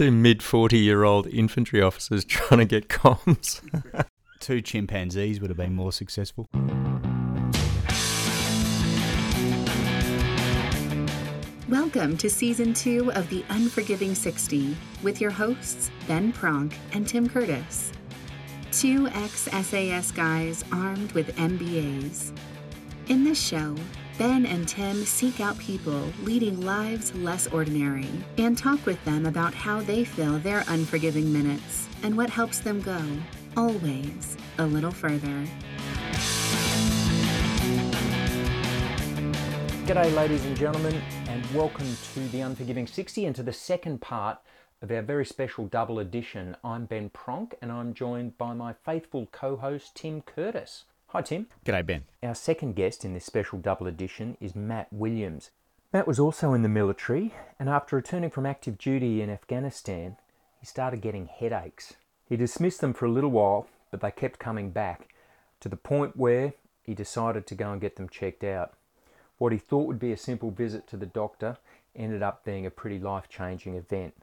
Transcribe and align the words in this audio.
two 0.00 0.10
mid 0.10 0.42
40 0.42 0.78
year 0.78 1.04
old 1.04 1.26
infantry 1.26 1.82
officers 1.82 2.24
trying 2.36 2.58
to 2.60 2.64
get 2.64 2.88
comms. 2.88 3.60
Two 4.40 4.62
chimpanzees 4.62 5.42
would 5.42 5.50
have 5.50 5.58
been 5.58 5.74
more 5.74 5.92
successful. 5.92 6.46
Welcome 11.68 12.16
to 12.16 12.30
season 12.30 12.72
two 12.72 13.12
of 13.12 13.28
The 13.28 13.44
Unforgiving 13.50 14.14
60 14.14 14.74
with 15.02 15.20
your 15.20 15.30
hosts, 15.30 15.90
Ben 16.08 16.32
Pronk 16.32 16.72
and 16.94 17.06
Tim 17.06 17.28
Curtis. 17.28 17.92
Two 18.72 19.06
ex 19.08 19.50
SAS 19.52 20.12
guys 20.12 20.64
armed 20.72 21.12
with 21.12 21.36
MBAs. 21.36 22.34
In 23.08 23.22
this 23.22 23.38
show, 23.38 23.76
Ben 24.20 24.44
and 24.44 24.68
Tim 24.68 25.06
seek 25.06 25.40
out 25.40 25.56
people 25.56 26.04
leading 26.24 26.60
lives 26.60 27.14
less 27.14 27.46
ordinary 27.46 28.06
and 28.36 28.58
talk 28.58 28.84
with 28.84 29.02
them 29.06 29.24
about 29.24 29.54
how 29.54 29.80
they 29.80 30.04
fill 30.04 30.38
their 30.40 30.62
unforgiving 30.68 31.32
minutes 31.32 31.88
and 32.02 32.14
what 32.14 32.28
helps 32.28 32.58
them 32.58 32.82
go, 32.82 33.02
always, 33.56 34.36
a 34.58 34.66
little 34.66 34.90
further. 34.90 35.46
G'day, 39.86 40.14
ladies 40.14 40.44
and 40.44 40.54
gentlemen, 40.54 41.00
and 41.28 41.42
welcome 41.54 41.96
to 42.12 42.20
the 42.28 42.42
Unforgiving 42.42 42.86
60 42.86 43.24
and 43.24 43.34
to 43.34 43.42
the 43.42 43.54
second 43.54 44.02
part 44.02 44.40
of 44.82 44.90
our 44.90 45.00
very 45.00 45.24
special 45.24 45.64
double 45.64 45.98
edition. 45.98 46.58
I'm 46.62 46.84
Ben 46.84 47.08
Pronk, 47.08 47.54
and 47.62 47.72
I'm 47.72 47.94
joined 47.94 48.36
by 48.36 48.52
my 48.52 48.74
faithful 48.74 49.30
co 49.32 49.56
host, 49.56 49.94
Tim 49.94 50.20
Curtis. 50.20 50.84
Hi, 51.12 51.22
Tim. 51.22 51.48
G'day, 51.64 51.84
Ben. 51.84 52.04
Our 52.22 52.36
second 52.36 52.76
guest 52.76 53.04
in 53.04 53.14
this 53.14 53.24
special 53.24 53.58
double 53.58 53.88
edition 53.88 54.36
is 54.40 54.54
Matt 54.54 54.86
Williams. 54.92 55.50
Matt 55.92 56.06
was 56.06 56.20
also 56.20 56.52
in 56.52 56.62
the 56.62 56.68
military, 56.68 57.34
and 57.58 57.68
after 57.68 57.96
returning 57.96 58.30
from 58.30 58.46
active 58.46 58.78
duty 58.78 59.20
in 59.20 59.28
Afghanistan, 59.28 60.18
he 60.60 60.66
started 60.66 61.00
getting 61.00 61.26
headaches. 61.26 61.94
He 62.28 62.36
dismissed 62.36 62.80
them 62.80 62.92
for 62.92 63.06
a 63.06 63.10
little 63.10 63.32
while, 63.32 63.66
but 63.90 64.00
they 64.00 64.12
kept 64.12 64.38
coming 64.38 64.70
back 64.70 65.12
to 65.58 65.68
the 65.68 65.74
point 65.74 66.16
where 66.16 66.54
he 66.80 66.94
decided 66.94 67.44
to 67.48 67.56
go 67.56 67.72
and 67.72 67.80
get 67.80 67.96
them 67.96 68.08
checked 68.08 68.44
out. 68.44 68.74
What 69.38 69.50
he 69.50 69.58
thought 69.58 69.88
would 69.88 69.98
be 69.98 70.12
a 70.12 70.16
simple 70.16 70.52
visit 70.52 70.86
to 70.86 70.96
the 70.96 71.06
doctor 71.06 71.56
ended 71.96 72.22
up 72.22 72.44
being 72.44 72.66
a 72.66 72.70
pretty 72.70 73.00
life 73.00 73.28
changing 73.28 73.74
event. 73.74 74.14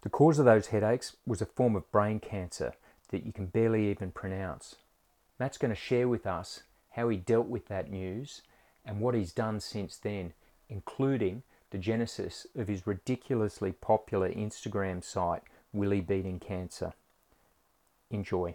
The 0.00 0.10
cause 0.10 0.40
of 0.40 0.44
those 0.44 0.66
headaches 0.66 1.14
was 1.24 1.40
a 1.40 1.46
form 1.46 1.76
of 1.76 1.92
brain 1.92 2.18
cancer 2.18 2.72
that 3.10 3.24
you 3.24 3.32
can 3.32 3.46
barely 3.46 3.88
even 3.92 4.10
pronounce. 4.10 4.74
Matt's 5.42 5.58
going 5.58 5.74
to 5.74 5.74
share 5.74 6.06
with 6.06 6.24
us 6.24 6.62
how 6.90 7.08
he 7.08 7.16
dealt 7.16 7.48
with 7.48 7.66
that 7.66 7.90
news 7.90 8.42
and 8.84 9.00
what 9.00 9.16
he's 9.16 9.32
done 9.32 9.58
since 9.58 9.96
then, 9.96 10.34
including 10.68 11.42
the 11.70 11.78
genesis 11.78 12.46
of 12.54 12.68
his 12.68 12.86
ridiculously 12.86 13.72
popular 13.72 14.30
Instagram 14.30 15.02
site, 15.02 15.42
Willy 15.72 16.00
Beating 16.00 16.38
Cancer. 16.38 16.92
Enjoy. 18.08 18.54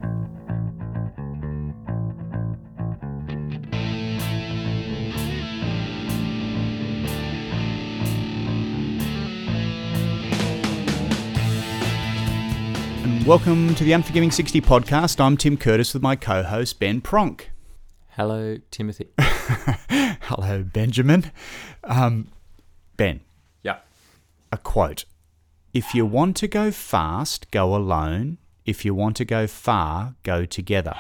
Welcome 13.28 13.76
to 13.76 13.84
the 13.84 13.92
Unforgiving 13.92 14.32
60 14.32 14.62
podcast. 14.62 15.20
I'm 15.20 15.36
Tim 15.36 15.58
Curtis 15.58 15.94
with 15.94 16.02
my 16.02 16.16
co 16.16 16.44
host, 16.44 16.80
Ben 16.80 17.02
Pronk. 17.02 17.42
Hello, 18.12 18.58
Timothy. 18.72 19.10
Hello, 19.20 20.64
Benjamin. 20.64 21.32
Um, 21.84 22.30
ben, 22.96 23.20
Yeah. 23.64 23.80
a 24.52 24.58
quote 24.58 25.06
If 25.74 25.94
you 25.94 26.06
want 26.06 26.38
to 26.38 26.48
go 26.48 26.72
fast, 26.72 27.52
go 27.52 27.76
alone. 27.76 28.38
If 28.66 28.86
you 28.86 28.96
want 28.96 29.16
to 29.18 29.26
go 29.26 29.46
far, 29.46 30.16
go 30.24 30.46
together. 30.46 30.96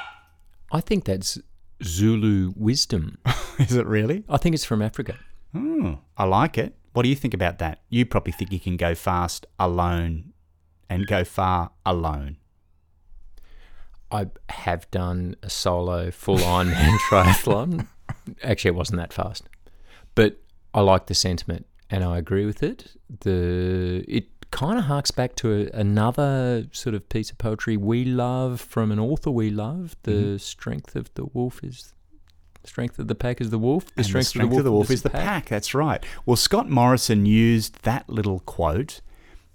I 0.71 0.81
think 0.81 1.05
that's 1.05 1.39
Zulu 1.83 2.53
wisdom. 2.57 3.17
Is 3.59 3.73
it 3.73 3.85
really? 3.85 4.23
I 4.29 4.37
think 4.37 4.53
it's 4.53 4.65
from 4.65 4.81
Africa. 4.81 5.17
Hmm, 5.53 5.93
I 6.17 6.25
like 6.25 6.57
it. 6.57 6.75
What 6.93 7.03
do 7.03 7.09
you 7.09 7.15
think 7.15 7.33
about 7.33 7.59
that? 7.59 7.81
You 7.89 8.05
probably 8.05 8.33
think 8.33 8.51
you 8.51 8.59
can 8.59 8.75
go 8.77 8.95
fast 8.95 9.45
alone 9.59 10.33
and 10.89 11.07
go 11.07 11.23
far 11.23 11.71
alone. 11.85 12.37
I 14.11 14.27
have 14.49 14.89
done 14.91 15.35
a 15.43 15.49
solo 15.49 16.11
full 16.11 16.37
Ironman 16.37 16.97
triathlon. 17.09 17.87
Actually, 18.41 18.69
it 18.69 18.75
wasn't 18.75 18.99
that 18.99 19.11
fast, 19.11 19.43
but 20.15 20.37
I 20.73 20.81
like 20.81 21.07
the 21.07 21.13
sentiment 21.13 21.65
and 21.89 22.03
I 22.03 22.17
agree 22.17 22.45
with 22.45 22.63
it. 22.63 22.91
The 23.21 24.05
it 24.07 24.27
kind 24.51 24.79
of 24.79 24.85
harks 24.85 25.11
back 25.11 25.35
to 25.35 25.53
a, 25.53 25.77
another 25.77 26.67
sort 26.71 26.95
of 26.95 27.09
piece 27.09 27.31
of 27.31 27.37
poetry 27.37 27.75
we 27.75 28.05
love 28.05 28.61
from 28.61 28.91
an 28.91 28.99
author 28.99 29.31
we 29.31 29.49
love. 29.49 29.95
The 30.03 30.11
mm-hmm. 30.11 30.37
strength 30.37 30.95
of 30.95 31.13
the 31.15 31.25
wolf 31.25 31.63
is 31.63 31.93
strength 32.63 32.99
of 32.99 33.07
the 33.07 33.15
pack 33.15 33.39
is 33.41 33.49
the 33.49 33.57
wolf. 33.57 33.85
The 33.85 33.91
And 33.97 34.05
strength, 34.25 34.57
of 34.57 34.63
the 34.63 34.71
wolf 34.71 34.91
is 34.91 35.01
the 35.01 35.09
pack. 35.09 35.47
That's 35.47 35.73
right. 35.73 36.05
Well, 36.25 36.35
Scott 36.35 36.69
Morrison 36.69 37.25
used 37.25 37.83
that 37.83 38.09
little 38.09 38.39
quote 38.41 39.01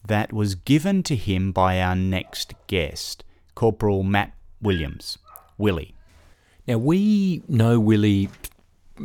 that 0.06 0.32
was 0.32 0.54
given 0.54 1.02
to 1.04 1.16
him 1.16 1.52
by 1.52 1.80
our 1.80 1.94
next 1.94 2.54
guest, 2.66 3.24
Corporal 3.54 4.02
Matt 4.02 4.32
Williams, 4.60 5.18
Willy. 5.58 5.94
Now 6.66 6.78
we 6.78 7.42
know 7.48 7.78
Willy 7.80 8.28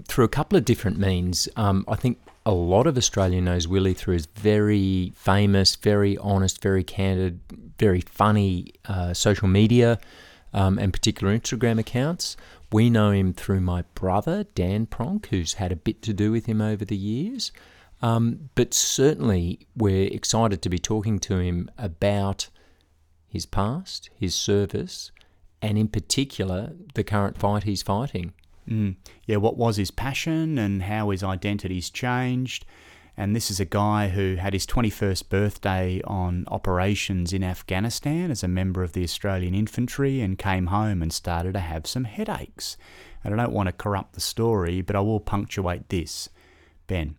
through 0.07 0.25
a 0.25 0.29
couple 0.29 0.57
of 0.57 0.65
different 0.65 0.97
means. 0.97 1.47
Um, 1.55 1.85
I 1.87 1.95
think 1.95 2.19
a 2.45 2.51
lot 2.51 2.87
of 2.87 2.97
Australia 2.97 3.41
knows 3.41 3.67
Willy 3.67 3.93
through 3.93 4.13
his 4.13 4.25
very 4.27 5.11
famous, 5.15 5.75
very 5.75 6.17
honest, 6.17 6.61
very 6.61 6.83
candid, 6.83 7.39
very 7.77 8.01
funny 8.01 8.73
uh, 8.85 9.13
social 9.13 9.47
media 9.47 9.99
um, 10.53 10.79
and 10.79 10.93
particular 10.93 11.37
Instagram 11.37 11.79
accounts. 11.79 12.37
We 12.71 12.89
know 12.89 13.11
him 13.11 13.33
through 13.33 13.61
my 13.61 13.83
brother 13.95 14.45
Dan 14.55 14.87
Pronk, 14.87 15.27
who's 15.27 15.53
had 15.53 15.71
a 15.71 15.75
bit 15.75 16.01
to 16.03 16.13
do 16.13 16.31
with 16.31 16.45
him 16.45 16.61
over 16.61 16.85
the 16.85 16.97
years. 16.97 17.51
Um, 18.01 18.49
but 18.55 18.73
certainly, 18.73 19.67
we're 19.75 20.07
excited 20.07 20.61
to 20.61 20.69
be 20.69 20.79
talking 20.79 21.19
to 21.19 21.39
him 21.39 21.69
about 21.77 22.49
his 23.27 23.45
past, 23.45 24.09
his 24.15 24.35
service, 24.35 25.11
and 25.61 25.77
in 25.77 25.87
particular, 25.87 26.73
the 26.93 27.03
current 27.03 27.37
fight 27.37 27.63
he's 27.63 27.81
fighting. 27.81 28.33
Mm. 28.69 28.95
Yeah, 29.25 29.37
what 29.37 29.57
was 29.57 29.77
his 29.77 29.91
passion 29.91 30.57
and 30.57 30.83
how 30.83 31.09
his 31.09 31.23
identity's 31.23 31.89
changed. 31.89 32.65
And 33.19 33.35
this 33.35 33.49
is 33.49 33.59
a 33.59 33.65
guy 33.65 34.09
who 34.09 34.35
had 34.35 34.53
his 34.53 34.67
21st 34.67 35.29
birthday 35.29 36.01
on 36.03 36.45
operations 36.49 37.33
in 37.33 37.43
Afghanistan 37.43 38.29
as 38.29 38.43
a 38.43 38.47
member 38.47 38.83
of 38.83 38.93
the 38.93 39.03
Australian 39.03 39.55
Infantry 39.55 40.21
and 40.21 40.37
came 40.37 40.67
home 40.67 41.01
and 41.01 41.11
started 41.11 41.53
to 41.53 41.59
have 41.59 41.87
some 41.87 42.03
headaches. 42.03 42.77
And 43.23 43.33
I 43.33 43.43
don't 43.43 43.53
want 43.53 43.67
to 43.67 43.73
corrupt 43.73 44.13
the 44.13 44.21
story, 44.21 44.81
but 44.81 44.95
I 44.95 44.99
will 44.99 45.19
punctuate 45.19 45.89
this. 45.89 46.29
Ben, 46.85 47.15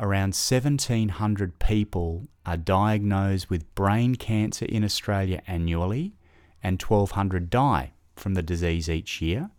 around 0.00 0.34
1,700 0.34 1.58
people 1.58 2.28
are 2.46 2.56
diagnosed 2.56 3.50
with 3.50 3.74
brain 3.74 4.14
cancer 4.14 4.64
in 4.64 4.84
Australia 4.84 5.42
annually, 5.46 6.14
and 6.62 6.80
1,200 6.80 7.50
die 7.50 7.92
from 8.16 8.34
the 8.34 8.42
disease 8.42 8.88
each 8.88 9.20
year. 9.20 9.50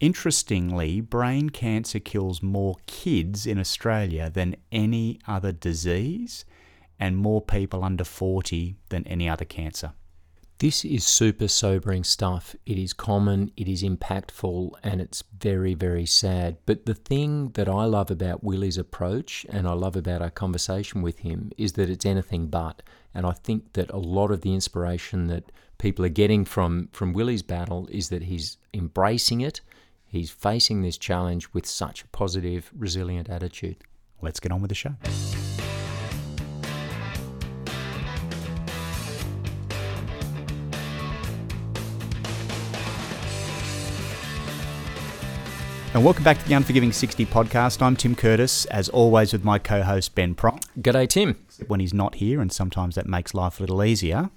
Interestingly, 0.00 1.00
brain 1.00 1.50
cancer 1.50 1.98
kills 1.98 2.42
more 2.42 2.76
kids 2.86 3.46
in 3.46 3.58
Australia 3.58 4.30
than 4.30 4.56
any 4.72 5.18
other 5.26 5.52
disease, 5.52 6.44
and 6.98 7.16
more 7.16 7.40
people 7.40 7.84
under 7.84 8.04
40 8.04 8.76
than 8.88 9.06
any 9.06 9.28
other 9.28 9.44
cancer. 9.44 9.92
This 10.58 10.84
is 10.84 11.04
super 11.04 11.48
sobering 11.48 12.04
stuff. 12.04 12.54
It 12.64 12.78
is 12.78 12.92
common, 12.92 13.50
it 13.56 13.66
is 13.68 13.82
impactful, 13.82 14.72
and 14.84 15.00
it's 15.00 15.24
very, 15.36 15.74
very 15.74 16.06
sad. 16.06 16.58
But 16.64 16.86
the 16.86 16.94
thing 16.94 17.50
that 17.50 17.68
I 17.68 17.84
love 17.84 18.10
about 18.10 18.44
Willy's 18.44 18.78
approach 18.78 19.44
and 19.48 19.66
I 19.66 19.72
love 19.72 19.96
about 19.96 20.22
our 20.22 20.30
conversation 20.30 21.02
with 21.02 21.18
him 21.18 21.50
is 21.58 21.72
that 21.72 21.90
it's 21.90 22.06
anything 22.06 22.46
but. 22.46 22.82
And 23.12 23.26
I 23.26 23.32
think 23.32 23.72
that 23.72 23.90
a 23.90 23.98
lot 23.98 24.30
of 24.30 24.42
the 24.42 24.54
inspiration 24.54 25.26
that 25.26 25.50
people 25.78 26.04
are 26.04 26.08
getting 26.08 26.44
from, 26.44 26.88
from 26.92 27.12
Willy's 27.12 27.42
battle 27.42 27.88
is 27.90 28.08
that 28.10 28.22
he's 28.22 28.56
embracing 28.72 29.40
it, 29.40 29.60
he's 30.06 30.30
facing 30.30 30.82
this 30.82 30.96
challenge 30.96 31.52
with 31.52 31.66
such 31.66 32.02
a 32.02 32.08
positive, 32.08 32.70
resilient 32.76 33.28
attitude. 33.28 33.78
Let's 34.22 34.38
get 34.38 34.52
on 34.52 34.62
with 34.62 34.68
the 34.68 34.76
show. 34.76 34.94
And 45.94 46.04
welcome 46.04 46.24
back 46.24 46.38
to 46.38 46.48
the 46.48 46.54
Unforgiving 46.54 46.90
60 46.90 47.24
podcast. 47.26 47.80
I'm 47.80 47.94
Tim 47.94 48.16
Curtis, 48.16 48.64
as 48.64 48.88
always, 48.88 49.32
with 49.32 49.44
my 49.44 49.60
co 49.60 49.84
host 49.84 50.16
Ben 50.16 50.34
Pronk. 50.34 50.64
G'day, 50.80 51.08
Tim. 51.08 51.36
When 51.68 51.78
he's 51.78 51.94
not 51.94 52.16
here, 52.16 52.40
and 52.40 52.52
sometimes 52.52 52.96
that 52.96 53.06
makes 53.06 53.32
life 53.32 53.60
a 53.60 53.62
little 53.62 53.84
easier, 53.84 54.30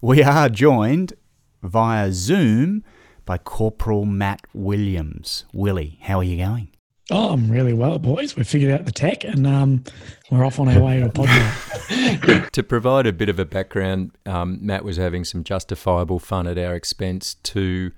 we 0.00 0.22
are 0.22 0.48
joined 0.48 1.12
via 1.62 2.12
Zoom 2.12 2.82
by 3.26 3.36
Corporal 3.36 4.06
Matt 4.06 4.40
Williams. 4.54 5.44
Willy, 5.52 5.98
how 6.00 6.20
are 6.20 6.24
you 6.24 6.38
going? 6.38 6.70
Oh, 7.10 7.34
I'm 7.34 7.50
really 7.50 7.74
well, 7.74 7.98
boys. 7.98 8.34
We've 8.34 8.48
figured 8.48 8.72
out 8.72 8.86
the 8.86 8.90
tech 8.90 9.22
and 9.22 9.46
um, 9.46 9.84
we're 10.30 10.46
off 10.46 10.58
on 10.58 10.70
our 10.70 10.80
way 10.80 11.00
to 11.00 11.06
a 11.06 11.10
podcast. 11.10 12.50
to 12.52 12.62
provide 12.62 13.06
a 13.06 13.12
bit 13.12 13.28
of 13.28 13.38
a 13.38 13.44
background, 13.44 14.12
um, 14.24 14.60
Matt 14.62 14.82
was 14.82 14.96
having 14.96 15.24
some 15.24 15.44
justifiable 15.44 16.18
fun 16.20 16.46
at 16.46 16.56
our 16.56 16.74
expense 16.74 17.34
to 17.34 17.92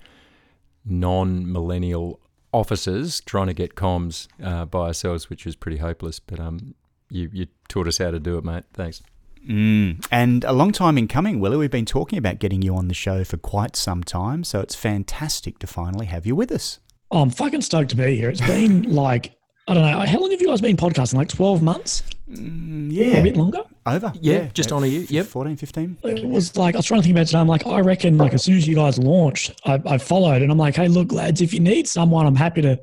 non 0.83 1.49
millennial 1.49 2.19
officers 2.51 3.21
trying 3.21 3.47
to 3.47 3.53
get 3.53 3.75
comms 3.75 4.27
uh, 4.43 4.65
by 4.65 4.87
ourselves, 4.87 5.29
which 5.29 5.45
was 5.45 5.55
pretty 5.55 5.77
hopeless. 5.77 6.19
But 6.19 6.39
um, 6.39 6.75
you, 7.09 7.29
you 7.31 7.47
taught 7.67 7.87
us 7.87 7.97
how 7.97 8.11
to 8.11 8.19
do 8.19 8.37
it, 8.37 8.43
mate. 8.43 8.63
Thanks. 8.73 9.01
Mm. 9.47 10.05
And 10.11 10.43
a 10.43 10.51
long 10.51 10.71
time 10.71 10.97
in 10.97 11.07
coming, 11.07 11.39
Willy. 11.39 11.57
We've 11.57 11.71
been 11.71 11.85
talking 11.85 12.19
about 12.19 12.39
getting 12.39 12.61
you 12.61 12.75
on 12.75 12.87
the 12.87 12.93
show 12.93 13.23
for 13.23 13.37
quite 13.37 13.75
some 13.75 14.03
time, 14.03 14.43
so 14.43 14.59
it's 14.59 14.75
fantastic 14.75 15.59
to 15.59 15.67
finally 15.67 16.07
have 16.07 16.25
you 16.25 16.35
with 16.35 16.51
us. 16.51 16.79
Oh, 17.11 17.21
I'm 17.21 17.29
fucking 17.29 17.61
stoked 17.61 17.89
to 17.91 17.95
be 17.95 18.15
here. 18.15 18.29
It's 18.29 18.41
been 18.41 18.83
like, 18.93 19.38
I 19.69 19.75
don't 19.75 19.83
know, 19.83 19.99
how 19.99 20.19
long 20.19 20.31
have 20.31 20.41
you 20.41 20.47
guys 20.47 20.61
been 20.61 20.75
podcasting? 20.75 21.13
Like 21.13 21.27
12 21.27 21.61
months? 21.61 22.01
Mm, 22.27 22.91
yeah. 22.91 23.17
A 23.17 23.23
bit 23.23 23.37
longer? 23.37 23.61
Over. 23.85 24.11
Yeah, 24.19 24.47
just 24.51 24.71
on 24.71 24.83
a 24.83 24.87
year. 24.87 25.05
Yep. 25.07 25.27
14, 25.27 25.57
15. 25.57 25.97
It 26.05 26.25
was 26.25 26.57
like, 26.57 26.73
I 26.73 26.79
was 26.79 26.87
trying 26.87 27.01
to 27.01 27.03
think 27.03 27.13
about 27.13 27.21
it 27.21 27.25
today. 27.27 27.37
I'm 27.37 27.47
like, 27.47 27.67
I 27.67 27.79
reckon, 27.81 28.17
like, 28.17 28.33
as 28.33 28.43
soon 28.43 28.57
as 28.57 28.67
you 28.67 28.73
guys 28.73 28.97
launched, 28.97 29.61
I, 29.65 29.79
I 29.85 29.99
followed 29.99 30.41
and 30.41 30.51
I'm 30.51 30.57
like, 30.57 30.75
hey, 30.75 30.87
look, 30.87 31.11
lads, 31.11 31.39
if 31.41 31.53
you 31.53 31.59
need 31.59 31.87
someone, 31.87 32.25
I'm 32.25 32.35
happy 32.35 32.63
to, 32.63 32.79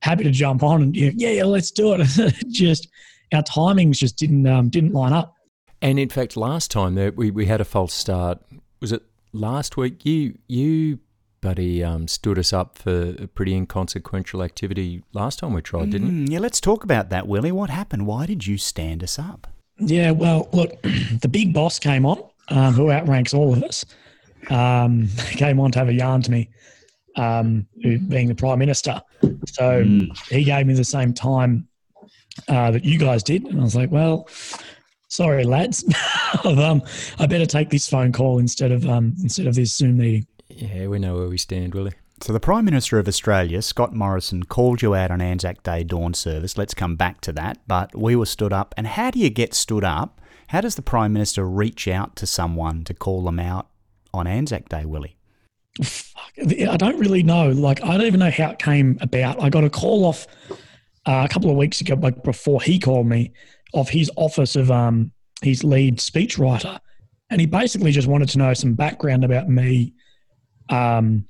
happy 0.00 0.24
to 0.24 0.30
jump 0.30 0.62
on 0.62 0.80
and, 0.80 0.96
yeah, 0.96 1.10
yeah, 1.12 1.44
let's 1.44 1.70
do 1.70 1.94
it. 1.98 2.06
just, 2.48 2.88
our 3.34 3.42
timings 3.42 3.98
just 3.98 4.16
didn't, 4.16 4.46
um, 4.46 4.70
didn't 4.70 4.94
line 4.94 5.12
up. 5.12 5.34
And 5.82 5.98
in 5.98 6.08
fact, 6.08 6.34
last 6.34 6.70
time 6.70 6.94
there, 6.94 7.12
we, 7.12 7.30
we 7.30 7.44
had 7.44 7.60
a 7.60 7.66
false 7.66 7.92
start. 7.92 8.38
Was 8.80 8.90
it 8.90 9.02
last 9.34 9.76
week? 9.76 10.06
You, 10.06 10.38
you 10.48 10.98
but 11.42 11.58
he 11.58 11.82
um, 11.82 12.08
stood 12.08 12.38
us 12.38 12.52
up 12.52 12.78
for 12.78 13.14
a 13.18 13.26
pretty 13.26 13.52
inconsequential 13.52 14.42
activity 14.42 15.02
last 15.12 15.40
time 15.40 15.52
we 15.52 15.60
tried, 15.60 15.90
didn't 15.90 16.08
he? 16.08 16.24
Mm, 16.24 16.30
yeah, 16.30 16.38
let's 16.38 16.60
talk 16.60 16.84
about 16.84 17.10
that, 17.10 17.26
Willy. 17.26 17.52
What 17.52 17.68
happened? 17.68 18.06
Why 18.06 18.24
did 18.24 18.46
you 18.46 18.56
stand 18.56 19.02
us 19.02 19.18
up? 19.18 19.48
Yeah, 19.78 20.12
well, 20.12 20.48
look, 20.52 20.80
the 21.20 21.28
big 21.28 21.52
boss 21.52 21.78
came 21.80 22.06
on, 22.06 22.22
um, 22.48 22.72
who 22.72 22.90
outranks 22.90 23.34
all 23.34 23.52
of 23.52 23.62
us, 23.64 23.84
um, 24.50 25.08
came 25.32 25.58
on 25.58 25.72
to 25.72 25.80
have 25.80 25.88
a 25.88 25.92
yarn 25.92 26.22
to 26.22 26.30
me, 26.30 26.48
um, 27.16 27.66
who, 27.82 27.98
being 27.98 28.28
the 28.28 28.36
prime 28.36 28.60
minister. 28.60 29.02
So 29.48 29.84
mm. 29.84 30.16
he 30.28 30.44
gave 30.44 30.66
me 30.66 30.74
the 30.74 30.84
same 30.84 31.12
time 31.12 31.66
uh, 32.48 32.70
that 32.70 32.84
you 32.84 32.98
guys 32.98 33.24
did, 33.24 33.44
and 33.46 33.60
I 33.60 33.64
was 33.64 33.76
like, 33.76 33.90
well. 33.90 34.28
Sorry, 35.08 35.44
lads. 35.44 35.84
um, 36.44 36.80
I 37.18 37.26
better 37.26 37.44
take 37.44 37.68
this 37.68 37.86
phone 37.86 38.12
call 38.12 38.38
instead 38.38 38.72
of 38.72 38.88
um, 38.88 39.14
instead 39.22 39.46
of 39.46 39.54
this 39.54 39.76
Zoom 39.76 39.98
meeting. 39.98 40.26
Yeah, 40.56 40.86
we 40.86 40.98
know 40.98 41.16
where 41.16 41.28
we 41.28 41.38
stand, 41.38 41.74
Willy. 41.74 41.92
So 42.20 42.32
the 42.32 42.40
Prime 42.40 42.64
Minister 42.64 42.98
of 42.98 43.08
Australia, 43.08 43.62
Scott 43.62 43.92
Morrison, 43.92 44.44
called 44.44 44.80
you 44.80 44.94
out 44.94 45.10
on 45.10 45.20
Anzac 45.20 45.62
Day 45.64 45.82
dawn 45.82 46.14
service. 46.14 46.56
Let's 46.56 46.74
come 46.74 46.94
back 46.94 47.20
to 47.22 47.32
that. 47.32 47.58
But 47.66 47.96
we 47.96 48.14
were 48.14 48.26
stood 48.26 48.52
up. 48.52 48.74
And 48.76 48.86
how 48.86 49.10
do 49.10 49.18
you 49.18 49.28
get 49.28 49.54
stood 49.54 49.82
up? 49.82 50.20
How 50.48 50.60
does 50.60 50.76
the 50.76 50.82
Prime 50.82 51.12
Minister 51.12 51.48
reach 51.48 51.88
out 51.88 52.14
to 52.16 52.26
someone 52.26 52.84
to 52.84 52.94
call 52.94 53.24
them 53.24 53.40
out 53.40 53.68
on 54.14 54.26
Anzac 54.26 54.68
Day, 54.68 54.84
Willy? 54.84 55.16
Fuck, 55.82 56.32
I 56.38 56.76
don't 56.76 56.98
really 56.98 57.22
know. 57.22 57.48
Like, 57.48 57.82
I 57.82 57.96
don't 57.96 58.06
even 58.06 58.20
know 58.20 58.30
how 58.30 58.50
it 58.50 58.58
came 58.58 58.98
about. 59.00 59.42
I 59.42 59.48
got 59.48 59.64
a 59.64 59.70
call 59.70 60.04
off 60.04 60.26
uh, 61.06 61.26
a 61.28 61.28
couple 61.28 61.50
of 61.50 61.56
weeks 61.56 61.80
ago, 61.80 61.94
like 61.94 62.22
before 62.22 62.60
he 62.60 62.78
called 62.78 63.06
me, 63.06 63.32
of 63.74 63.88
his 63.88 64.10
office 64.16 64.54
of 64.54 64.70
um, 64.70 65.10
his 65.40 65.64
lead 65.64 65.98
speechwriter. 65.98 66.78
And 67.30 67.40
he 67.40 67.46
basically 67.46 67.90
just 67.90 68.06
wanted 68.06 68.28
to 68.28 68.38
know 68.38 68.52
some 68.54 68.74
background 68.74 69.24
about 69.24 69.48
me 69.48 69.94
um, 70.68 71.26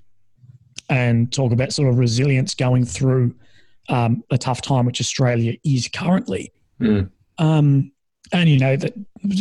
and 0.89 1.33
talk 1.33 1.53
about 1.53 1.73
sort 1.73 1.89
of 1.89 1.99
resilience 1.99 2.55
going 2.55 2.85
through 2.85 3.35
um, 3.89 4.23
a 4.31 4.39
tough 4.39 4.63
time, 4.63 4.87
which 4.87 5.01
Australia 5.01 5.55
is 5.65 5.89
currently. 5.89 6.53
Mm. 6.81 7.11
Um, 7.39 7.93
and 8.33 8.49
you 8.49 8.59
know 8.59 8.77
that 8.77 8.95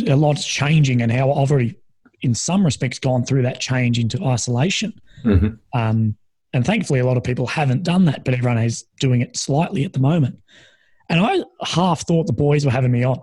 a 0.08 0.16
lot's 0.16 0.46
changing, 0.46 1.02
and 1.02 1.10
how 1.10 1.32
I've 1.32 1.50
already, 1.50 1.76
in 2.20 2.34
some 2.34 2.64
respects, 2.64 2.98
gone 2.98 3.24
through 3.24 3.42
that 3.42 3.60
change 3.60 3.98
into 3.98 4.22
isolation. 4.24 5.00
Mm-hmm. 5.24 5.78
Um, 5.78 6.16
and 6.52 6.66
thankfully, 6.66 7.00
a 7.00 7.06
lot 7.06 7.16
of 7.16 7.24
people 7.24 7.46
haven't 7.46 7.82
done 7.82 8.04
that, 8.06 8.24
but 8.24 8.34
everyone 8.34 8.58
is 8.58 8.84
doing 9.00 9.22
it 9.22 9.36
slightly 9.36 9.84
at 9.84 9.92
the 9.94 10.00
moment. 10.00 10.38
And 11.08 11.20
I 11.20 11.42
half 11.64 12.06
thought 12.06 12.26
the 12.26 12.32
boys 12.32 12.64
were 12.64 12.70
having 12.70 12.92
me 12.92 13.04
on, 13.04 13.20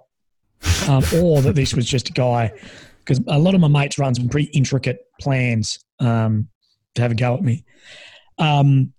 um, 0.87 1.03
or 1.21 1.41
that 1.41 1.53
this 1.55 1.73
was 1.73 1.85
just 1.85 2.09
a 2.09 2.13
guy, 2.13 2.51
because 2.99 3.21
a 3.27 3.37
lot 3.37 3.53
of 3.53 3.61
my 3.61 3.67
mates 3.67 3.99
run 3.99 4.15
some 4.15 4.29
pretty 4.29 4.49
intricate 4.51 5.05
plans 5.19 5.79
um, 5.99 6.47
to 6.99 7.03
have 7.03 7.11
a 7.11 7.15
go 7.15 7.35
at 7.35 7.41
me. 7.41 7.63
Um, 8.37 8.93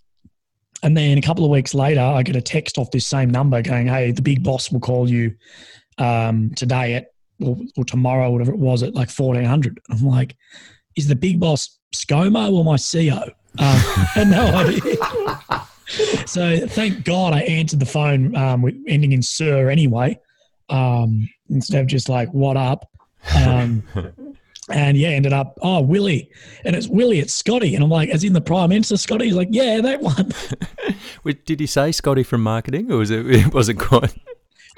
and 0.82 0.96
then 0.96 1.18
a 1.18 1.22
couple 1.22 1.44
of 1.44 1.50
weeks 1.50 1.74
later, 1.74 2.00
I 2.00 2.22
get 2.22 2.36
a 2.36 2.40
text 2.40 2.78
off 2.78 2.90
this 2.90 3.06
same 3.06 3.30
number 3.30 3.60
going, 3.62 3.86
"Hey, 3.86 4.12
the 4.12 4.22
big 4.22 4.42
boss 4.42 4.70
will 4.70 4.80
call 4.80 5.08
you 5.08 5.34
um, 5.98 6.50
today 6.56 6.94
at 6.94 7.08
or, 7.42 7.56
or, 7.76 7.84
tomorrow, 7.84 8.30
whatever 8.30 8.52
it 8.52 8.58
was, 8.58 8.82
at 8.82 8.94
like 8.94 9.10
fourteen 9.10 9.44
hundred. 9.44 9.80
I'm 9.90 10.04
like, 10.04 10.36
"Is 10.96 11.08
the 11.08 11.16
big 11.16 11.40
boss 11.40 11.78
ScoMo 11.94 12.52
or 12.52 12.64
my 12.64 12.76
CO?" 12.78 13.30
Um, 13.58 13.76
had 14.14 14.28
no 14.28 14.46
idea. 14.46 14.96
so 16.26 16.66
thank 16.66 17.04
God 17.04 17.34
I 17.34 17.40
answered 17.40 17.80
the 17.80 17.86
phone 17.86 18.34
um, 18.36 18.64
ending 18.86 19.12
in 19.12 19.22
"sir" 19.22 19.68
anyway, 19.68 20.18
um, 20.70 21.28
instead 21.50 21.82
of 21.82 21.86
just 21.86 22.08
like 22.08 22.32
"what 22.32 22.56
up." 22.56 22.88
Um, 23.36 23.82
and 24.70 24.96
yeah, 24.96 25.08
ended 25.08 25.32
up, 25.32 25.58
oh, 25.62 25.80
Willy. 25.80 26.30
And 26.64 26.76
it's 26.76 26.88
Willy, 26.88 27.18
it's 27.18 27.34
Scotty. 27.34 27.74
And 27.74 27.84
I'm 27.84 27.90
like, 27.90 28.08
as 28.10 28.24
in 28.24 28.32
the 28.32 28.40
Prime 28.40 28.70
Minister, 28.70 28.96
Scotty? 28.96 29.26
He's 29.26 29.34
like, 29.34 29.48
yeah, 29.50 29.80
that 29.80 30.00
one. 30.00 30.32
Did 31.44 31.60
he 31.60 31.66
say 31.66 31.92
Scotty 31.92 32.22
from 32.22 32.42
marketing 32.42 32.90
or 32.90 32.98
was 32.98 33.10
it, 33.10 33.26
it 33.28 33.78
quite? 33.78 34.14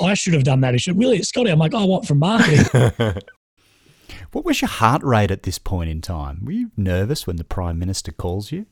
I 0.00 0.15
should 0.15 0.35
have 0.35 0.44
done 0.44 0.61
that. 0.62 0.75
He 0.75 0.79
should, 0.79 0.97
Willy, 0.97 1.19
it's 1.19 1.29
Scotty. 1.29 1.50
I'm 1.50 1.59
like, 1.59 1.75
oh, 1.75 1.87
what 1.87 2.06
from 2.06 2.19
marketing? 2.19 3.23
what 4.33 4.44
was 4.44 4.61
your 4.61 4.69
heart 4.69 5.03
rate 5.03 5.31
at 5.31 5.43
this 5.43 5.59
point 5.59 5.91
in 5.91 6.00
time? 6.00 6.41
Were 6.44 6.53
you 6.53 6.71
nervous 6.77 7.27
when 7.27 7.37
the 7.37 7.44
Prime 7.44 7.79
Minister 7.79 8.12
calls 8.12 8.50
you? 8.53 8.67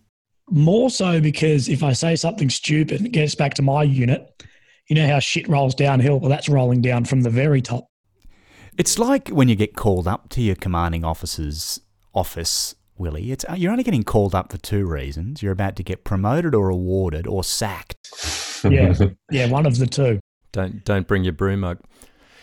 More 0.50 0.90
so 0.90 1.20
because 1.20 1.68
if 1.68 1.82
I 1.82 1.92
say 1.92 2.16
something 2.16 2.50
stupid, 2.50 3.04
it 3.04 3.12
gets 3.12 3.34
back 3.34 3.54
to 3.54 3.62
my 3.62 3.82
unit. 3.84 4.42
You 4.88 4.96
know 4.96 5.06
how 5.06 5.20
shit 5.20 5.48
rolls 5.48 5.76
downhill? 5.76 6.18
Well, 6.18 6.30
that's 6.30 6.48
rolling 6.48 6.82
down 6.82 7.04
from 7.04 7.20
the 7.20 7.30
very 7.30 7.62
top. 7.62 7.89
It's 8.80 8.98
like 8.98 9.28
when 9.28 9.50
you 9.50 9.56
get 9.56 9.76
called 9.76 10.08
up 10.08 10.30
to 10.30 10.40
your 10.40 10.54
commanding 10.54 11.04
officer's 11.04 11.82
office, 12.14 12.74
Willy. 12.96 13.30
It's 13.30 13.44
you're 13.54 13.72
only 13.72 13.84
getting 13.84 14.04
called 14.04 14.34
up 14.34 14.50
for 14.50 14.56
two 14.56 14.86
reasons. 14.86 15.42
You're 15.42 15.52
about 15.52 15.76
to 15.76 15.82
get 15.82 16.02
promoted 16.02 16.54
or 16.54 16.70
awarded 16.70 17.26
or 17.26 17.44
sacked. 17.44 18.08
Yeah, 18.64 18.94
yeah, 19.30 19.50
one 19.50 19.66
of 19.66 19.76
the 19.76 19.86
two. 19.86 20.18
Don't 20.52 20.82
don't 20.82 21.06
bring 21.06 21.24
your 21.24 21.34
broom 21.34 21.60
mug. 21.60 21.80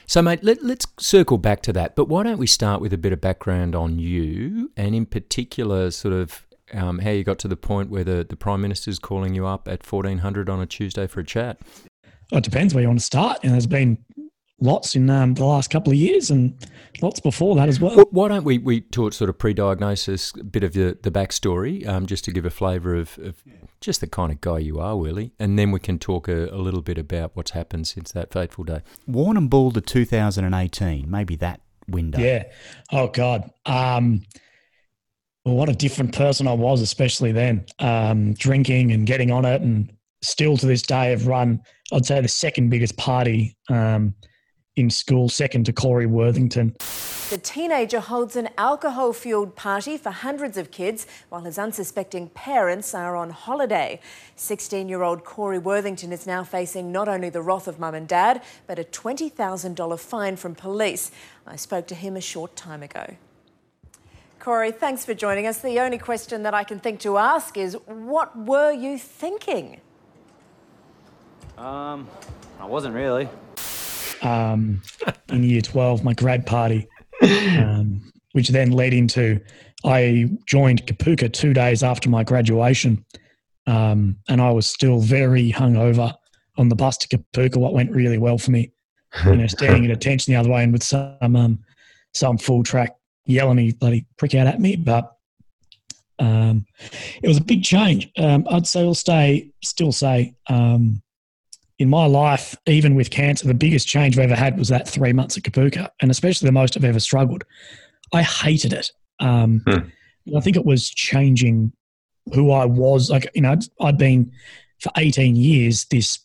So, 0.06 0.22
mate, 0.22 0.44
let, 0.44 0.62
let's 0.62 0.86
circle 1.00 1.39
back 1.39 1.63
to 1.63 1.74
that. 1.74 1.95
But 1.95 2.07
why 2.07 2.22
don't 2.22 2.38
we 2.38 2.45
start 2.45 2.81
with 2.81 2.94
a 2.94 3.00
bit 3.00 3.13
of 3.13 3.19
background 3.19 3.74
on 3.74 3.98
you, 3.98 4.69
and 4.78 4.94
in 4.94 5.07
particular, 5.07 5.90
sort 5.90 6.14
of 6.14 6.45
um, 6.71 7.00
how 7.00 7.09
you 7.09 7.23
got 7.23 7.40
to 7.40 7.47
the 7.47 7.57
point 7.57 7.90
where 7.90 8.04
the, 8.04 8.23
the 8.30 8.35
Prime 8.35 8.62
Minister's 8.62 9.00
calling 9.00 9.33
you 9.33 9.47
up 9.47 9.68
at 9.68 9.83
1400 9.92 10.52
on 10.52 10.62
a 10.62 10.68
Tuesday 10.68 11.07
for 11.07 11.21
a 11.21 11.26
chat? 11.26 11.59
Well, 12.31 12.38
it 12.40 12.44
depends 12.44 12.76
where 12.76 12.83
you 12.83 12.90
want 12.90 13.00
to 13.00 13.06
start. 13.06 13.40
And 13.44 13.54
there's 13.54 13.68
been 13.68 13.97
lots 14.59 14.95
in 14.95 15.09
um, 15.09 15.35
the 15.35 15.45
last 15.45 15.69
couple 15.69 15.92
of 15.92 15.97
years 15.97 16.30
and 16.30 16.54
lots 17.02 17.19
before 17.19 17.56
that 17.56 17.69
as 17.69 17.80
well. 17.80 18.06
Why 18.11 18.28
don't 18.28 18.44
we, 18.44 18.57
we 18.57 18.81
talk 18.81 19.14
sort 19.14 19.30
of 19.30 19.37
pre-diagnosis, 19.37 20.33
a 20.40 20.44
bit 20.44 20.64
of 20.64 20.73
the, 20.73 20.97
the 21.02 21.11
backstory, 21.11 21.87
um, 21.87 22.06
just 22.06 22.23
to 22.26 22.31
give 22.31 22.45
a 22.45 22.49
flavour 22.49 22.95
of, 22.95 23.18
of, 23.19 23.44
just 23.81 24.02
the 24.02 24.07
kind 24.07 24.31
of 24.31 24.42
guy 24.42 24.57
you 24.59 24.80
are, 24.80 24.97
Willy, 24.97 25.31
and 25.40 25.59
then 25.59 25.71
we 25.71 25.80
can 25.80 25.99
talk 25.99 26.28
a, 26.28 26.47
a, 26.49 26.57
little 26.57 26.81
bit 26.81 26.97
about 26.97 27.31
what's 27.35 27.52
happened 27.52 27.87
since 27.87 28.11
that 28.11 28.33
fateful 28.33 28.64
day. 28.64 28.81
Warrnambool 29.07 29.73
to 29.76 29.81
2018, 29.81 31.09
maybe 31.09 31.35
that 31.35 31.61
window. 31.87 32.19
Yeah. 32.19 32.45
Oh, 32.92 33.07
God. 33.07 33.52
Um, 33.68 34.23
well, 35.45 35.56
what 35.56 35.69
a 35.69 35.73
different 35.73 36.16
person 36.16 36.47
I 36.47 36.54
was, 36.54 36.81
especially 36.81 37.31
then. 37.31 37.66
Um, 37.78 38.33
drinking 38.33 38.92
and 38.92 39.06
getting 39.06 39.30
on 39.31 39.45
it, 39.45 39.61
and 39.61 39.94
still 40.23 40.57
to 40.57 40.66
this 40.66 40.81
day 40.81 41.11
have 41.11 41.28
run, 41.28 41.61
I'd 41.94 42.07
say, 42.07 42.19
the 42.19 42.28
second 42.28 42.69
biggest 42.69 42.97
party 42.97 43.56
um,– 43.69 44.16
in 44.78 44.90
school, 44.90 45.28
second 45.28 45.66
to 45.66 45.74
Corey 45.74 46.06
Worthington. 46.06 46.76
The 47.30 47.38
teenager 47.38 48.00
holds 48.00 48.38
an 48.38 48.48
alcohol 48.57 49.12
fueled 49.12 49.56
party 49.57 49.98
for 49.98 50.12
hundreds 50.12 50.56
of 50.56 50.72
kids 50.72 51.06
while 51.28 51.42
his 51.42 51.60
unsuspecting 51.60 52.30
parents 52.30 52.94
are 52.94 53.18
on 53.18 53.31
holiday. 53.31 54.00
16 54.38 54.88
year 54.88 55.02
old 55.02 55.26
Corey 55.26 55.60
Worthington 55.60 56.14
is 56.14 56.26
now 56.26 56.44
facing 56.46 56.92
not 56.92 57.10
only 57.10 57.30
the 57.30 57.42
wrath 57.42 57.68
of 57.68 57.80
mum 57.80 57.96
and 57.96 58.07
dad, 58.07 58.42
but 58.66 58.80
a 58.80 58.84
$20,000 58.84 60.00
fine 60.00 60.38
from 60.38 60.56
police. 60.56 61.12
I 61.46 61.57
spoke 61.57 61.88
to 61.88 61.96
him 61.96 62.16
a 62.16 62.22
short 62.22 62.56
time 62.56 62.81
ago. 62.81 63.16
Corey, 64.40 64.72
thanks 64.72 65.04
for 65.04 65.14
joining 65.14 65.48
us. 65.48 65.57
The 65.57 65.81
only 65.81 65.98
question 65.98 66.44
that 66.44 66.54
I 66.54 66.64
can 66.64 66.80
think 66.80 67.02
to 67.02 67.18
ask 67.18 67.57
is 67.57 67.76
what 67.88 68.38
were 68.38 68.72
you 68.72 68.98
thinking? 68.98 69.81
Um, 71.57 72.07
I 72.60 72.66
wasn't 72.66 72.94
really 72.96 73.28
um, 74.21 74.81
in 75.30 75.44
year 75.44 75.62
12, 75.62 76.04
my 76.04 76.14
grad 76.14 76.45
party, 76.45 76.88
um, 77.21 78.12
which 78.33 78.50
then 78.50 78.71
led 78.71 78.94
into 78.94 79.40
I 79.86 80.26
joined 80.45 80.86
Kapooka 80.86 81.31
two 81.31 81.54
days 81.54 81.83
after 81.83 82.09
my 82.09 82.24
graduation. 82.24 83.06
Um, 83.68 84.18
and 84.28 84.42
I 84.42 84.52
was 84.52 84.68
still 84.68 85.00
very 85.00 85.52
hungover. 85.52 86.14
on 86.57 86.69
the 86.69 86.76
bus 86.76 86.97
to 86.97 87.07
Kapooka, 87.07 87.57
what 87.57 87.74
went 87.74 87.92
really 87.92 88.18
well 88.18 88.38
for 88.38 88.52
me. 88.52 88.71
You 89.26 89.36
know, 89.36 89.47
standing 89.47 89.86
at 89.86 89.92
attention 89.92 90.33
the 90.33 90.40
other 90.40 90.50
way 90.50 90.64
and 90.64 90.74
with 90.74 90.83
some 90.83 91.36
um, 91.36 91.59
some 92.14 92.38
full 92.38 92.64
track 92.64 92.95
yelling 93.26 93.57
me 93.57 93.71
bloody 93.71 94.06
prick 94.18 94.36
out 94.36 94.47
at 94.47 94.59
me, 94.59 94.76
but 94.76 95.18
um, 96.19 96.66
it 97.21 97.28
was 97.28 97.38
a 97.38 97.44
big 97.44 97.64
change. 97.64 98.09
Um, 98.18 98.45
I'd 98.50 98.68
say, 98.68 98.81
I'll 98.81 98.95
stay, 98.95 99.52
still 99.64 99.92
say, 99.92 100.36
um, 100.47 101.02
in 101.80 101.90
my 101.90 102.06
life, 102.06 102.56
even 102.66 102.96
with 102.96 103.12
cancer, 103.12 103.48
the 103.48 103.54
biggest 103.54 103.88
change 103.88 104.18
I've 104.18 104.26
ever 104.26 104.36
had 104.36 104.57
was 104.57 104.69
that 104.69 104.88
three 104.88 105.14
months 105.14 105.38
at 105.38 105.44
Kapooka, 105.44 105.90
and 106.02 106.10
especially 106.10 106.48
the 106.48 106.54
most 106.54 106.76
I've 106.76 106.84
ever 106.84 107.00
struggled. 107.00 107.44
I 108.14 108.24
hated 108.24 108.74
it. 108.74 108.92
Um, 109.19 109.62
hmm. 109.68 110.36
I 110.36 110.40
think 110.42 110.56
it 110.56 110.66
was 110.66 110.90
changing 110.90 111.72
who 112.34 112.52
I 112.52 112.66
was. 112.66 113.10
Like, 113.10 113.30
you 113.36 113.42
know, 113.42 113.56
I'd 113.80 113.98
been 113.98 114.31
for 114.80 114.92
18 114.98 115.36
years 115.36 115.86
this 115.86 116.19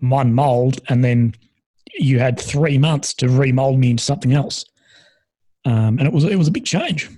one 0.00 0.32
mold, 0.32 0.80
and 0.88 1.04
then 1.04 1.34
you 1.98 2.18
had 2.18 2.40
three 2.40 2.78
months 2.78 3.14
to 3.14 3.28
remold 3.28 3.78
me 3.78 3.90
into 3.90 4.02
something 4.02 4.32
else. 4.32 4.64
Um, 5.64 5.98
and 5.98 6.02
it 6.02 6.12
was 6.12 6.24
it 6.24 6.36
was 6.36 6.48
a 6.48 6.52
big 6.52 6.64
change. 6.64 7.10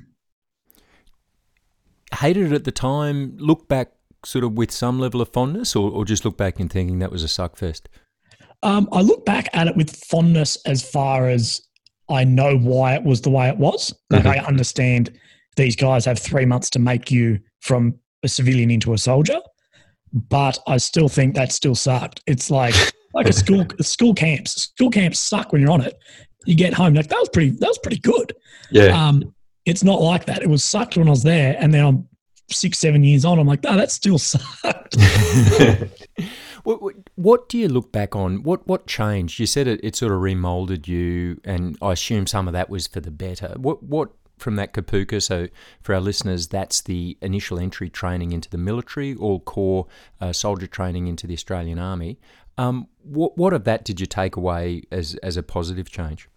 Hated 2.13 2.53
it 2.53 2.55
at 2.55 2.65
the 2.65 2.73
time. 2.73 3.37
Look 3.39 3.69
back, 3.69 3.93
sort 4.25 4.45
of 4.45 4.53
with 4.53 4.71
some 4.71 4.99
level 4.99 5.21
of 5.21 5.29
fondness, 5.29 5.75
or, 5.75 5.91
or 5.91 6.05
just 6.05 6.25
look 6.25 6.37
back 6.37 6.61
and 6.61 6.71
thinking 6.71 6.99
that 7.01 7.11
was 7.11 7.23
a 7.23 7.29
suck 7.29 7.57
fest. 7.57 7.89
Um, 8.63 8.89
I 8.93 9.01
look 9.01 9.25
back 9.25 9.49
at 9.53 9.67
it 9.67 9.77
with 9.77 9.97
fondness 10.05 10.57
as 10.67 10.89
far 10.89 11.29
as 11.29 11.61
I 12.09 12.25
know 12.25 12.57
why 12.59 12.95
it 12.95 13.03
was 13.03 13.21
the 13.21 13.31
way 13.31 13.49
it 13.49 13.57
was. 13.57 13.93
Like 14.11 14.23
mm-hmm. 14.23 14.41
I 14.41 14.47
understand 14.47 15.19
these 15.57 15.77
guys 15.77 16.05
have 16.05 16.19
three 16.19 16.45
months 16.45 16.71
to 16.71 16.79
make 16.79 17.11
you 17.11 17.41
from 17.61 17.95
a 18.23 18.29
civilian 18.29 18.71
into 18.71 18.93
a 18.93 18.99
soldier, 18.99 19.41
but 20.13 20.59
I 20.67 20.77
still 20.77 21.09
think 21.09 21.35
that 21.35 21.53
still 21.53 21.75
sucked. 21.75 22.23
It's 22.27 22.51
like 22.51 22.75
like 23.15 23.29
a 23.29 23.33
school 23.33 23.67
school 23.81 24.15
camps. 24.15 24.63
School 24.63 24.91
camps 24.91 25.19
suck 25.19 25.53
when 25.53 25.61
you're 25.63 25.71
on 25.71 25.81
it. 25.81 25.95
You 26.47 26.55
get 26.55 26.75
home 26.75 26.95
like 26.95 27.09
that 27.09 27.19
was 27.19 27.29
pretty 27.29 27.51
that 27.51 27.69
was 27.69 27.79
pretty 27.79 27.99
good. 27.99 28.33
Yeah. 28.71 28.87
Um, 28.87 29.35
it's 29.65 29.85
not 29.85 30.01
like 30.01 30.25
that. 30.27 30.43
It 30.43 30.49
was 30.49 30.65
sucked 30.65 30.97
when 30.97 31.07
I 31.07 31.11
was 31.11 31.23
there, 31.23 31.57
and 31.59 31.73
then 31.73 31.85
I'm 31.85 32.09
six 32.53 32.79
seven 32.79 33.03
years 33.05 33.25
on. 33.25 33.39
I'm 33.39 33.47
like, 33.47 33.65
no, 33.65 33.77
that 33.77 33.91
still 33.91 34.19
sucked. 34.19 34.97
what, 36.63 36.83
what, 36.83 36.95
what, 37.17 37.49
do 37.49 37.59
you 37.59 37.69
look 37.69 37.93
back 37.93 38.15
on? 38.15 38.43
What 38.43 38.67
what 38.67 38.87
changed? 38.87 39.39
You 39.39 39.47
said 39.47 39.67
it, 39.67 39.81
it 39.83 39.97
sort 39.97 40.13
of 40.13 40.21
remolded 40.21 40.87
you, 40.87 41.41
and 41.45 41.77
I 41.83 41.93
assume 41.93 42.27
some 42.27 42.47
of 42.49 42.53
that 42.55 42.71
was 42.71 42.87
for 42.87 43.01
the 43.01 43.11
better. 43.11 43.55
What 43.57 43.83
what 43.83 44.11
from 44.43 44.57
that 44.57 44.75
Kapooka. 44.75 45.23
So, 45.23 45.49
for 45.81 45.95
our 45.95 46.01
listeners, 46.01 46.49
that's 46.49 46.81
the 46.83 47.17
initial 47.23 47.59
entry 47.59 47.89
training 47.89 48.33
into 48.33 48.51
the 48.51 48.59
military, 48.59 49.15
all 49.15 49.41
core 49.41 49.87
uh, 50.21 50.33
soldier 50.33 50.67
training 50.67 51.07
into 51.07 51.27
the 51.27 51.35
Australian 51.35 51.79
Army. 51.79 52.19
Um, 52.59 52.89
what, 53.03 53.39
what 53.39 53.55
of 53.55 53.65
that 53.65 53.85
did 53.85 54.01
you 54.01 54.07
take 54.07 54.37
away 54.37 54.83
as, 54.91 55.15
as 55.23 55.37
a 55.37 55.43
positive 55.43 55.91
change? 55.91 56.29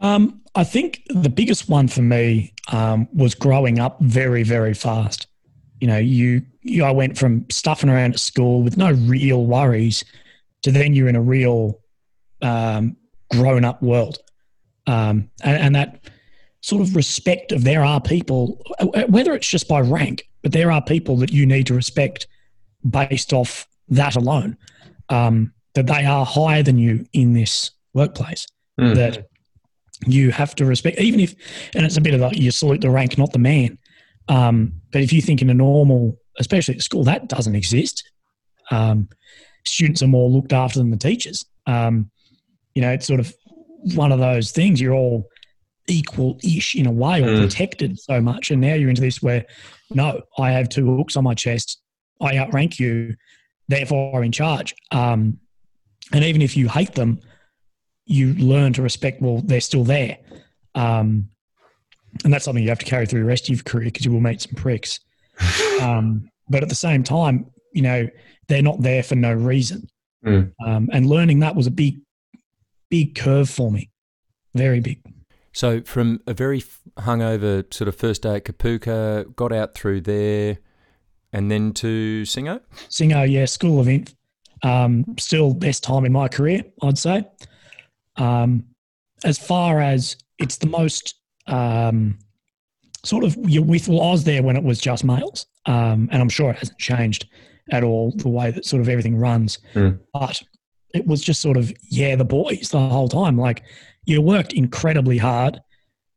Um, 0.00 0.40
I 0.54 0.64
think 0.64 1.02
the 1.08 1.28
biggest 1.28 1.68
one 1.68 1.88
for 1.88 2.02
me 2.02 2.52
um, 2.72 3.08
was 3.12 3.34
growing 3.34 3.78
up 3.78 3.98
very, 4.00 4.42
very 4.42 4.74
fast. 4.74 5.26
You 5.80 5.86
know, 5.86 5.98
you, 5.98 6.42
you 6.62 6.84
I 6.84 6.90
went 6.90 7.18
from 7.18 7.46
stuffing 7.50 7.90
around 7.90 8.14
at 8.14 8.20
school 8.20 8.62
with 8.62 8.76
no 8.76 8.92
real 8.92 9.46
worries 9.46 10.04
to 10.62 10.70
then 10.70 10.94
you're 10.94 11.08
in 11.08 11.16
a 11.16 11.22
real 11.22 11.80
um, 12.42 12.96
grown 13.30 13.64
up 13.64 13.82
world. 13.82 14.18
Um, 14.86 15.30
and, 15.42 15.56
and, 15.58 15.74
that 15.74 16.08
sort 16.60 16.80
of 16.80 16.94
respect 16.94 17.50
of 17.50 17.64
there 17.64 17.84
are 17.84 18.00
people, 18.00 18.62
whether 19.08 19.34
it's 19.34 19.48
just 19.48 19.66
by 19.66 19.80
rank, 19.80 20.28
but 20.42 20.52
there 20.52 20.70
are 20.70 20.80
people 20.80 21.16
that 21.16 21.32
you 21.32 21.44
need 21.44 21.66
to 21.66 21.74
respect 21.74 22.28
based 22.88 23.32
off 23.32 23.66
that 23.88 24.14
alone 24.14 24.56
um, 25.08 25.52
that 25.74 25.86
they 25.86 26.04
are 26.04 26.24
higher 26.24 26.62
than 26.62 26.78
you 26.78 27.04
in 27.12 27.32
this 27.32 27.72
workplace. 27.94 28.46
Mm. 28.80 28.94
That 28.94 29.28
you 30.06 30.30
have 30.30 30.54
to 30.56 30.64
respect, 30.64 30.98
even 30.98 31.20
if, 31.20 31.34
and 31.74 31.84
it's 31.84 31.96
a 31.96 32.00
bit 32.00 32.14
of 32.14 32.20
like 32.20 32.36
you 32.36 32.50
salute 32.50 32.80
the 32.80 32.90
rank, 32.90 33.16
not 33.16 33.32
the 33.32 33.38
man. 33.38 33.78
Um, 34.28 34.72
but 34.92 35.02
if 35.02 35.12
you 35.12 35.22
think 35.22 35.40
in 35.40 35.50
a 35.50 35.54
normal, 35.54 36.18
especially 36.38 36.74
at 36.74 36.82
school, 36.82 37.04
that 37.04 37.28
doesn't 37.28 37.54
exist. 37.54 38.08
Um, 38.70 39.08
students 39.64 40.02
are 40.02 40.08
more 40.08 40.28
looked 40.28 40.52
after 40.52 40.78
than 40.78 40.90
the 40.90 40.96
teachers. 40.96 41.44
Um, 41.66 42.10
you 42.74 42.82
know, 42.82 42.90
it's 42.90 43.06
sort 43.06 43.20
of 43.20 43.32
one 43.94 44.12
of 44.12 44.18
those 44.18 44.50
things. 44.50 44.80
You're 44.80 44.94
all 44.94 45.28
equal-ish 45.88 46.74
in 46.74 46.86
a 46.86 46.92
way, 46.92 47.22
or 47.22 47.26
mm. 47.26 47.40
protected 47.42 47.98
so 47.98 48.20
much, 48.20 48.50
and 48.50 48.60
now 48.60 48.74
you're 48.74 48.90
into 48.90 49.02
this 49.02 49.22
where, 49.22 49.46
no, 49.90 50.20
I 50.38 50.50
have 50.50 50.68
two 50.68 50.96
hooks 50.96 51.16
on 51.16 51.24
my 51.24 51.34
chest. 51.34 51.80
I 52.20 52.36
outrank 52.38 52.78
you 52.78 53.14
therefore 53.68 54.16
I'm 54.16 54.24
in 54.24 54.32
charge. 54.32 54.74
Um, 54.90 55.38
and 56.12 56.24
even 56.24 56.42
if 56.42 56.56
you 56.56 56.68
hate 56.68 56.94
them, 56.94 57.20
you 58.06 58.34
learn 58.34 58.72
to 58.74 58.82
respect. 58.82 59.20
Well, 59.20 59.42
they're 59.44 59.60
still 59.60 59.84
there, 59.84 60.18
um, 60.74 61.28
and 62.24 62.32
that's 62.32 62.44
something 62.44 62.62
you 62.62 62.70
have 62.70 62.78
to 62.78 62.86
carry 62.86 63.06
through 63.06 63.20
the 63.20 63.26
rest 63.26 63.44
of 63.48 63.56
your 63.56 63.62
career 63.64 63.86
because 63.86 64.04
you 64.04 64.12
will 64.12 64.20
meet 64.20 64.40
some 64.40 64.54
pricks. 64.54 65.00
Um, 65.82 66.30
but 66.48 66.62
at 66.62 66.70
the 66.70 66.74
same 66.74 67.02
time, 67.02 67.50
you 67.74 67.82
know 67.82 68.08
they're 68.48 68.62
not 68.62 68.80
there 68.80 69.02
for 69.02 69.14
no 69.14 69.34
reason. 69.34 69.86
Mm. 70.24 70.52
and 70.58 71.06
learning 71.06 71.40
that 71.40 71.54
was 71.54 71.66
a 71.66 71.70
big, 71.70 72.00
big 72.88 73.14
curve 73.14 73.48
for 73.48 73.70
me, 73.70 73.90
very 74.54 74.80
big. 74.80 75.02
So 75.52 75.80
from 75.82 76.20
a 76.26 76.34
very 76.34 76.62
hungover 76.98 77.72
sort 77.72 77.88
of 77.88 77.96
first 77.96 78.22
day 78.22 78.36
at 78.36 78.44
Kapooka, 78.44 79.36
got 79.36 79.52
out 79.52 79.74
through 79.74 80.00
there, 80.00 80.58
and 81.32 81.50
then 81.50 81.72
to 81.74 82.22
Singo? 82.22 82.60
Singo, 82.88 83.30
yeah, 83.30 83.44
school 83.44 83.80
event. 83.80 84.14
Um, 84.62 85.04
still 85.18 85.54
best 85.54 85.82
time 85.84 86.04
in 86.04 86.12
my 86.12 86.28
career, 86.28 86.64
I'd 86.82 86.98
say. 86.98 87.26
Um, 88.16 88.64
as 89.24 89.38
far 89.38 89.80
as 89.80 90.16
it's 90.38 90.56
the 90.56 90.66
most 90.66 91.14
um, 91.46 92.18
sort 93.04 93.24
of 93.24 93.36
you're 93.46 93.64
with, 93.64 93.88
well, 93.88 94.02
I 94.02 94.10
was 94.12 94.24
there 94.24 94.42
when 94.42 94.56
it 94.56 94.62
was 94.62 94.80
just 94.80 95.04
males, 95.04 95.46
um, 95.66 96.08
and 96.12 96.20
I'm 96.22 96.28
sure 96.28 96.50
it 96.50 96.58
hasn't 96.58 96.78
changed 96.78 97.28
at 97.72 97.82
all 97.82 98.12
the 98.12 98.28
way 98.28 98.50
that 98.50 98.64
sort 98.64 98.80
of 98.80 98.88
everything 98.88 99.16
runs. 99.16 99.58
Mm. 99.74 99.98
But 100.12 100.42
it 100.94 101.06
was 101.06 101.20
just 101.20 101.40
sort 101.40 101.56
of 101.56 101.72
yeah, 101.90 102.16
the 102.16 102.24
boys 102.24 102.68
the 102.70 102.80
whole 102.80 103.08
time. 103.08 103.38
Like 103.38 103.62
you 104.04 104.20
worked 104.22 104.52
incredibly 104.52 105.18
hard, 105.18 105.60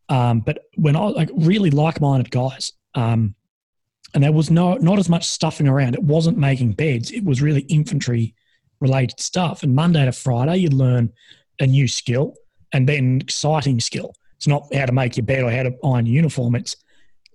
um, 0.09 0.41
but 0.41 0.65
when 0.75 0.95
I 0.95 1.07
like 1.07 1.29
really 1.35 1.71
like-minded 1.71 2.31
guys. 2.31 2.73
Um, 2.95 3.35
and 4.15 4.23
there 4.23 4.31
was 4.31 4.49
no 4.49 4.73
not 4.75 4.97
as 4.97 5.07
much 5.07 5.25
stuffing 5.25 5.67
around. 5.67 5.93
It 5.93 6.03
wasn't 6.03 6.37
making 6.37 6.71
beds. 6.73 7.11
It 7.11 7.23
was 7.23 7.41
really 7.41 7.61
infantry 7.61 8.33
related 8.79 9.19
stuff. 9.19 9.63
And 9.63 9.75
Monday 9.75 10.05
to 10.05 10.11
Friday, 10.11 10.57
you'd 10.57 10.73
learn 10.73 11.11
a 11.59 11.67
new 11.67 11.87
skill 11.87 12.35
and 12.73 12.87
then 12.87 12.97
an 12.97 13.21
exciting 13.21 13.79
skill. 13.79 14.13
It's 14.37 14.47
not 14.47 14.73
how 14.73 14.85
to 14.85 14.91
make 14.91 15.17
your 15.17 15.25
bed 15.25 15.43
or 15.43 15.51
how 15.51 15.63
to 15.63 15.73
iron 15.83 16.05
your 16.05 16.15
uniform. 16.15 16.55
It's 16.55 16.75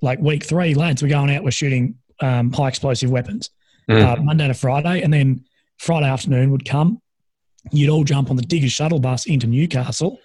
like 0.00 0.18
week 0.20 0.44
three, 0.44 0.74
lads, 0.74 1.02
we're 1.02 1.08
going 1.08 1.30
out, 1.30 1.44
we're 1.44 1.50
shooting 1.50 1.96
um, 2.20 2.52
high 2.52 2.68
explosive 2.68 3.10
weapons. 3.10 3.50
Mm. 3.88 4.02
Uh, 4.02 4.22
Monday 4.22 4.48
to 4.48 4.54
Friday, 4.54 5.02
and 5.02 5.12
then 5.12 5.44
Friday 5.76 6.06
afternoon 6.06 6.50
would 6.50 6.64
come. 6.64 7.00
You'd 7.70 7.90
all 7.90 8.04
jump 8.04 8.30
on 8.30 8.36
the 8.36 8.42
Diggers 8.42 8.72
shuttle 8.72 8.98
bus 8.98 9.26
into 9.26 9.46
Newcastle, 9.46 10.18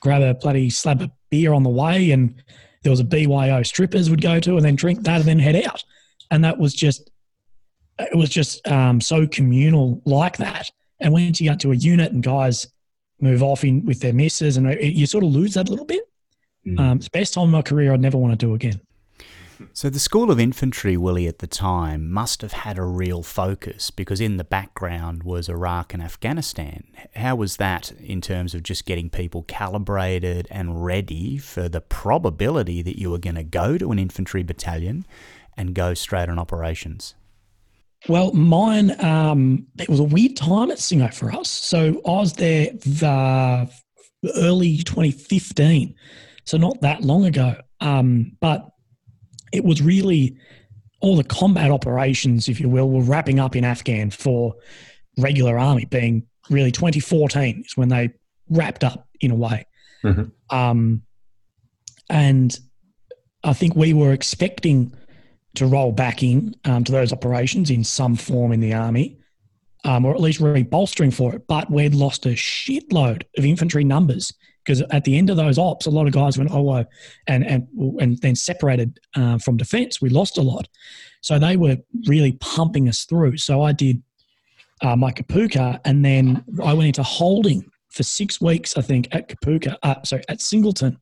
grab 0.00 0.22
a 0.22 0.34
bloody 0.34 0.70
slab 0.70 1.02
of 1.02 1.10
beer 1.30 1.52
on 1.52 1.64
the 1.64 1.70
way, 1.70 2.12
and 2.12 2.34
there 2.82 2.90
was 2.90 3.00
a 3.00 3.04
BYO 3.04 3.64
strippers 3.64 4.08
would 4.08 4.22
go 4.22 4.38
to 4.38 4.56
and 4.56 4.64
then 4.64 4.76
drink 4.76 5.02
that 5.02 5.16
and 5.16 5.24
then 5.24 5.40
head 5.40 5.66
out. 5.66 5.82
And 6.30 6.44
that 6.44 6.58
was 6.58 6.74
just, 6.74 7.10
it 7.98 8.16
was 8.16 8.28
just 8.28 8.66
um, 8.68 9.00
so 9.00 9.26
communal 9.26 10.00
like 10.04 10.36
that. 10.36 10.70
And 11.00 11.12
once 11.12 11.40
you 11.40 11.48
get 11.48 11.58
to 11.60 11.72
a 11.72 11.74
unit 11.74 12.12
and 12.12 12.22
guys 12.22 12.68
move 13.20 13.42
off 13.42 13.64
in 13.64 13.84
with 13.84 14.00
their 14.00 14.12
misses 14.12 14.56
and 14.56 14.76
you 14.80 15.06
sort 15.06 15.24
of 15.24 15.30
lose 15.30 15.54
that 15.54 15.68
a 15.68 15.70
little 15.70 15.86
bit. 15.86 16.08
Mm. 16.66 16.80
Um, 16.80 16.96
it's 16.98 17.06
the 17.06 17.18
best 17.18 17.34
time 17.34 17.44
of 17.44 17.50
my 17.50 17.62
career 17.62 17.92
I'd 17.92 18.00
never 18.00 18.18
want 18.18 18.38
to 18.38 18.46
do 18.46 18.54
again. 18.54 18.80
So, 19.72 19.88
the 19.88 19.98
School 19.98 20.30
of 20.30 20.38
Infantry, 20.38 20.98
Willy, 20.98 21.26
at 21.26 21.38
the 21.38 21.46
time 21.46 22.10
must 22.10 22.42
have 22.42 22.52
had 22.52 22.76
a 22.76 22.84
real 22.84 23.22
focus 23.22 23.90
because 23.90 24.20
in 24.20 24.36
the 24.36 24.44
background 24.44 25.22
was 25.22 25.48
Iraq 25.48 25.94
and 25.94 26.02
Afghanistan. 26.02 26.84
How 27.14 27.36
was 27.36 27.56
that 27.56 27.92
in 27.92 28.20
terms 28.20 28.54
of 28.54 28.62
just 28.62 28.84
getting 28.84 29.08
people 29.08 29.44
calibrated 29.44 30.46
and 30.50 30.84
ready 30.84 31.38
for 31.38 31.70
the 31.70 31.80
probability 31.80 32.82
that 32.82 32.98
you 32.98 33.10
were 33.10 33.18
going 33.18 33.36
to 33.36 33.44
go 33.44 33.78
to 33.78 33.90
an 33.92 33.98
infantry 33.98 34.42
battalion 34.42 35.06
and 35.56 35.74
go 35.74 35.94
straight 35.94 36.28
on 36.28 36.38
operations? 36.38 37.14
Well, 38.08 38.32
mine, 38.32 39.02
um, 39.04 39.66
it 39.78 39.88
was 39.88 40.00
a 40.00 40.04
weird 40.04 40.36
time 40.36 40.70
at 40.70 40.78
Singo 40.78 41.12
for 41.12 41.32
us. 41.32 41.48
So, 41.48 42.00
I 42.06 42.10
was 42.10 42.34
there 42.34 42.70
the 42.72 43.68
early 44.36 44.78
2015, 44.78 45.94
so 46.44 46.56
not 46.56 46.80
that 46.82 47.02
long 47.02 47.24
ago. 47.24 47.56
Um, 47.80 48.36
but 48.40 48.68
it 49.52 49.64
was 49.64 49.82
really 49.82 50.36
all 51.00 51.16
the 51.16 51.24
combat 51.24 51.70
operations, 51.70 52.48
if 52.48 52.60
you 52.60 52.68
will, 52.68 52.90
were 52.90 53.02
wrapping 53.02 53.38
up 53.38 53.56
in 53.56 53.64
Afghan 53.64 54.10
for 54.10 54.54
regular 55.18 55.58
army, 55.58 55.84
being 55.84 56.26
really 56.50 56.70
2014 56.70 57.64
is 57.66 57.76
when 57.76 57.88
they 57.88 58.10
wrapped 58.48 58.84
up 58.84 59.08
in 59.20 59.30
a 59.30 59.34
way. 59.34 59.66
Mm-hmm. 60.04 60.56
Um, 60.56 61.02
and 62.08 62.58
I 63.44 63.52
think 63.52 63.74
we 63.74 63.92
were 63.92 64.12
expecting 64.12 64.94
to 65.56 65.66
roll 65.66 65.92
back 65.92 66.22
in 66.22 66.54
um, 66.64 66.84
to 66.84 66.92
those 66.92 67.12
operations 67.12 67.70
in 67.70 67.84
some 67.84 68.16
form 68.16 68.52
in 68.52 68.60
the 68.60 68.72
army. 68.72 69.18
um, 69.86 70.04
or 70.04 70.12
at 70.14 70.20
least 70.20 70.40
rebolstering 70.40 71.14
for 71.14 71.34
it. 71.34 71.46
But 71.46 71.70
we'd 71.70 71.94
lost 71.94 72.26
a 72.26 72.30
shitload 72.30 73.22
of 73.38 73.44
infantry 73.44 73.84
numbers 73.84 74.32
because 74.64 74.82
at 74.90 75.04
the 75.04 75.16
end 75.16 75.30
of 75.30 75.36
those 75.36 75.58
ops, 75.58 75.86
a 75.86 75.90
lot 75.90 76.08
of 76.08 76.12
guys 76.12 76.36
went 76.36 76.50
oh, 76.52 76.84
and 77.28 77.46
and 77.46 77.68
and 78.00 78.18
then 78.18 78.34
separated 78.34 78.98
uh, 79.14 79.38
from 79.38 79.56
defence. 79.56 80.02
We 80.02 80.08
lost 80.10 80.38
a 80.38 80.42
lot, 80.42 80.68
so 81.20 81.38
they 81.38 81.56
were 81.56 81.76
really 82.06 82.32
pumping 82.32 82.88
us 82.88 83.04
through. 83.04 83.36
So 83.36 83.62
I 83.62 83.72
did 83.72 84.02
uh, 84.82 84.96
my 84.96 85.12
Kapooka, 85.12 85.80
and 85.84 86.04
then 86.04 86.44
I 86.62 86.74
went 86.74 86.88
into 86.88 87.04
holding 87.04 87.64
for 87.90 88.02
six 88.02 88.40
weeks, 88.40 88.76
I 88.76 88.82
think, 88.82 89.08
at 89.14 89.28
Kapooka. 89.28 89.76
Uh, 89.84 90.02
sorry, 90.02 90.24
at 90.28 90.40
Singleton, 90.40 90.98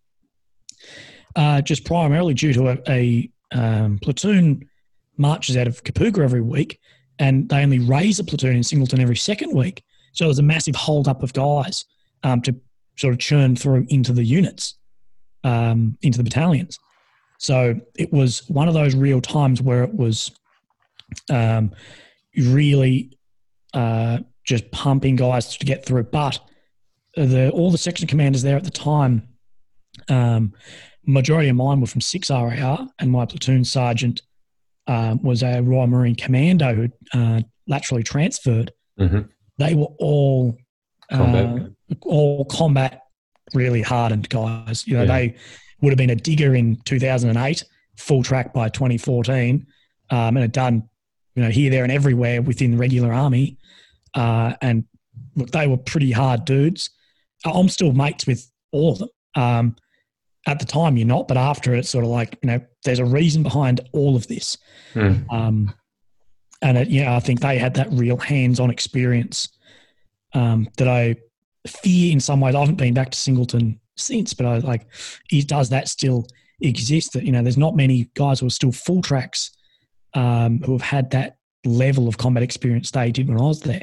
uh, 1.36 1.62
just 1.62 1.86
primarily 1.86 2.34
due 2.34 2.52
to 2.52 2.68
a, 2.68 2.78
a 2.86 3.30
um, 3.54 3.98
platoon 4.00 4.68
marches 5.16 5.56
out 5.56 5.66
of 5.66 5.82
Kapooka 5.84 6.22
every 6.22 6.42
week, 6.42 6.78
and 7.18 7.48
they 7.48 7.62
only 7.62 7.78
raise 7.78 8.18
a 8.18 8.24
platoon 8.24 8.56
in 8.56 8.62
Singleton 8.62 9.00
every 9.00 9.16
second 9.16 9.54
week. 9.54 9.82
So 10.12 10.24
there's 10.24 10.38
a 10.38 10.42
massive 10.42 10.74
hold 10.74 11.08
up 11.08 11.22
of 11.22 11.32
guys 11.32 11.84
um, 12.22 12.42
to 12.42 12.54
sort 12.96 13.14
of 13.14 13.20
churn 13.20 13.56
through 13.56 13.86
into 13.88 14.12
the 14.12 14.24
units, 14.24 14.74
um, 15.42 15.96
into 16.02 16.18
the 16.18 16.24
battalions. 16.24 16.78
So 17.38 17.80
it 17.96 18.12
was 18.12 18.48
one 18.48 18.68
of 18.68 18.74
those 18.74 18.94
real 18.94 19.20
times 19.20 19.60
where 19.60 19.84
it 19.84 19.94
was 19.94 20.30
um, 21.30 21.72
really 22.36 23.18
uh, 23.72 24.18
just 24.44 24.70
pumping 24.70 25.16
guys 25.16 25.56
to 25.56 25.66
get 25.66 25.84
through. 25.84 26.04
But 26.04 26.38
the 27.16 27.50
all 27.50 27.70
the 27.70 27.78
section 27.78 28.06
commanders 28.06 28.42
there 28.42 28.56
at 28.56 28.64
the 28.64 28.70
time, 28.70 29.28
um, 30.08 30.52
majority 31.06 31.48
of 31.48 31.56
mine 31.56 31.80
were 31.80 31.86
from 31.86 32.00
six 32.00 32.30
RAR, 32.30 32.86
and 32.98 33.10
my 33.10 33.26
platoon 33.26 33.64
sergeant 33.64 34.22
um, 34.86 35.22
was 35.22 35.42
a 35.42 35.60
Royal 35.60 35.86
Marine 35.86 36.14
Commando 36.14 36.74
who 36.74 36.88
uh, 37.12 37.40
laterally 37.66 38.02
transferred. 38.02 38.72
Mm-hmm. 38.98 39.22
They 39.58 39.74
were 39.74 39.88
all 39.98 40.56
combat. 41.10 41.46
Uh, 41.90 41.94
all 42.02 42.44
combat, 42.46 43.02
really 43.52 43.82
hardened 43.82 44.28
guys. 44.28 44.86
You 44.86 44.94
know, 44.94 45.02
yeah. 45.02 45.18
they 45.18 45.34
would 45.80 45.90
have 45.90 45.98
been 45.98 46.10
a 46.10 46.16
digger 46.16 46.54
in 46.54 46.76
2008, 46.84 47.64
full 47.96 48.22
track 48.22 48.52
by 48.52 48.68
2014, 48.68 49.66
um, 50.10 50.18
and 50.18 50.38
had 50.38 50.52
done 50.52 50.88
you 51.34 51.42
know 51.42 51.50
here, 51.50 51.70
there, 51.70 51.82
and 51.82 51.92
everywhere 51.92 52.42
within 52.42 52.72
the 52.72 52.76
regular 52.76 53.12
army. 53.12 53.58
Uh, 54.14 54.54
and 54.60 54.84
look, 55.36 55.50
they 55.50 55.66
were 55.66 55.76
pretty 55.76 56.12
hard 56.12 56.44
dudes. 56.44 56.90
I'm 57.44 57.68
still 57.68 57.92
mates 57.92 58.26
with 58.26 58.50
all 58.72 58.92
of 58.92 58.98
them. 58.98 59.08
Um, 59.34 59.76
at 60.46 60.58
the 60.58 60.64
time, 60.64 60.96
you're 60.96 61.06
not, 61.06 61.28
but 61.28 61.36
after 61.36 61.74
it's 61.74 61.88
sort 61.88 62.04
of 62.04 62.10
like 62.10 62.38
you 62.42 62.48
know, 62.48 62.60
there's 62.84 62.98
a 62.98 63.04
reason 63.04 63.42
behind 63.42 63.80
all 63.92 64.16
of 64.16 64.26
this. 64.26 64.58
Mm. 64.94 65.24
Um, 65.32 65.74
and 66.62 66.78
it, 66.78 66.88
yeah, 66.88 67.14
I 67.14 67.20
think 67.20 67.40
they 67.40 67.58
had 67.58 67.74
that 67.74 67.88
real 67.90 68.16
hands-on 68.16 68.70
experience 68.70 69.48
um, 70.32 70.68
that 70.78 70.88
I 70.88 71.16
fear 71.66 72.12
in 72.12 72.20
some 72.20 72.40
ways. 72.40 72.54
I 72.54 72.60
haven't 72.60 72.76
been 72.76 72.94
back 72.94 73.10
to 73.10 73.18
Singleton 73.18 73.80
since, 73.96 74.34
but 74.34 74.46
I 74.46 74.58
like, 74.58 74.86
it, 75.30 75.48
does 75.48 75.68
that 75.70 75.88
still 75.88 76.26
exist? 76.60 77.12
That 77.14 77.24
you 77.24 77.32
know, 77.32 77.42
there's 77.42 77.58
not 77.58 77.76
many 77.76 78.10
guys 78.14 78.40
who 78.40 78.46
are 78.46 78.50
still 78.50 78.72
full 78.72 79.02
tracks 79.02 79.50
um, 80.14 80.60
who 80.60 80.72
have 80.72 80.82
had 80.82 81.10
that 81.10 81.36
level 81.64 82.08
of 82.08 82.18
combat 82.18 82.42
experience 82.42 82.90
they 82.90 83.10
did 83.10 83.28
when 83.28 83.38
I 83.38 83.44
was 83.44 83.60
there. 83.60 83.82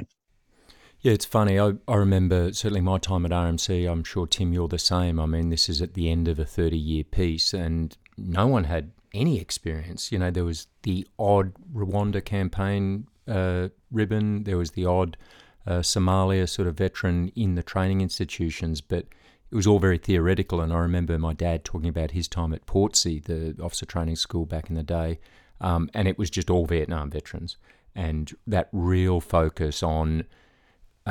Yeah, 1.01 1.13
it's 1.13 1.25
funny. 1.25 1.60
I, 1.60 1.74
I 1.88 1.96
remember 1.96 2.53
certainly 2.53 2.81
my 2.81 3.00
time 3.00 3.25
at 3.25 3.31
RMC. 3.31 3.91
I'm 3.91 4.03
sure, 4.03 4.27
Tim, 4.27 4.53
you're 4.53 4.67
the 4.67 4.77
same. 4.77 5.20
I 5.20 5.25
mean, 5.25 5.50
this 5.50 5.67
is 5.67 5.81
at 5.81 5.96
the 5.96 6.12
end 6.12 6.27
of 6.27 6.38
a 6.38 6.46
30 6.46 6.77
year 6.77 7.03
piece, 7.03 7.53
and 7.53 7.98
no 8.17 8.46
one 8.46 8.65
had 8.65 8.91
any 9.13 9.39
experience. 9.39 10.12
You 10.12 10.20
know, 10.20 10.29
there 10.29 10.46
was 10.46 10.67
the 10.84 11.08
odd 11.17 11.53
Rwanda 11.74 12.24
campaign 12.24 13.08
uh, 13.27 13.70
ribbon, 13.91 14.43
there 14.43 14.58
was 14.58 14.72
the 14.72 14.86
odd 14.86 15.17
uh, 15.65 15.79
Somalia 15.79 16.48
sort 16.48 16.67
of 16.67 16.75
veteran 16.75 17.29
in 17.29 17.55
the 17.55 17.63
training 17.63 18.01
institutions, 18.01 18.81
but 18.81 19.05
it 19.50 19.55
was 19.55 19.67
all 19.67 19.79
very 19.79 19.98
theoretical. 19.98 20.62
And 20.62 20.72
I 20.72 20.77
remember 20.79 21.17
my 21.17 21.34
dad 21.34 21.63
talking 21.63 21.89
about 21.89 22.12
his 22.12 22.27
time 22.27 22.53
at 22.53 22.65
Portsea, 22.65 23.22
the 23.22 23.55
officer 23.62 23.86
training 23.86 24.15
school 24.17 24.46
back 24.46 24.70
in 24.70 24.75
the 24.75 24.84
day, 24.84 25.20
um, 25.60 25.89
and 25.93 26.08
it 26.08 26.17
was 26.17 26.29
just 26.29 26.50
all 26.50 26.65
Vietnam 26.65 27.10
veterans. 27.10 27.58
And 27.95 28.32
that 28.47 28.69
real 28.71 29.19
focus 29.19 29.84
on 29.84 30.26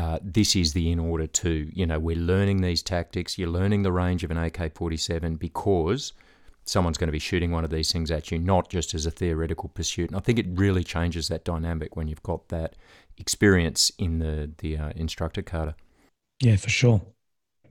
uh, 0.01 0.19
this 0.23 0.57
is 0.57 0.73
the 0.73 0.91
in 0.91 0.99
order 0.99 1.27
to, 1.27 1.71
you 1.75 1.85
know, 1.85 1.99
we're 1.99 2.17
learning 2.17 2.63
these 2.63 2.83
tactics, 2.83 3.37
you're 3.37 3.51
learning 3.51 3.83
the 3.83 3.93
range 3.93 4.25
of 4.25 4.31
an 4.31 4.39
AK 4.39 4.75
47 4.75 5.37
because 5.37 6.15
someone's 6.65 6.97
going 6.97 7.09
to 7.09 7.13
be 7.13 7.19
shooting 7.19 7.51
one 7.51 7.65
of 7.65 7.71
these 7.71 7.93
things 7.93 8.11
at 8.11 8.31
you, 8.31 8.39
not 8.39 8.71
just 8.71 8.95
as 8.95 9.05
a 9.05 9.11
theoretical 9.11 9.69
pursuit. 9.69 10.09
And 10.09 10.17
I 10.17 10.21
think 10.21 10.39
it 10.39 10.47
really 10.53 10.83
changes 10.83 11.29
that 11.29 11.45
dynamic 11.45 11.97
when 11.97 12.09
you've 12.09 12.23
got 12.23 12.49
that 12.49 12.77
experience 13.19 13.93
in 13.99 14.21
the, 14.21 14.51
the 14.57 14.79
uh, 14.79 14.91
instructor 14.97 15.43
cadre. 15.43 15.75
Yeah, 16.41 16.57
for 16.57 16.71
sure. 16.71 17.03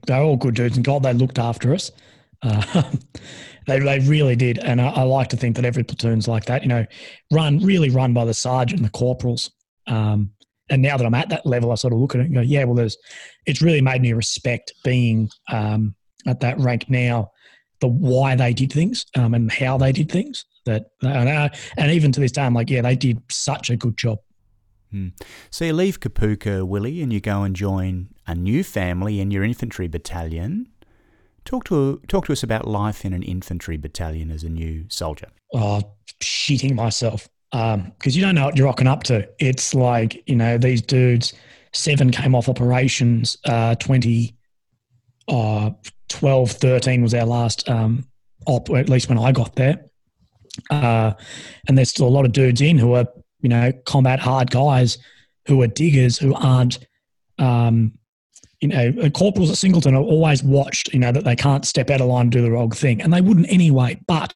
They're 0.06 0.22
all 0.22 0.36
good 0.36 0.54
dudes, 0.54 0.76
and 0.76 0.86
God, 0.86 1.02
they 1.02 1.12
looked 1.12 1.38
after 1.38 1.74
us. 1.74 1.90
Uh, 2.42 2.90
they, 3.66 3.80
they 3.80 3.98
really 3.98 4.34
did. 4.34 4.56
And 4.60 4.80
I, 4.80 4.88
I, 4.88 5.02
like 5.02 5.28
to 5.28 5.36
think 5.36 5.56
that 5.56 5.66
every 5.66 5.84
platoon's 5.84 6.26
like 6.26 6.46
that, 6.46 6.62
you 6.62 6.68
know, 6.68 6.86
run, 7.30 7.58
really 7.58 7.90
run 7.90 8.14
by 8.14 8.24
the 8.24 8.32
sergeant 8.32 8.80
and 8.80 8.86
the 8.86 8.92
corporals. 8.92 9.50
Um, 9.86 10.30
and 10.70 10.80
now 10.80 10.96
that 10.96 11.04
I'm 11.04 11.14
at 11.14 11.28
that 11.28 11.44
level, 11.44 11.72
I 11.72 11.74
sort 11.74 11.92
of 11.92 11.98
look 11.98 12.14
at 12.14 12.20
it 12.20 12.26
and 12.26 12.34
go, 12.34 12.40
yeah, 12.40 12.64
well, 12.64 12.76
there's, 12.76 12.96
it's 13.44 13.60
really 13.60 13.80
made 13.80 14.00
me 14.00 14.12
respect 14.12 14.72
being 14.84 15.28
um, 15.48 15.94
at 16.26 16.40
that 16.40 16.58
rank 16.60 16.88
now, 16.88 17.32
the 17.80 17.88
why 17.88 18.36
they 18.36 18.54
did 18.54 18.72
things 18.72 19.04
um, 19.16 19.34
and 19.34 19.50
how 19.50 19.76
they 19.76 19.92
did 19.92 20.10
things. 20.10 20.44
That 20.66 20.86
and, 21.02 21.28
uh, 21.28 21.48
and 21.76 21.90
even 21.90 22.12
to 22.12 22.20
this 22.20 22.32
day, 22.32 22.42
I'm 22.42 22.54
like, 22.54 22.70
yeah, 22.70 22.82
they 22.82 22.94
did 22.94 23.20
such 23.30 23.70
a 23.70 23.76
good 23.76 23.96
job. 23.96 24.18
Hmm. 24.90 25.08
So 25.50 25.64
you 25.64 25.72
leave 25.72 26.00
Kapooka, 26.00 26.66
Willy, 26.66 27.02
and 27.02 27.12
you 27.12 27.20
go 27.20 27.42
and 27.42 27.56
join 27.56 28.08
a 28.26 28.34
new 28.34 28.62
family 28.62 29.20
in 29.20 29.30
your 29.30 29.42
infantry 29.42 29.88
battalion. 29.88 30.68
Talk 31.44 31.64
to 31.64 32.02
talk 32.06 32.26
to 32.26 32.32
us 32.32 32.42
about 32.42 32.68
life 32.68 33.04
in 33.04 33.12
an 33.12 33.22
infantry 33.22 33.76
battalion 33.76 34.30
as 34.30 34.44
a 34.44 34.50
new 34.50 34.84
soldier. 34.88 35.28
Oh, 35.54 35.82
shitting 36.22 36.74
myself 36.74 37.28
because 37.50 37.74
um, 37.74 37.92
you 38.04 38.22
don't 38.22 38.34
know 38.34 38.44
what 38.44 38.56
you're 38.56 38.66
rocking 38.66 38.86
up 38.86 39.02
to. 39.04 39.28
It's 39.38 39.74
like 39.74 40.22
you 40.28 40.36
know 40.36 40.58
these 40.58 40.82
dudes. 40.82 41.32
Seven 41.72 42.10
came 42.10 42.34
off 42.34 42.48
operations. 42.48 43.36
Uh, 43.44 43.76
20, 43.76 44.34
uh, 45.28 45.70
12, 46.08 46.50
13 46.50 47.00
was 47.00 47.14
our 47.14 47.24
last 47.24 47.68
um, 47.68 48.04
op, 48.46 48.68
at 48.70 48.88
least 48.88 49.08
when 49.08 49.18
I 49.18 49.30
got 49.30 49.54
there. 49.54 49.84
Uh, 50.68 51.12
and 51.68 51.78
there's 51.78 51.90
still 51.90 52.08
a 52.08 52.10
lot 52.10 52.24
of 52.24 52.32
dudes 52.32 52.60
in 52.60 52.76
who 52.76 52.94
are 52.94 53.06
you 53.40 53.48
know 53.48 53.72
combat 53.84 54.18
hard 54.18 54.50
guys 54.50 54.98
who 55.46 55.62
are 55.62 55.66
diggers 55.66 56.18
who 56.18 56.34
aren't. 56.34 56.78
Um, 57.38 57.92
you 58.60 58.68
know, 58.68 59.10
corporals 59.10 59.50
at 59.50 59.56
Singleton 59.56 59.94
are 59.94 60.02
always 60.02 60.42
watched, 60.42 60.92
you 60.92 61.00
know, 61.00 61.12
that 61.12 61.24
they 61.24 61.34
can't 61.34 61.64
step 61.64 61.88
out 61.88 62.02
of 62.02 62.08
line 62.08 62.22
and 62.22 62.32
do 62.32 62.42
the 62.42 62.50
wrong 62.50 62.70
thing. 62.70 63.00
And 63.00 63.10
they 63.10 63.22
wouldn't 63.22 63.50
anyway. 63.50 63.98
But 64.06 64.34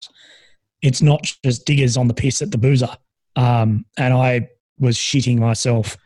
it's 0.85 1.01
not 1.01 1.23
just 1.42 1.64
diggers 1.64 1.97
on 1.97 2.09
the 2.09 2.14
piss 2.14 2.42
at 2.42 2.51
the 2.51 2.59
boozer. 2.59 2.94
Um, 3.37 3.87
and 3.97 4.12
I 4.12 4.51
was 4.79 4.99
shitting 4.99 5.38
myself 5.38 5.97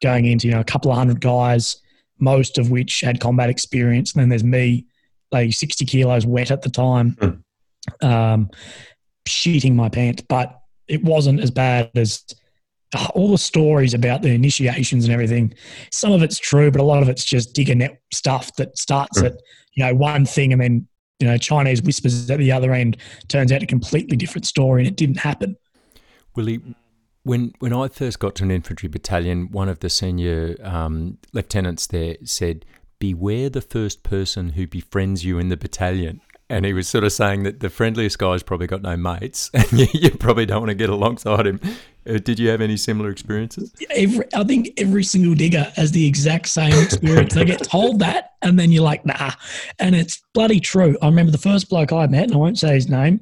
going 0.00 0.26
into, 0.26 0.46
you 0.46 0.54
know, 0.54 0.60
a 0.60 0.64
couple 0.64 0.92
of 0.92 0.96
hundred 0.96 1.20
guys, 1.20 1.76
most 2.20 2.56
of 2.56 2.70
which 2.70 3.00
had 3.00 3.20
combat 3.20 3.50
experience. 3.50 4.14
And 4.14 4.22
then 4.22 4.28
there's 4.28 4.44
me, 4.44 4.86
like 5.32 5.52
60 5.52 5.84
kilos 5.86 6.24
wet 6.24 6.52
at 6.52 6.62
the 6.62 6.70
time, 6.70 7.16
mm. 7.20 8.08
um, 8.08 8.48
shitting 9.26 9.74
my 9.74 9.88
pants. 9.88 10.22
But 10.28 10.56
it 10.86 11.02
wasn't 11.02 11.40
as 11.40 11.50
bad 11.50 11.90
as 11.96 12.24
uh, 12.94 13.08
all 13.16 13.32
the 13.32 13.38
stories 13.38 13.92
about 13.92 14.22
the 14.22 14.30
initiations 14.30 15.04
and 15.04 15.12
everything. 15.12 15.52
Some 15.90 16.12
of 16.12 16.22
it's 16.22 16.38
true, 16.38 16.70
but 16.70 16.80
a 16.80 16.84
lot 16.84 17.02
of 17.02 17.08
it's 17.08 17.24
just 17.24 17.54
digger 17.54 17.74
net 17.74 18.00
stuff 18.12 18.54
that 18.54 18.78
starts 18.78 19.20
mm. 19.20 19.26
at, 19.26 19.32
you 19.74 19.84
know, 19.84 19.96
one 19.96 20.24
thing 20.24 20.52
and 20.52 20.62
then 20.62 20.86
you 21.18 21.26
know, 21.26 21.36
Chinese 21.36 21.82
whispers 21.82 22.30
at 22.30 22.38
the 22.38 22.52
other 22.52 22.72
end 22.72 22.96
turns 23.28 23.50
out 23.52 23.62
a 23.62 23.66
completely 23.66 24.16
different 24.16 24.46
story 24.46 24.82
and 24.82 24.88
it 24.88 24.96
didn't 24.96 25.18
happen. 25.18 25.56
Willy, 26.36 26.60
when 27.24 27.52
when 27.58 27.72
I 27.72 27.88
first 27.88 28.18
got 28.18 28.34
to 28.36 28.44
an 28.44 28.50
infantry 28.50 28.88
battalion, 28.88 29.50
one 29.50 29.68
of 29.68 29.80
the 29.80 29.90
senior 29.90 30.56
um, 30.62 31.18
lieutenants 31.32 31.86
there 31.86 32.16
said, 32.24 32.64
"Beware 32.98 33.50
the 33.50 33.60
first 33.60 34.02
person 34.02 34.50
who 34.50 34.66
befriends 34.66 35.24
you 35.24 35.38
in 35.38 35.48
the 35.48 35.56
battalion." 35.56 36.20
And 36.50 36.64
he 36.64 36.72
was 36.72 36.88
sort 36.88 37.04
of 37.04 37.12
saying 37.12 37.42
that 37.42 37.60
the 37.60 37.68
friendliest 37.68 38.18
guy's 38.18 38.42
probably 38.42 38.66
got 38.66 38.80
no 38.80 38.96
mates, 38.96 39.50
and 39.52 39.70
you, 39.72 39.86
you 39.92 40.10
probably 40.12 40.46
don't 40.46 40.60
want 40.60 40.70
to 40.70 40.74
get 40.74 40.88
alongside 40.88 41.46
him. 41.46 41.60
Uh, 42.08 42.18
did 42.18 42.38
you 42.38 42.48
have 42.48 42.60
any 42.60 42.76
similar 42.76 43.10
experiences? 43.10 43.72
Every, 43.90 44.24
I 44.34 44.44
think 44.44 44.70
every 44.76 45.04
single 45.04 45.34
digger 45.34 45.70
has 45.76 45.92
the 45.92 46.06
exact 46.06 46.48
same 46.48 46.72
experience. 46.82 47.34
they 47.34 47.44
get 47.44 47.62
told 47.62 47.98
that, 47.98 48.32
and 48.42 48.58
then 48.58 48.72
you're 48.72 48.82
like, 48.82 49.04
nah. 49.04 49.32
And 49.78 49.94
it's 49.94 50.22
bloody 50.32 50.60
true. 50.60 50.96
I 51.02 51.06
remember 51.06 51.32
the 51.32 51.38
first 51.38 51.68
bloke 51.68 51.92
I 51.92 52.06
met, 52.06 52.24
and 52.24 52.34
I 52.34 52.36
won't 52.36 52.58
say 52.58 52.74
his 52.74 52.88
name, 52.88 53.20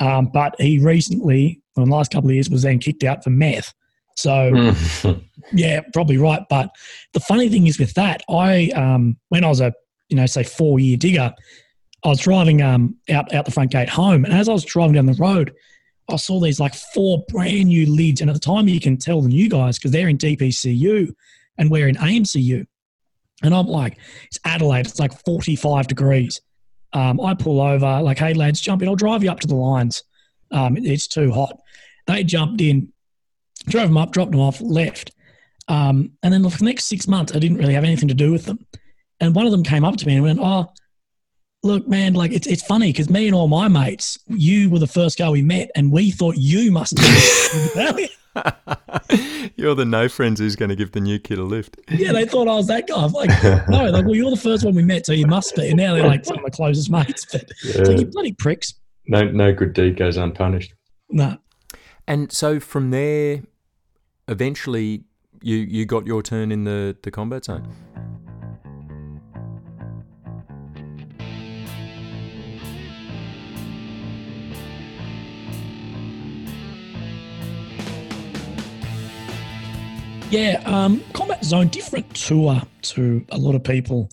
um, 0.00 0.30
but 0.32 0.60
he 0.60 0.78
recently, 0.78 1.62
in 1.76 1.84
the 1.84 1.90
last 1.94 2.10
couple 2.10 2.30
of 2.30 2.34
years, 2.34 2.50
was 2.50 2.62
then 2.62 2.78
kicked 2.78 3.04
out 3.04 3.22
for 3.22 3.30
meth. 3.30 3.72
So, 4.16 4.74
yeah, 5.52 5.80
probably 5.92 6.18
right. 6.18 6.42
But 6.48 6.70
the 7.12 7.20
funny 7.20 7.48
thing 7.48 7.66
is 7.66 7.78
with 7.78 7.94
that, 7.94 8.22
I, 8.28 8.70
um, 8.74 9.16
when 9.28 9.44
I 9.44 9.48
was 9.48 9.60
a, 9.60 9.72
you 10.08 10.16
know, 10.16 10.26
say 10.26 10.44
four 10.44 10.78
year 10.78 10.96
digger, 10.96 11.32
I 12.04 12.08
was 12.08 12.20
driving 12.20 12.62
um, 12.62 12.96
out, 13.10 13.32
out 13.32 13.44
the 13.44 13.50
front 13.50 13.70
gate 13.70 13.88
home. 13.88 14.24
And 14.24 14.34
as 14.34 14.48
I 14.48 14.52
was 14.52 14.64
driving 14.64 14.94
down 14.94 15.06
the 15.06 15.14
road, 15.14 15.52
I 16.08 16.16
saw 16.16 16.40
these 16.40 16.60
like 16.60 16.74
four 16.74 17.24
brand 17.28 17.68
new 17.68 17.86
lids, 17.86 18.20
and 18.20 18.28
at 18.30 18.34
the 18.34 18.40
time 18.40 18.68
you 18.68 18.80
can 18.80 18.96
tell 18.96 19.22
the 19.22 19.28
new 19.28 19.48
guys 19.48 19.78
because 19.78 19.90
they're 19.90 20.08
in 20.08 20.18
DPCU, 20.18 21.14
and 21.58 21.70
we're 21.70 21.88
in 21.88 21.96
AMCU. 21.96 22.66
And 23.42 23.54
I'm 23.54 23.66
like, 23.66 23.98
it's 24.26 24.38
Adelaide, 24.44 24.86
it's 24.86 25.00
like 25.00 25.12
45 25.24 25.86
degrees. 25.86 26.40
Um, 26.92 27.20
I 27.20 27.34
pull 27.34 27.60
over, 27.60 28.00
like, 28.02 28.18
hey, 28.18 28.34
lads, 28.34 28.60
jump 28.60 28.82
in. 28.82 28.88
I'll 28.88 28.94
drive 28.94 29.24
you 29.24 29.30
up 29.30 29.40
to 29.40 29.46
the 29.46 29.56
lines. 29.56 30.02
Um, 30.50 30.76
it's 30.76 31.08
too 31.08 31.32
hot. 31.32 31.58
They 32.06 32.22
jumped 32.22 32.60
in, 32.60 32.92
drove 33.66 33.88
them 33.88 33.96
up, 33.96 34.12
dropped 34.12 34.30
them 34.30 34.40
off, 34.40 34.60
left. 34.60 35.10
Um, 35.68 36.12
and 36.22 36.32
then 36.32 36.48
for 36.48 36.58
the 36.58 36.64
next 36.64 36.84
six 36.84 37.08
months, 37.08 37.34
I 37.34 37.38
didn't 37.38 37.58
really 37.58 37.74
have 37.74 37.84
anything 37.84 38.08
to 38.08 38.14
do 38.14 38.30
with 38.30 38.44
them. 38.44 38.64
And 39.20 39.34
one 39.34 39.46
of 39.46 39.52
them 39.52 39.64
came 39.64 39.84
up 39.84 39.96
to 39.96 40.06
me 40.06 40.14
and 40.14 40.22
went, 40.22 40.38
Oh, 40.40 40.72
look, 41.64 41.88
man, 41.88 42.14
like 42.14 42.32
it's, 42.32 42.46
it's 42.46 42.62
funny 42.62 42.92
because 42.92 43.10
me 43.10 43.26
and 43.26 43.34
all 43.34 43.48
my 43.48 43.68
mates, 43.68 44.18
you 44.28 44.70
were 44.70 44.78
the 44.78 44.86
first 44.86 45.18
guy 45.18 45.28
we 45.30 45.42
met 45.42 45.70
and 45.74 45.90
we 45.90 46.10
thought 46.10 46.36
you 46.36 46.70
must 46.70 46.96
be. 46.96 47.02
you're 49.56 49.74
the 49.74 49.84
no 49.84 50.08
friends 50.08 50.40
who's 50.40 50.56
going 50.56 50.68
to 50.68 50.76
give 50.76 50.92
the 50.92 51.00
new 51.00 51.18
kid 51.18 51.38
a 51.38 51.42
lift. 51.42 51.78
Yeah, 51.88 52.12
they 52.12 52.26
thought 52.26 52.48
I 52.48 52.54
was 52.54 52.66
that 52.66 52.86
guy. 52.88 52.96
I'm 52.96 53.12
like, 53.12 53.30
no, 53.68 53.90
like, 53.90 54.04
well, 54.04 54.14
you're 54.14 54.30
the 54.30 54.36
first 54.36 54.64
one 54.64 54.74
we 54.74 54.82
met, 54.82 55.06
so 55.06 55.12
you 55.12 55.26
must 55.26 55.54
be. 55.56 55.68
And 55.68 55.76
now 55.76 55.94
they're 55.94 56.06
like 56.06 56.24
some 56.24 56.38
of 56.38 56.42
my 56.42 56.50
closest 56.50 56.90
mates. 56.90 57.26
But 57.30 57.50
yeah. 57.64 57.82
like, 57.82 58.00
you 58.00 58.06
bloody 58.06 58.32
pricks. 58.32 58.74
No, 59.06 59.22
no 59.22 59.52
good 59.52 59.72
deed 59.72 59.96
goes 59.96 60.16
unpunished. 60.16 60.72
No. 61.10 61.38
And 62.06 62.32
so 62.32 62.58
from 62.60 62.90
there, 62.90 63.42
eventually, 64.28 65.04
you 65.42 65.56
you 65.56 65.86
got 65.86 66.06
your 66.06 66.22
turn 66.22 66.50
in 66.50 66.64
the 66.64 66.96
the 67.02 67.10
combat 67.10 67.44
zone. 67.44 67.68
Yeah, 80.30 80.62
um, 80.64 81.02
Combat 81.12 81.44
Zone, 81.44 81.68
different 81.68 82.12
tour 82.14 82.60
to 82.82 83.24
a 83.30 83.38
lot 83.38 83.54
of 83.54 83.62
people 83.62 84.08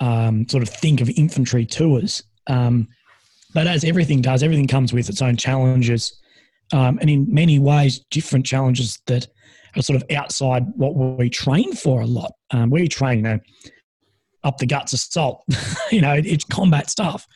um, 0.00 0.48
sort 0.48 0.62
of 0.62 0.68
think 0.68 1.00
of 1.00 1.08
infantry 1.10 1.64
tours. 1.64 2.22
Um, 2.46 2.88
but 3.52 3.66
as 3.66 3.84
everything 3.84 4.20
does, 4.20 4.42
everything 4.42 4.66
comes 4.66 4.92
with 4.92 5.08
its 5.08 5.22
own 5.22 5.36
challenges. 5.36 6.20
Um, 6.72 6.98
and 7.00 7.08
in 7.08 7.32
many 7.32 7.58
ways, 7.58 8.00
different 8.10 8.46
challenges 8.46 8.98
that 9.06 9.28
are 9.76 9.82
sort 9.82 9.96
of 10.00 10.04
outside 10.10 10.64
what 10.76 10.96
we 10.96 11.30
train 11.30 11.72
for 11.74 12.00
a 12.00 12.06
lot. 12.06 12.32
Um, 12.50 12.70
we 12.70 12.88
train, 12.88 13.18
you 13.18 13.22
know, 13.22 13.38
up 14.42 14.58
the 14.58 14.66
guts 14.66 14.92
assault, 14.92 15.44
you 15.90 16.00
know, 16.00 16.14
it's 16.14 16.44
combat 16.44 16.90
stuff. 16.90 17.26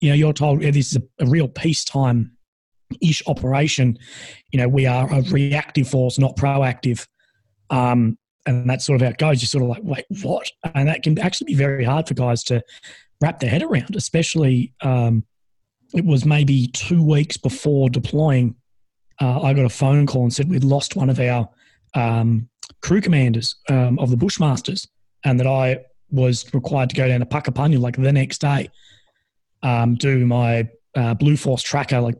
You 0.00 0.10
know, 0.10 0.14
you're 0.14 0.32
told 0.32 0.62
yeah, 0.62 0.70
this 0.70 0.92
is 0.92 0.96
a, 0.96 1.24
a 1.24 1.26
real 1.26 1.48
peacetime 1.48 2.32
ish 3.00 3.22
operation. 3.26 3.98
You 4.52 4.60
know, 4.60 4.68
we 4.68 4.86
are 4.86 5.12
a 5.12 5.22
reactive 5.22 5.88
force, 5.88 6.18
not 6.18 6.36
proactive. 6.36 7.06
Um, 7.74 8.18
and 8.46 8.68
that's 8.68 8.84
sort 8.84 9.00
of 9.00 9.04
how 9.04 9.10
it 9.10 9.18
goes. 9.18 9.42
You're 9.42 9.48
sort 9.48 9.64
of 9.64 9.70
like, 9.70 9.82
wait, 9.82 10.04
what? 10.22 10.50
And 10.74 10.88
that 10.88 11.02
can 11.02 11.18
actually 11.18 11.46
be 11.46 11.54
very 11.54 11.84
hard 11.84 12.06
for 12.06 12.14
guys 12.14 12.44
to 12.44 12.62
wrap 13.20 13.40
their 13.40 13.50
head 13.50 13.62
around, 13.62 13.96
especially 13.96 14.74
um, 14.82 15.24
it 15.94 16.04
was 16.04 16.24
maybe 16.24 16.68
two 16.68 17.02
weeks 17.02 17.36
before 17.36 17.88
deploying. 17.88 18.54
Uh, 19.20 19.40
I 19.40 19.54
got 19.54 19.64
a 19.64 19.70
phone 19.70 20.06
call 20.06 20.22
and 20.22 20.32
said 20.32 20.48
we'd 20.48 20.64
lost 20.64 20.94
one 20.94 21.10
of 21.10 21.18
our 21.18 21.48
um, 21.94 22.48
crew 22.82 23.00
commanders 23.00 23.56
um, 23.70 23.98
of 23.98 24.10
the 24.10 24.16
Bushmasters 24.16 24.86
and 25.24 25.40
that 25.40 25.46
I 25.46 25.78
was 26.10 26.52
required 26.52 26.90
to 26.90 26.96
go 26.96 27.08
down 27.08 27.20
to 27.20 27.26
Puckapunyal 27.26 27.80
like 27.80 27.96
the 27.96 28.12
next 28.12 28.40
day, 28.40 28.68
um, 29.62 29.94
do 29.94 30.26
my 30.26 30.68
uh, 30.94 31.14
Blue 31.14 31.36
Force 31.36 31.62
tracker 31.62 32.00
like 32.00 32.16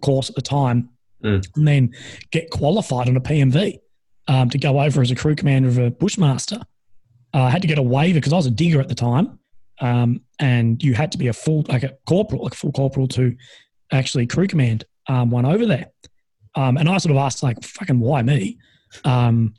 course 0.00 0.28
at 0.28 0.36
the 0.36 0.42
time, 0.42 0.90
mm. 1.24 1.44
and 1.56 1.66
then 1.66 1.94
get 2.30 2.50
qualified 2.50 3.08
on 3.08 3.16
a 3.16 3.20
PMV 3.20 3.78
um, 4.28 4.50
to 4.50 4.58
go 4.58 4.80
over 4.80 5.02
as 5.02 5.10
a 5.10 5.14
crew 5.14 5.34
commander 5.34 5.68
of 5.68 5.78
a 5.78 5.90
Bushmaster. 5.90 6.60
Uh, 7.34 7.42
I 7.42 7.50
had 7.50 7.62
to 7.62 7.68
get 7.68 7.78
a 7.78 7.82
waiver 7.82 8.18
because 8.18 8.32
I 8.32 8.36
was 8.36 8.46
a 8.46 8.50
digger 8.50 8.80
at 8.80 8.88
the 8.88 8.94
time, 8.94 9.38
um, 9.80 10.20
and 10.38 10.82
you 10.82 10.94
had 10.94 11.12
to 11.12 11.18
be 11.18 11.28
a 11.28 11.32
full, 11.32 11.64
like 11.68 11.82
a 11.82 11.96
corporal, 12.06 12.44
like 12.44 12.54
a 12.54 12.56
full 12.56 12.72
corporal 12.72 13.08
to 13.08 13.34
actually 13.90 14.26
crew 14.26 14.46
command 14.46 14.84
um, 15.08 15.30
one 15.30 15.44
over 15.44 15.66
there. 15.66 15.90
Um, 16.54 16.76
and 16.76 16.88
I 16.88 16.98
sort 16.98 17.12
of 17.12 17.16
asked, 17.16 17.42
like, 17.42 17.62
fucking 17.62 17.98
why 17.98 18.22
me? 18.22 18.58
Um, 19.04 19.54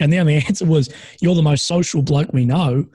and 0.00 0.12
the 0.12 0.18
only 0.18 0.36
answer 0.48 0.64
was, 0.64 0.92
you're 1.20 1.34
the 1.34 1.42
most 1.42 1.66
social 1.66 2.02
bloke 2.02 2.32
we 2.32 2.44
know. 2.44 2.86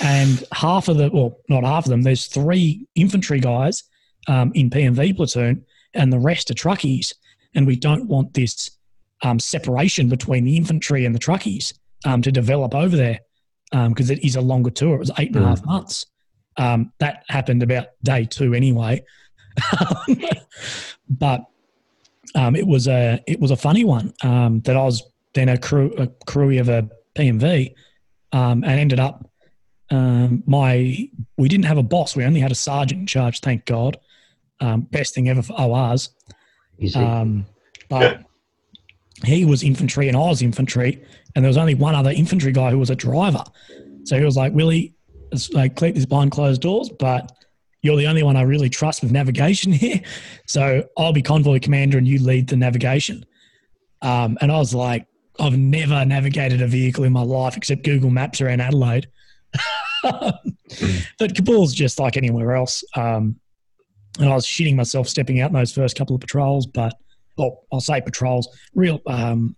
And 0.00 0.44
half 0.52 0.88
of 0.88 0.96
the, 0.96 1.10
well, 1.10 1.38
not 1.48 1.64
half 1.64 1.84
of 1.84 1.90
them, 1.90 2.02
there's 2.02 2.26
three 2.26 2.86
infantry 2.94 3.40
guys 3.40 3.82
um, 4.28 4.52
in 4.54 4.70
PMV 4.70 5.16
platoon, 5.16 5.64
and 5.94 6.12
the 6.12 6.20
rest 6.20 6.50
are 6.50 6.54
truckies. 6.54 7.12
And 7.54 7.66
we 7.66 7.76
don't 7.76 8.06
want 8.06 8.32
this 8.32 8.70
um, 9.22 9.38
separation 9.38 10.08
between 10.08 10.44
the 10.44 10.56
infantry 10.56 11.04
and 11.04 11.14
the 11.14 11.18
truckies 11.18 11.72
um, 12.04 12.22
to 12.22 12.32
develop 12.32 12.74
over 12.74 12.96
there 12.96 13.20
because 13.70 14.10
um, 14.10 14.16
it 14.16 14.24
is 14.24 14.36
a 14.36 14.40
longer 14.40 14.70
tour. 14.70 14.96
It 14.96 14.98
was 14.98 15.10
eight 15.18 15.28
and 15.28 15.36
mm. 15.36 15.44
a 15.44 15.48
half 15.48 15.64
months. 15.64 16.06
Um, 16.58 16.92
that 16.98 17.24
happened 17.28 17.62
about 17.62 17.86
day 18.02 18.26
two 18.26 18.52
anyway, 18.52 19.02
but 21.08 21.44
um, 22.34 22.54
it 22.54 22.66
was 22.66 22.88
a 22.88 23.22
it 23.26 23.40
was 23.40 23.50
a 23.50 23.56
funny 23.56 23.84
one 23.84 24.12
that 24.22 24.76
I 24.76 24.82
was 24.82 25.02
then 25.32 25.48
a 25.48 25.56
crew 25.56 25.94
a 25.96 26.08
crew 26.26 26.58
of 26.58 26.68
a 26.68 26.90
PMV 27.14 27.72
and 28.34 28.64
ended 28.66 29.00
up 29.00 29.26
my 29.90 31.08
we 31.38 31.48
didn't 31.48 31.64
have 31.64 31.78
a 31.78 31.82
boss. 31.82 32.14
We 32.14 32.24
only 32.24 32.40
had 32.40 32.52
a 32.52 32.56
sergeant 32.56 33.00
in 33.00 33.06
charge. 33.06 33.40
Thank 33.40 33.64
God. 33.64 33.96
best 34.60 35.14
thing 35.14 35.30
ever 35.30 35.40
for 35.40 35.58
ORs. 35.58 36.10
Um, 36.94 37.46
but 37.88 38.24
he 39.24 39.44
was 39.44 39.62
infantry 39.62 40.08
and 40.08 40.16
I 40.16 40.20
was 40.20 40.42
infantry, 40.42 41.02
and 41.34 41.44
there 41.44 41.48
was 41.48 41.56
only 41.56 41.74
one 41.74 41.94
other 41.94 42.10
infantry 42.10 42.52
guy 42.52 42.70
who 42.70 42.78
was 42.78 42.90
a 42.90 42.96
driver. 42.96 43.44
So 44.04 44.18
he 44.18 44.24
was 44.24 44.36
like, 44.36 44.52
Willy, 44.52 44.94
like 45.52 45.76
keep 45.76 45.94
this 45.94 46.06
behind 46.06 46.32
closed 46.32 46.60
doors, 46.60 46.90
but 46.98 47.32
you're 47.82 47.96
the 47.96 48.06
only 48.06 48.22
one 48.22 48.36
I 48.36 48.42
really 48.42 48.68
trust 48.68 49.02
with 49.02 49.12
navigation 49.12 49.72
here. 49.72 50.00
So 50.46 50.84
I'll 50.96 51.12
be 51.12 51.22
convoy 51.22 51.60
commander 51.60 51.98
and 51.98 52.06
you 52.06 52.22
lead 52.22 52.48
the 52.48 52.56
navigation. 52.56 53.24
Um, 54.00 54.38
and 54.40 54.50
I 54.50 54.58
was 54.58 54.74
like, 54.74 55.06
I've 55.38 55.56
never 55.56 56.04
navigated 56.04 56.60
a 56.60 56.66
vehicle 56.66 57.04
in 57.04 57.12
my 57.12 57.22
life 57.22 57.56
except 57.56 57.84
Google 57.84 58.10
Maps 58.10 58.40
around 58.40 58.60
Adelaide. 58.60 59.08
but 60.02 61.34
Kabul's 61.34 61.72
just 61.72 61.98
like 61.98 62.16
anywhere 62.16 62.54
else. 62.54 62.84
Um, 62.96 63.36
and 64.18 64.28
I 64.28 64.34
was 64.34 64.46
shitting 64.46 64.76
myself 64.76 65.08
stepping 65.08 65.40
out 65.40 65.50
in 65.50 65.54
those 65.54 65.72
first 65.72 65.96
couple 65.96 66.14
of 66.14 66.20
patrols, 66.20 66.66
but 66.66 66.94
well, 67.36 67.64
I'll 67.72 67.80
say 67.80 68.00
patrols, 68.00 68.48
real 68.74 69.00
um, 69.06 69.56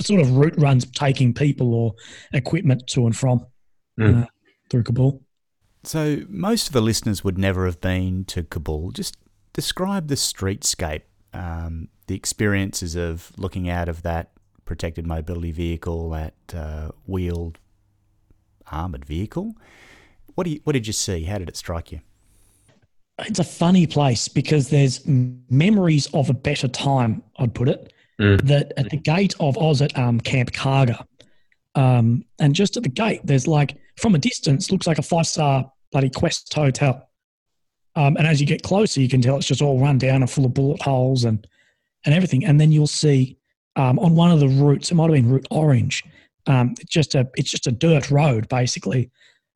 sort 0.00 0.20
of 0.20 0.36
route 0.36 0.58
runs 0.58 0.86
taking 0.92 1.34
people 1.34 1.74
or 1.74 1.94
equipment 2.32 2.86
to 2.88 3.06
and 3.06 3.16
from 3.16 3.46
mm. 3.98 4.22
uh, 4.22 4.26
through 4.70 4.84
Kabul. 4.84 5.22
So, 5.82 6.22
most 6.28 6.66
of 6.68 6.72
the 6.72 6.82
listeners 6.82 7.24
would 7.24 7.38
never 7.38 7.64
have 7.64 7.80
been 7.80 8.24
to 8.26 8.42
Kabul. 8.42 8.90
Just 8.90 9.16
describe 9.52 10.08
the 10.08 10.14
streetscape, 10.14 11.02
um, 11.32 11.88
the 12.06 12.14
experiences 12.14 12.96
of 12.96 13.32
looking 13.36 13.68
out 13.68 13.88
of 13.88 14.02
that 14.02 14.32
protected 14.66 15.06
mobility 15.06 15.52
vehicle, 15.52 16.10
that 16.10 16.34
uh, 16.54 16.90
wheeled 17.06 17.58
armored 18.70 19.04
vehicle. 19.04 19.56
What, 20.34 20.44
do 20.44 20.50
you, 20.50 20.60
what 20.64 20.74
did 20.74 20.86
you 20.86 20.92
see? 20.92 21.24
How 21.24 21.38
did 21.38 21.48
it 21.48 21.56
strike 21.56 21.90
you? 21.92 22.00
It's 23.26 23.38
a 23.38 23.44
funny 23.44 23.86
place 23.86 24.28
because 24.28 24.68
there's 24.68 25.06
memories 25.06 26.08
of 26.14 26.30
a 26.30 26.34
better 26.34 26.68
time, 26.68 27.22
I'd 27.38 27.54
put 27.54 27.68
it. 27.68 27.92
Mm. 28.20 28.42
That 28.42 28.72
at 28.76 28.90
the 28.90 28.96
gate 28.96 29.34
of 29.40 29.56
Oz 29.56 29.80
at 29.80 29.96
um, 29.98 30.20
Camp 30.20 30.52
Qargha, 30.52 31.04
um, 31.74 32.24
and 32.38 32.54
just 32.54 32.76
at 32.76 32.82
the 32.82 32.88
gate, 32.88 33.20
there's 33.24 33.46
like 33.46 33.76
from 33.96 34.14
a 34.14 34.18
distance, 34.18 34.70
looks 34.70 34.86
like 34.86 34.98
a 34.98 35.02
five 35.02 35.26
star 35.26 35.70
bloody 35.92 36.10
Quest 36.10 36.52
hotel. 36.52 37.08
Um, 37.96 38.16
and 38.16 38.26
as 38.26 38.40
you 38.40 38.46
get 38.46 38.62
closer, 38.62 39.00
you 39.00 39.08
can 39.08 39.22
tell 39.22 39.36
it's 39.36 39.46
just 39.46 39.62
all 39.62 39.80
run 39.80 39.98
down 39.98 40.22
and 40.22 40.30
full 40.30 40.44
of 40.44 40.54
bullet 40.54 40.82
holes 40.82 41.24
and 41.24 41.46
and 42.04 42.14
everything. 42.14 42.44
And 42.44 42.60
then 42.60 42.72
you'll 42.72 42.86
see 42.86 43.38
um, 43.76 43.98
on 43.98 44.14
one 44.14 44.30
of 44.30 44.40
the 44.40 44.48
routes, 44.48 44.90
it 44.90 44.94
might 44.94 45.04
have 45.04 45.12
been 45.12 45.30
Route 45.30 45.46
Orange. 45.50 46.04
Um, 46.46 46.74
it's 46.80 46.92
just 46.92 47.14
a 47.14 47.28
it's 47.36 47.50
just 47.50 47.66
a 47.66 47.72
dirt 47.72 48.10
road 48.10 48.48
basically, 48.48 49.10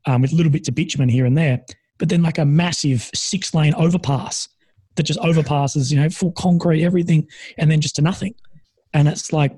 um, 0.07 0.22
with 0.22 0.33
little 0.33 0.53
bits 0.53 0.68
of 0.68 0.74
bitumen 0.74 1.09
here 1.09 1.27
and 1.27 1.37
there 1.37 1.64
but 1.98 2.09
then 2.09 2.22
like 2.22 2.38
a 2.38 2.44
massive 2.44 3.11
six 3.14 3.54
lane 3.54 3.74
overpass 3.74 4.48
that 4.96 5.04
just 5.04 5.20
overpasses, 5.20 5.90
you 5.90 6.00
know, 6.00 6.09
full 6.09 6.33
concrete, 6.33 6.85
everything, 6.85 7.28
and 7.59 7.70
then 7.70 7.80
just 7.80 7.96
to 7.96 8.02
nothing. 8.02 8.35
And 8.92 9.09
it's 9.09 9.33
like, 9.33 9.57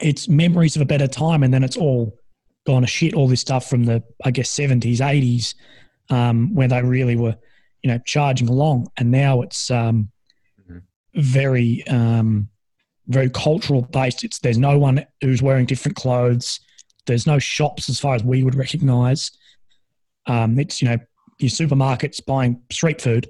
it's 0.00 0.28
memories 0.28 0.76
of 0.76 0.82
a 0.82 0.86
better 0.86 1.08
time, 1.08 1.42
and 1.42 1.52
then 1.52 1.64
it's 1.64 1.76
all 1.76 2.16
gone 2.66 2.82
to 2.82 2.88
shit. 2.88 3.14
All 3.14 3.28
this 3.28 3.40
stuff 3.40 3.68
from 3.68 3.84
the, 3.84 4.02
I 4.24 4.30
guess, 4.30 4.50
70s, 4.50 4.98
80s, 4.98 5.54
um, 6.10 6.54
where 6.54 6.68
they 6.68 6.82
really 6.82 7.16
were, 7.16 7.36
you 7.82 7.90
know, 7.90 7.98
charging 8.04 8.48
along. 8.48 8.88
And 8.96 9.10
now 9.10 9.42
it's 9.42 9.70
um, 9.70 10.10
mm-hmm. 10.60 10.78
very, 11.20 11.86
um, 11.88 12.48
very 13.06 13.30
cultural 13.30 13.82
based. 13.82 14.24
It's 14.24 14.38
there's 14.38 14.58
no 14.58 14.78
one 14.78 15.04
who's 15.20 15.42
wearing 15.42 15.66
different 15.66 15.96
clothes. 15.96 16.60
There's 17.06 17.26
no 17.26 17.38
shops 17.38 17.88
as 17.88 18.00
far 18.00 18.14
as 18.14 18.24
we 18.24 18.42
would 18.42 18.54
recognize. 18.54 19.30
Um, 20.26 20.58
it's 20.58 20.80
you 20.80 20.88
know 20.88 20.98
your 21.38 21.50
supermarkets 21.50 22.24
buying 22.24 22.60
street 22.70 23.00
food, 23.00 23.28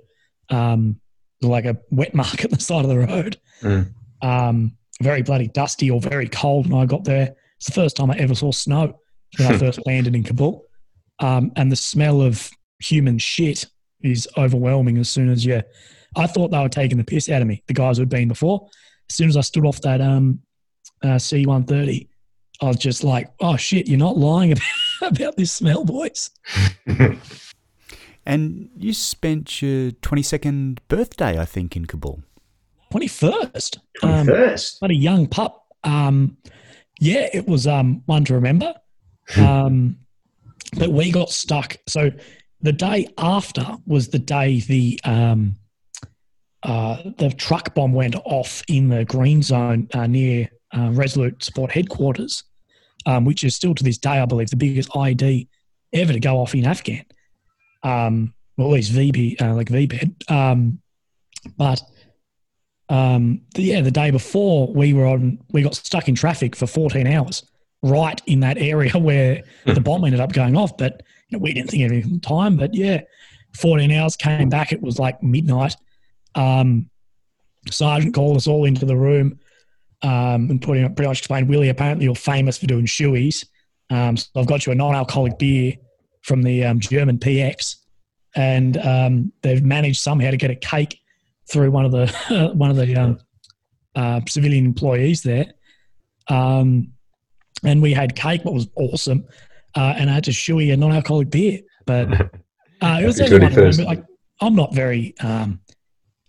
um, 0.50 1.00
like 1.42 1.64
a 1.64 1.76
wet 1.90 2.14
market 2.14 2.46
on 2.46 2.58
the 2.58 2.64
side 2.64 2.84
of 2.84 2.90
the 2.90 2.98
road. 2.98 3.38
Mm. 3.62 3.92
Um, 4.22 4.76
very 5.02 5.22
bloody 5.22 5.48
dusty 5.48 5.90
or 5.90 6.00
very 6.00 6.28
cold 6.28 6.70
when 6.70 6.80
I 6.80 6.86
got 6.86 7.04
there. 7.04 7.34
It's 7.56 7.66
the 7.66 7.72
first 7.72 7.96
time 7.96 8.10
I 8.10 8.16
ever 8.16 8.34
saw 8.34 8.52
snow. 8.52 8.98
when 9.38 9.52
I 9.52 9.58
first 9.58 9.80
landed 9.86 10.14
in 10.14 10.22
Kabul. 10.22 10.64
Um, 11.20 11.52
and 11.56 11.70
the 11.70 11.76
smell 11.76 12.22
of 12.22 12.50
human 12.80 13.18
shit 13.18 13.66
is 14.02 14.28
overwhelming 14.36 14.98
as 14.98 15.08
soon 15.08 15.30
as 15.30 15.44
you. 15.44 15.62
I 16.16 16.26
thought 16.26 16.50
they 16.50 16.58
were 16.58 16.68
taking 16.68 16.98
the 16.98 17.04
piss 17.04 17.28
out 17.28 17.42
of 17.42 17.48
me, 17.48 17.62
the 17.66 17.74
guys 17.74 17.98
who'd 17.98 18.08
been 18.08 18.28
before. 18.28 18.68
As 19.10 19.16
soon 19.16 19.28
as 19.28 19.36
I 19.36 19.40
stood 19.40 19.66
off 19.66 19.80
that 19.82 20.00
um, 20.00 20.40
uh, 21.02 21.18
C 21.18 21.44
130, 21.46 22.08
I 22.60 22.66
was 22.66 22.76
just 22.76 23.02
like, 23.02 23.30
oh 23.40 23.56
shit, 23.56 23.88
you're 23.88 23.98
not 23.98 24.16
lying 24.16 24.52
about, 25.00 25.12
about 25.12 25.36
this 25.36 25.52
smell, 25.52 25.84
boys. 25.84 26.30
And 28.26 28.70
you 28.76 28.92
spent 28.92 29.60
your 29.60 29.90
22nd 29.90 30.78
birthday, 30.88 31.38
I 31.38 31.44
think, 31.44 31.76
in 31.76 31.86
Kabul. 31.86 32.22
21st. 32.92 33.78
21st. 34.02 34.72
Um, 34.72 34.78
but 34.80 34.90
a 34.90 34.94
young 34.94 35.26
pup. 35.26 35.66
Um, 35.82 36.36
yeah, 37.00 37.28
it 37.32 37.46
was 37.46 37.66
um, 37.66 38.02
one 38.06 38.24
to 38.26 38.34
remember. 38.34 38.74
Um, 39.36 39.98
but 40.78 40.90
we 40.90 41.10
got 41.10 41.30
stuck. 41.30 41.76
So 41.86 42.10
the 42.60 42.72
day 42.72 43.08
after 43.18 43.66
was 43.86 44.08
the 44.08 44.18
day 44.18 44.60
the 44.60 45.00
um, 45.04 45.56
uh, 46.62 47.02
the 47.18 47.30
truck 47.30 47.74
bomb 47.74 47.92
went 47.92 48.16
off 48.24 48.62
in 48.68 48.88
the 48.88 49.04
green 49.04 49.42
zone 49.42 49.88
uh, 49.92 50.06
near 50.06 50.48
uh, 50.76 50.90
Resolute 50.92 51.42
Support 51.44 51.70
headquarters, 51.72 52.42
um, 53.06 53.24
which 53.24 53.44
is 53.44 53.54
still 53.54 53.74
to 53.74 53.84
this 53.84 53.98
day, 53.98 54.18
I 54.18 54.24
believe, 54.24 54.50
the 54.50 54.56
biggest 54.56 54.96
ID 54.96 55.48
ever 55.92 56.12
to 56.12 56.20
go 56.20 56.38
off 56.38 56.54
in 56.54 56.66
Afghan. 56.66 57.04
Um, 57.84 58.34
well, 58.56 58.68
at 58.68 58.74
least 58.74 58.92
VB, 58.92 59.40
uh, 59.40 59.54
like 59.54 59.68
VBED. 59.68 60.30
Um, 60.30 60.80
but 61.56 61.82
um, 62.88 63.42
the, 63.54 63.62
yeah, 63.62 63.80
the 63.80 63.90
day 63.90 64.10
before 64.10 64.72
we 64.72 64.92
were 64.92 65.06
on, 65.06 65.38
we 65.52 65.62
got 65.62 65.74
stuck 65.74 66.08
in 66.08 66.14
traffic 66.14 66.56
for 66.56 66.66
14 66.66 67.06
hours, 67.06 67.44
right 67.82 68.20
in 68.26 68.40
that 68.40 68.58
area 68.58 68.92
where 68.98 69.42
the 69.66 69.80
bomb 69.80 70.04
ended 70.04 70.20
up 70.20 70.32
going 70.32 70.56
off. 70.56 70.76
But 70.76 71.02
you 71.28 71.38
know, 71.38 71.42
we 71.42 71.52
didn't 71.52 71.70
think 71.70 71.84
of 71.84 71.92
any 71.92 72.18
time. 72.20 72.56
But 72.56 72.74
yeah, 72.74 73.02
14 73.56 73.90
hours 73.92 74.16
came 74.16 74.48
back. 74.48 74.72
It 74.72 74.82
was 74.82 74.98
like 74.98 75.22
midnight. 75.22 75.76
Um, 76.34 76.90
Sergeant 77.70 78.14
called 78.14 78.36
us 78.36 78.46
all 78.46 78.64
into 78.64 78.84
the 78.84 78.96
room 78.96 79.38
um, 80.02 80.50
and 80.50 80.60
pretty, 80.60 80.86
pretty 80.88 81.08
much 81.08 81.20
explained, 81.20 81.48
Willy, 81.48 81.70
apparently 81.70 82.04
you're 82.04 82.14
famous 82.14 82.58
for 82.58 82.66
doing 82.66 82.84
shoeies. 82.84 83.46
Um, 83.90 84.16
so 84.16 84.28
I've 84.36 84.46
got 84.46 84.66
you 84.66 84.72
a 84.72 84.74
non-alcoholic 84.74 85.38
beer 85.38 85.74
from 86.24 86.42
the 86.42 86.64
um, 86.64 86.80
German 86.80 87.18
PX, 87.18 87.76
and 88.34 88.76
um, 88.78 89.32
they've 89.42 89.62
managed 89.62 90.00
somehow 90.00 90.30
to 90.30 90.36
get 90.36 90.50
a 90.50 90.56
cake 90.56 90.98
through 91.50 91.70
one 91.70 91.84
of 91.84 91.92
the 91.92 92.52
one 92.54 92.70
of 92.70 92.76
the 92.76 92.96
um, 92.96 93.18
uh, 93.94 94.20
civilian 94.26 94.64
employees 94.64 95.22
there. 95.22 95.52
Um, 96.28 96.92
and 97.62 97.80
we 97.80 97.92
had 97.92 98.16
cake, 98.16 98.44
what 98.44 98.54
was 98.54 98.68
awesome, 98.74 99.26
uh, 99.74 99.94
and 99.96 100.10
I 100.10 100.14
had 100.14 100.24
to 100.24 100.30
shoey 100.30 100.72
a 100.72 100.76
non-alcoholic 100.76 101.30
beer. 101.30 101.60
But 101.86 102.10
uh, 102.80 102.98
it 103.00 103.06
was 103.06 103.18
Happy 103.18 103.34
actually 103.34 103.58
one 103.58 103.68
of 103.68 103.74
21st. 103.74 103.84
like 103.84 104.04
I'm 104.40 104.54
not 104.54 104.74
very 104.74 105.14
um, 105.20 105.60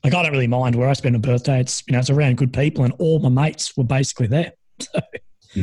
like 0.03 0.13
I 0.13 0.23
don't 0.23 0.31
really 0.31 0.47
mind 0.47 0.75
where 0.75 0.89
I 0.89 0.93
spend 0.93 1.15
a 1.15 1.19
birthday. 1.19 1.62
It's 1.62 1.84
you 1.88 1.93
know 1.93 1.99
it's 1.99 2.10
around 2.10 2.38
good 2.38 2.53
people, 2.53 2.84
and 2.84 2.93
all 2.99 3.19
my 3.19 3.29
mates 3.29 3.75
were 3.77 3.86
basically 3.86 4.27
there. 4.27 4.53
So, 5.55 5.62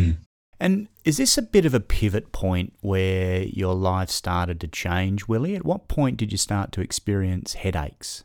And 0.62 0.86
is 1.04 1.16
this 1.16 1.36
a 1.36 1.42
bit 1.42 1.66
of 1.66 1.74
a 1.74 1.80
pivot 1.80 2.30
point 2.30 2.72
where 2.82 3.42
your 3.42 3.74
life 3.74 4.10
started 4.10 4.60
to 4.60 4.68
change, 4.68 5.26
Willy? 5.26 5.56
At 5.56 5.64
what 5.64 5.88
point 5.88 6.18
did 6.18 6.30
you 6.30 6.38
start 6.38 6.70
to 6.70 6.80
experience 6.80 7.54
headaches? 7.54 8.22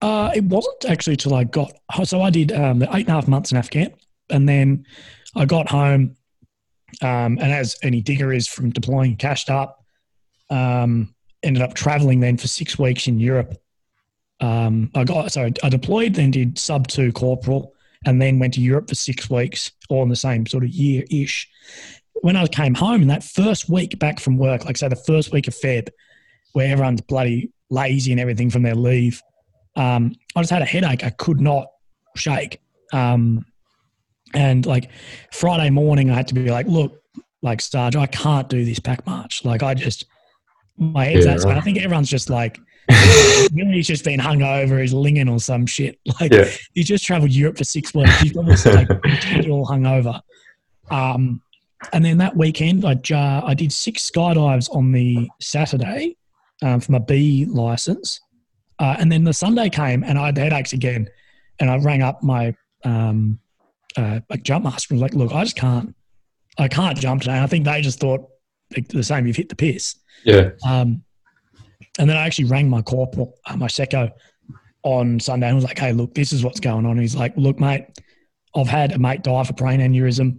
Uh, 0.00 0.30
it 0.32 0.44
wasn't 0.44 0.84
actually 0.84 1.16
till 1.16 1.34
I 1.34 1.42
got 1.42 1.72
so 2.04 2.22
I 2.22 2.30
did 2.30 2.52
um, 2.52 2.84
eight 2.84 2.90
and 2.92 3.08
a 3.08 3.12
half 3.12 3.26
months 3.26 3.50
in 3.50 3.58
Afghan, 3.58 3.92
and 4.30 4.48
then 4.48 4.86
I 5.34 5.44
got 5.44 5.68
home, 5.68 6.14
um, 7.02 7.36
and 7.40 7.52
as 7.52 7.76
any 7.82 8.00
digger 8.00 8.32
is 8.32 8.46
from 8.46 8.70
deploying, 8.70 9.16
cashed 9.16 9.50
up, 9.50 9.84
um, 10.50 11.16
ended 11.42 11.64
up 11.64 11.74
traveling 11.74 12.20
then 12.20 12.36
for 12.36 12.46
six 12.46 12.78
weeks 12.78 13.08
in 13.08 13.18
Europe. 13.18 13.60
Um, 14.38 14.88
I 14.94 15.02
got 15.02 15.32
so 15.32 15.50
I 15.64 15.68
deployed, 15.68 16.14
then 16.14 16.30
did 16.30 16.60
sub 16.60 16.86
two 16.86 17.10
corporal, 17.10 17.74
and 18.06 18.20
then 18.20 18.38
went 18.38 18.54
to 18.54 18.60
Europe 18.60 18.88
for 18.88 18.94
six 18.94 19.28
weeks, 19.30 19.72
all 19.88 20.02
in 20.02 20.08
the 20.08 20.16
same 20.16 20.46
sort 20.46 20.64
of 20.64 20.70
year 20.70 21.04
ish. 21.10 21.48
When 22.22 22.36
I 22.36 22.46
came 22.46 22.74
home 22.74 23.02
in 23.02 23.08
that 23.08 23.24
first 23.24 23.68
week 23.68 23.98
back 23.98 24.20
from 24.20 24.38
work, 24.38 24.64
like 24.64 24.76
say 24.76 24.88
the 24.88 24.96
first 24.96 25.32
week 25.32 25.48
of 25.48 25.54
Feb, 25.54 25.88
where 26.52 26.70
everyone's 26.70 27.00
bloody 27.00 27.50
lazy 27.70 28.12
and 28.12 28.20
everything 28.20 28.50
from 28.50 28.62
their 28.62 28.74
leave 28.74 29.20
um, 29.76 30.14
I 30.36 30.40
just 30.40 30.50
had 30.50 30.62
a 30.62 30.66
headache. 30.66 31.04
I 31.04 31.10
could 31.10 31.40
not 31.40 31.66
shake. 32.16 32.60
Um, 32.92 33.44
and 34.34 34.64
like 34.66 34.90
Friday 35.32 35.70
morning, 35.70 36.10
I 36.10 36.14
had 36.14 36.28
to 36.28 36.34
be 36.34 36.50
like, 36.50 36.66
look, 36.66 37.00
like 37.42 37.60
Sarge, 37.60 37.96
I 37.96 38.06
can't 38.06 38.48
do 38.48 38.64
this 38.64 38.78
pack 38.78 39.06
march. 39.06 39.44
Like 39.44 39.62
I 39.62 39.74
just, 39.74 40.06
my 40.76 41.04
head's 41.04 41.26
Yeah, 41.26 41.36
that. 41.36 41.46
I 41.46 41.60
think 41.60 41.78
everyone's 41.78 42.10
just 42.10 42.30
like, 42.30 42.58
Willy's 43.52 43.86
just 43.86 44.04
been 44.04 44.18
hung 44.20 44.42
over, 44.42 44.78
He's 44.80 44.92
linging 44.92 45.28
or 45.28 45.40
some 45.40 45.66
shit. 45.66 45.98
Like 46.20 46.32
Yeah. 46.32 46.48
he 46.74 46.82
just 46.82 47.04
traveled 47.04 47.30
Europe 47.32 47.58
for 47.58 47.64
six 47.64 47.94
weeks. 47.94 48.20
He's 48.20 48.36
obviously 48.36 48.72
like 48.72 48.88
all 49.48 49.66
hungover. 49.66 50.20
Um, 50.90 51.40
and 51.92 52.04
then 52.04 52.18
that 52.18 52.36
weekend, 52.36 52.84
I 52.84 52.94
ju- 52.94 53.14
I 53.16 53.54
did 53.54 53.72
six 53.72 54.10
skydives 54.10 54.74
on 54.74 54.92
the 54.92 55.28
Saturday 55.40 56.16
um, 56.62 56.80
for 56.80 56.92
my 56.92 56.98
B 56.98 57.46
license. 57.48 58.20
Uh, 58.78 58.96
and 58.98 59.10
then 59.12 59.24
the 59.24 59.32
Sunday 59.32 59.68
came 59.68 60.02
and 60.02 60.18
I 60.18 60.26
had 60.26 60.38
headaches 60.38 60.72
again. 60.72 61.08
And 61.60 61.70
I 61.70 61.76
rang 61.78 62.02
up 62.02 62.22
my 62.22 62.54
um, 62.84 63.38
uh, 63.96 64.20
like 64.28 64.42
jump 64.42 64.64
master 64.64 64.92
and 64.94 65.00
was 65.00 65.10
like, 65.10 65.14
look, 65.18 65.32
I 65.32 65.44
just 65.44 65.56
can't, 65.56 65.94
I 66.58 66.68
can't 66.68 66.98
jump 66.98 67.22
today. 67.22 67.34
And 67.34 67.44
I 67.44 67.46
think 67.46 67.64
they 67.64 67.80
just 67.80 68.00
thought 68.00 68.28
the 68.88 69.02
same, 69.04 69.26
you've 69.26 69.36
hit 69.36 69.48
the 69.48 69.54
piss. 69.56 69.94
Yeah. 70.24 70.50
Um, 70.66 71.04
and 71.98 72.08
then 72.08 72.16
I 72.16 72.26
actually 72.26 72.46
rang 72.46 72.68
my 72.68 72.82
corporal, 72.82 73.38
uh, 73.46 73.56
my 73.56 73.68
secco, 73.68 74.10
on 74.82 75.18
Sunday 75.18 75.46
and 75.46 75.56
was 75.56 75.64
like, 75.64 75.78
hey, 75.78 75.92
look, 75.92 76.14
this 76.14 76.32
is 76.32 76.44
what's 76.44 76.60
going 76.60 76.84
on. 76.86 76.98
He's 76.98 77.16
like, 77.16 77.32
look, 77.36 77.58
mate, 77.58 77.86
I've 78.54 78.68
had 78.68 78.92
a 78.92 78.98
mate 78.98 79.22
die 79.22 79.44
for 79.44 79.54
brain 79.54 79.80
aneurysm. 79.80 80.38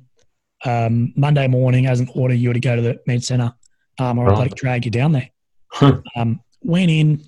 Um, 0.63 1.13
Monday 1.15 1.47
morning, 1.47 1.87
as 1.87 1.99
an 1.99 2.09
order, 2.15 2.33
you 2.33 2.49
were 2.49 2.53
to 2.53 2.59
go 2.59 2.75
to 2.75 2.81
the 2.81 2.99
med 3.07 3.23
centre 3.23 3.53
um, 3.99 4.17
or 4.17 4.29
I'll 4.29 4.37
like, 4.37 4.55
drag 4.55 4.85
you 4.85 4.91
down 4.91 5.11
there. 5.11 5.29
Huh. 5.71 6.01
Um, 6.15 6.41
went 6.61 6.91
in, 6.91 7.21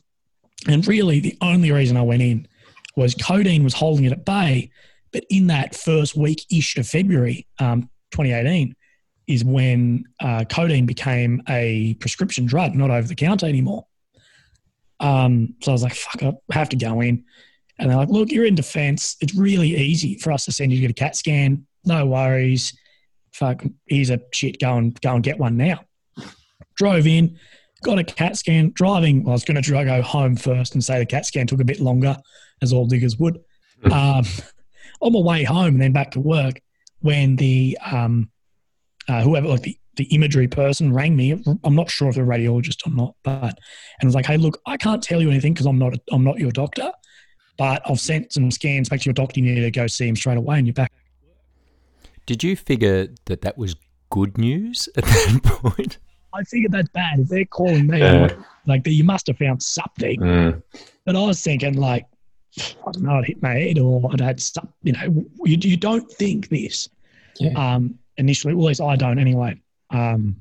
and 0.67 0.85
really 0.87 1.19
the 1.19 1.37
only 1.41 1.71
reason 1.71 1.97
I 1.97 2.01
went 2.01 2.21
in 2.21 2.47
was 2.95 3.15
codeine 3.15 3.63
was 3.63 3.73
holding 3.73 4.05
it 4.05 4.11
at 4.11 4.25
bay. 4.25 4.71
But 5.11 5.23
in 5.29 5.47
that 5.47 5.75
first 5.75 6.15
week 6.15 6.45
ish 6.51 6.77
of 6.77 6.87
February, 6.87 7.47
um, 7.59 7.89
2018, 8.11 8.75
is 9.27 9.43
when 9.43 10.05
uh, 10.19 10.45
codeine 10.49 10.85
became 10.85 11.41
a 11.49 11.95
prescription 11.95 12.45
drug, 12.45 12.75
not 12.75 12.89
over 12.89 13.07
the 13.07 13.15
counter 13.15 13.45
anymore. 13.45 13.85
Um, 14.99 15.55
so 15.61 15.71
I 15.71 15.73
was 15.73 15.83
like, 15.83 15.93
fuck, 15.93 16.23
I 16.23 16.53
have 16.53 16.69
to 16.69 16.75
go 16.75 17.01
in. 17.01 17.23
And 17.79 17.89
they're 17.89 17.97
like, 17.97 18.09
look, 18.09 18.31
you're 18.31 18.45
in 18.45 18.55
defense. 18.55 19.17
It's 19.21 19.35
really 19.35 19.75
easy 19.75 20.17
for 20.17 20.31
us 20.31 20.45
to 20.45 20.51
send 20.51 20.71
you 20.71 20.77
to 20.77 20.81
get 20.81 20.91
a 20.91 20.93
CAT 20.93 21.15
scan. 21.15 21.65
No 21.85 22.05
worries. 22.05 22.77
Fuck, 23.33 23.63
here's 23.85 24.09
a 24.09 24.19
shit. 24.33 24.59
Go 24.59 24.77
and 24.77 24.99
go 25.01 25.13
and 25.13 25.23
get 25.23 25.37
one 25.37 25.57
now. 25.57 25.81
Drove 26.75 27.05
in, 27.05 27.37
got 27.83 27.99
a 27.99 28.03
CAT 28.03 28.35
scan. 28.35 28.71
Driving, 28.73 29.23
well, 29.23 29.31
I 29.31 29.33
was 29.33 29.43
going 29.43 29.61
to 29.61 29.71
go 29.71 30.01
home 30.01 30.35
first 30.35 30.73
and 30.73 30.83
say 30.83 30.99
the 30.99 31.05
CAT 31.05 31.25
scan 31.25 31.45
took 31.45 31.61
a 31.61 31.65
bit 31.65 31.79
longer, 31.79 32.17
as 32.61 32.73
all 32.73 32.87
diggers 32.87 33.17
would. 33.17 33.39
um, 33.91 34.23
on 35.01 35.13
my 35.13 35.19
way 35.19 35.43
home 35.43 35.75
and 35.75 35.81
then 35.81 35.91
back 35.91 36.11
to 36.11 36.19
work, 36.19 36.59
when 37.01 37.35
the 37.35 37.77
um, 37.85 38.31
uh, 39.07 39.21
whoever, 39.21 39.47
like 39.47 39.61
the, 39.61 39.77
the 39.97 40.05
imagery 40.05 40.47
person, 40.47 40.93
rang 40.93 41.15
me. 41.15 41.43
I'm 41.63 41.75
not 41.75 41.89
sure 41.89 42.09
if 42.09 42.15
they're 42.15 42.23
a 42.23 42.27
radiologist 42.27 42.85
or 42.87 42.91
not, 42.95 43.15
but 43.23 43.57
and 43.99 44.07
was 44.07 44.15
like, 44.15 44.25
"Hey, 44.25 44.37
look, 44.37 44.59
I 44.65 44.77
can't 44.77 45.03
tell 45.03 45.21
you 45.21 45.29
anything 45.29 45.53
because 45.53 45.65
I'm 45.65 45.77
not 45.79 45.93
I'm 46.11 46.23
not 46.23 46.37
your 46.39 46.51
doctor, 46.51 46.91
but 47.57 47.81
I've 47.89 47.99
sent 47.99 48.31
some 48.33 48.49
scans 48.51 48.89
back 48.89 49.01
to 49.01 49.05
your 49.05 49.13
doctor. 49.13 49.39
You 49.39 49.53
need 49.53 49.61
to 49.61 49.71
go 49.71 49.87
see 49.87 50.07
him 50.07 50.15
straight 50.15 50.37
away, 50.37 50.57
and 50.57 50.65
you're 50.67 50.73
back." 50.73 50.91
Did 52.25 52.43
you 52.43 52.55
figure 52.55 53.07
that 53.25 53.41
that 53.41 53.57
was 53.57 53.75
good 54.09 54.37
news 54.37 54.89
at 54.97 55.05
that 55.05 55.39
point? 55.43 55.97
I 56.33 56.43
figured 56.43 56.71
that's 56.73 56.89
bad. 56.89 57.19
If 57.19 57.29
they're 57.29 57.45
calling 57.45 57.87
me, 57.87 57.99
Yeah. 57.99 58.31
like 58.65 58.85
you 58.85 59.03
must 59.03 59.27
have 59.27 59.37
found 59.37 59.63
something. 59.63 60.19
Mm. 60.19 60.61
But 61.05 61.15
I 61.15 61.21
was 61.25 61.41
thinking, 61.41 61.75
like, 61.75 62.05
I 62.59 62.91
don't 62.91 63.03
know, 63.03 63.13
I'd 63.17 63.25
hit 63.25 63.41
my 63.41 63.53
head 63.53 63.79
or 63.79 64.07
I'd 64.11 64.19
had 64.19 64.41
some, 64.41 64.67
you 64.83 64.91
know, 64.93 65.25
you, 65.45 65.57
you 65.61 65.77
don't 65.77 66.09
think 66.11 66.49
this 66.49 66.89
Yeah. 67.39 67.53
um, 67.53 67.97
initially. 68.17 68.53
Well, 68.53 68.65
at 68.67 68.69
least 68.69 68.81
I 68.81 68.95
don't 68.97 69.19
anyway. 69.19 69.59
Um, 69.89 70.37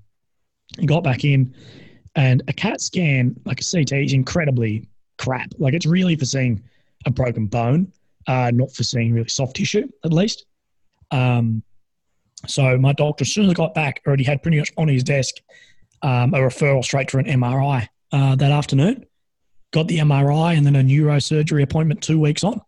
got 0.84 1.04
back 1.04 1.24
in 1.24 1.54
and 2.14 2.42
a 2.48 2.52
CAT 2.52 2.80
scan, 2.80 3.36
like 3.44 3.60
a 3.60 3.64
CT, 3.64 3.92
is 3.92 4.12
incredibly 4.12 4.88
crap. 5.18 5.52
Like 5.58 5.74
it's 5.74 5.86
really 5.86 6.16
for 6.16 6.24
seeing 6.24 6.62
a 7.04 7.10
broken 7.10 7.46
bone, 7.46 7.92
uh, 8.26 8.50
not 8.52 8.72
for 8.72 8.82
seeing 8.82 9.12
really 9.12 9.28
soft 9.28 9.56
tissue, 9.56 9.88
at 10.04 10.12
least. 10.12 10.46
Um, 11.10 11.62
so 12.46 12.76
my 12.78 12.92
doctor, 12.92 13.22
as 13.22 13.32
soon 13.32 13.44
as 13.44 13.50
I 13.50 13.54
got 13.54 13.74
back, 13.74 14.02
already 14.06 14.24
had 14.24 14.42
pretty 14.42 14.58
much 14.58 14.72
on 14.76 14.88
his 14.88 15.04
desk 15.04 15.34
um, 16.02 16.34
a 16.34 16.38
referral 16.38 16.84
straight 16.84 17.10
for 17.10 17.18
an 17.18 17.26
MRI 17.26 17.88
uh, 18.12 18.36
that 18.36 18.50
afternoon 18.50 19.06
got 19.72 19.88
the 19.88 19.98
MRI 19.98 20.56
and 20.56 20.64
then 20.64 20.76
a 20.76 20.82
neurosurgery 20.82 21.62
appointment 21.62 22.02
two 22.02 22.18
weeks 22.18 22.44
on, 22.44 22.60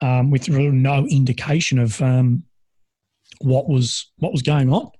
um, 0.00 0.30
with 0.30 0.48
really 0.48 0.70
no 0.70 1.04
indication 1.06 1.78
of 1.78 2.00
um, 2.00 2.44
what 3.40 3.68
was 3.68 4.12
what 4.18 4.32
was 4.32 4.42
going 4.42 4.72
on. 4.72 4.90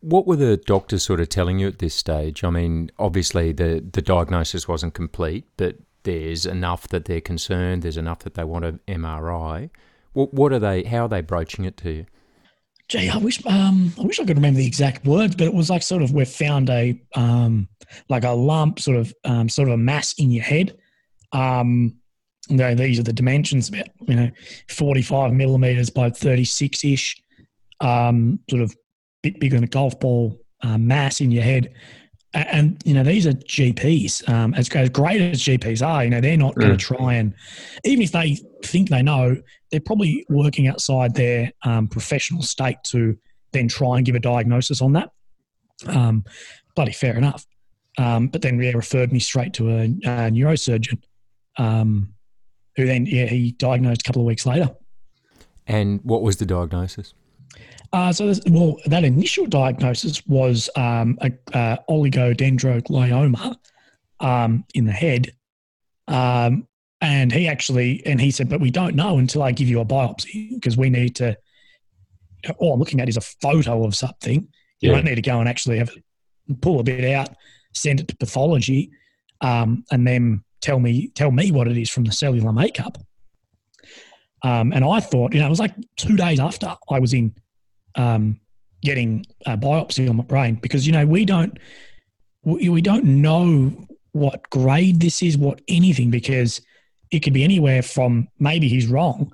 What 0.00 0.26
were 0.26 0.36
the 0.36 0.56
doctors 0.56 1.02
sort 1.02 1.20
of 1.20 1.28
telling 1.28 1.58
you 1.58 1.68
at 1.68 1.78
this 1.78 1.94
stage? 1.94 2.44
I 2.44 2.50
mean, 2.50 2.90
obviously 2.98 3.52
the 3.52 3.84
the 3.92 4.02
diagnosis 4.02 4.68
wasn't 4.68 4.94
complete, 4.94 5.44
but 5.56 5.76
there's 6.04 6.46
enough 6.46 6.88
that 6.88 7.04
they're 7.04 7.20
concerned. 7.20 7.82
There's 7.82 7.96
enough 7.96 8.20
that 8.20 8.34
they 8.34 8.44
want 8.44 8.64
an 8.64 8.80
MRI. 8.88 9.70
What, 10.12 10.34
what 10.34 10.52
are 10.52 10.58
they? 10.58 10.82
How 10.84 11.04
are 11.04 11.08
they 11.08 11.20
broaching 11.20 11.64
it 11.64 11.76
to 11.78 11.90
you? 11.90 12.06
Gee, 12.88 13.08
I 13.08 13.16
wish 13.16 13.44
um, 13.46 13.92
I 13.98 14.02
wish 14.02 14.20
I 14.20 14.24
could 14.24 14.36
remember 14.36 14.58
the 14.58 14.66
exact 14.66 15.06
words, 15.06 15.34
but 15.34 15.46
it 15.46 15.54
was 15.54 15.70
like 15.70 15.82
sort 15.82 16.02
of 16.02 16.12
we've 16.12 16.28
found 16.28 16.68
a 16.68 17.00
um, 17.14 17.68
like 18.08 18.24
a 18.24 18.32
lump, 18.32 18.80
sort 18.80 18.98
of 18.98 19.14
um, 19.24 19.48
sort 19.48 19.68
of 19.68 19.74
a 19.74 19.78
mass 19.78 20.14
in 20.18 20.30
your 20.30 20.44
head. 20.44 20.76
Um, 21.32 21.94
you 22.48 22.56
know, 22.56 22.74
these 22.74 22.98
are 22.98 23.04
the 23.04 23.12
dimensions, 23.12 23.68
about 23.68 23.86
you 24.00 24.16
know, 24.16 24.30
forty 24.68 25.00
five 25.00 25.32
millimeters 25.32 25.88
by 25.88 26.10
thirty 26.10 26.44
six 26.44 26.84
ish, 26.84 27.22
um, 27.80 28.38
sort 28.50 28.62
of 28.62 28.74
bit 29.22 29.40
bigger 29.40 29.56
than 29.56 29.64
a 29.64 29.68
golf 29.68 29.98
ball 30.00 30.38
uh, 30.62 30.78
mass 30.78 31.20
in 31.20 31.30
your 31.30 31.42
head. 31.42 31.72
And 32.34 32.80
you 32.84 32.94
know 32.94 33.02
these 33.02 33.26
are 33.26 33.32
GPs. 33.32 34.26
Um, 34.28 34.54
as, 34.54 34.68
as 34.70 34.88
great 34.88 35.20
as 35.20 35.42
GPs 35.42 35.86
are, 35.86 36.04
you 36.04 36.10
know 36.10 36.20
they're 36.20 36.36
not 36.36 36.54
going 36.54 36.70
to 36.70 36.76
try 36.78 37.14
and 37.14 37.34
even 37.84 38.02
if 38.02 38.12
they 38.12 38.38
think 38.64 38.88
they 38.88 39.02
know, 39.02 39.36
they're 39.70 39.80
probably 39.80 40.24
working 40.30 40.66
outside 40.66 41.14
their 41.14 41.52
um, 41.64 41.88
professional 41.88 42.42
state 42.42 42.78
to 42.84 43.18
then 43.52 43.68
try 43.68 43.96
and 43.96 44.06
give 44.06 44.14
a 44.14 44.20
diagnosis 44.20 44.80
on 44.80 44.94
that. 44.94 45.10
Um, 45.86 46.24
bloody 46.74 46.92
fair 46.92 47.16
enough. 47.16 47.44
Um, 47.98 48.28
but 48.28 48.40
then 48.40 48.58
yeah, 48.58 48.72
referred 48.72 49.12
me 49.12 49.18
straight 49.18 49.52
to 49.54 49.68
a, 49.68 49.82
a 49.84 50.30
neurosurgeon, 50.30 51.02
um, 51.58 52.14
who 52.76 52.86
then 52.86 53.04
yeah 53.04 53.26
he 53.26 53.52
diagnosed 53.52 54.00
a 54.00 54.04
couple 54.04 54.22
of 54.22 54.26
weeks 54.26 54.46
later. 54.46 54.70
And 55.66 56.00
what 56.02 56.22
was 56.22 56.36
the 56.36 56.46
diagnosis? 56.46 57.12
Uh, 57.92 58.12
so, 58.12 58.26
this, 58.26 58.40
well, 58.48 58.76
that 58.86 59.04
initial 59.04 59.46
diagnosis 59.46 60.24
was 60.26 60.70
um, 60.76 61.18
a 61.20 61.30
uh, 61.56 61.76
oligodendroglioma 61.90 63.54
um, 64.20 64.64
in 64.74 64.86
the 64.86 64.92
head, 64.92 65.32
um, 66.08 66.66
and 67.02 67.32
he 67.32 67.46
actually 67.48 68.02
and 68.06 68.20
he 68.20 68.30
said, 68.30 68.48
"But 68.48 68.60
we 68.60 68.70
don't 68.70 68.96
know 68.96 69.18
until 69.18 69.42
I 69.42 69.52
give 69.52 69.68
you 69.68 69.80
a 69.80 69.84
biopsy 69.84 70.54
because 70.54 70.76
we 70.76 70.88
need 70.88 71.16
to." 71.16 71.36
All 72.58 72.72
I'm 72.72 72.78
looking 72.80 73.00
at 73.00 73.08
is 73.08 73.16
a 73.16 73.20
photo 73.20 73.84
of 73.84 73.94
something. 73.94 74.48
You 74.80 74.88
Yeah. 74.90 74.96
might 74.96 75.04
need 75.04 75.14
to 75.16 75.22
go 75.22 75.38
and 75.38 75.48
actually 75.48 75.78
have 75.78 75.90
pull 76.60 76.80
a 76.80 76.82
bit 76.82 77.04
out, 77.12 77.28
send 77.74 78.00
it 78.00 78.08
to 78.08 78.16
pathology, 78.16 78.90
um, 79.42 79.84
and 79.92 80.06
then 80.06 80.42
tell 80.60 80.80
me 80.80 81.08
tell 81.08 81.30
me 81.30 81.52
what 81.52 81.68
it 81.68 81.76
is 81.76 81.90
from 81.90 82.04
the 82.04 82.12
cellular 82.12 82.52
makeup. 82.52 82.96
Um, 84.42 84.72
and 84.72 84.84
I 84.84 84.98
thought, 85.00 85.34
you 85.34 85.40
know, 85.40 85.46
it 85.46 85.50
was 85.50 85.60
like 85.60 85.74
two 85.96 86.16
days 86.16 86.40
after 86.40 86.74
I 86.90 86.98
was 86.98 87.12
in 87.12 87.32
um, 87.96 88.40
getting 88.82 89.24
a 89.46 89.56
biopsy 89.56 90.08
on 90.08 90.16
my 90.16 90.24
brain 90.24 90.56
because 90.56 90.86
you 90.86 90.92
know 90.92 91.06
we 91.06 91.24
don't 91.24 91.58
we, 92.44 92.68
we 92.68 92.80
don't 92.80 93.04
know 93.04 93.86
what 94.12 94.48
grade 94.50 95.00
this 95.00 95.22
is, 95.22 95.38
what 95.38 95.60
anything 95.68 96.10
because 96.10 96.60
it 97.10 97.20
could 97.20 97.32
be 97.32 97.44
anywhere 97.44 97.82
from 97.82 98.28
maybe 98.38 98.68
he's 98.68 98.86
wrong, 98.86 99.32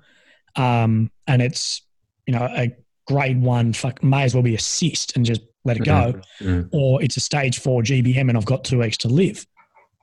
um, 0.57 1.11
and 1.27 1.43
it's 1.43 1.83
you 2.27 2.35
know 2.35 2.47
a 2.51 2.71
grade 3.07 3.41
one 3.41 3.73
fuck 3.73 4.03
may 4.03 4.23
as 4.25 4.35
well 4.35 4.43
be 4.43 4.55
a 4.55 4.59
cyst 4.61 5.17
and 5.17 5.25
just 5.25 5.41
let 5.65 5.77
it 5.77 5.85
go, 5.85 6.21
Mhm. 6.41 6.69
or 6.73 7.03
it's 7.03 7.17
a 7.17 7.21
stage 7.21 7.59
four 7.59 7.83
GBM 7.83 8.29
and 8.29 8.37
I've 8.39 8.45
got 8.45 8.65
two 8.65 8.79
weeks 8.81 8.97
to 8.99 9.09
live. 9.09 9.47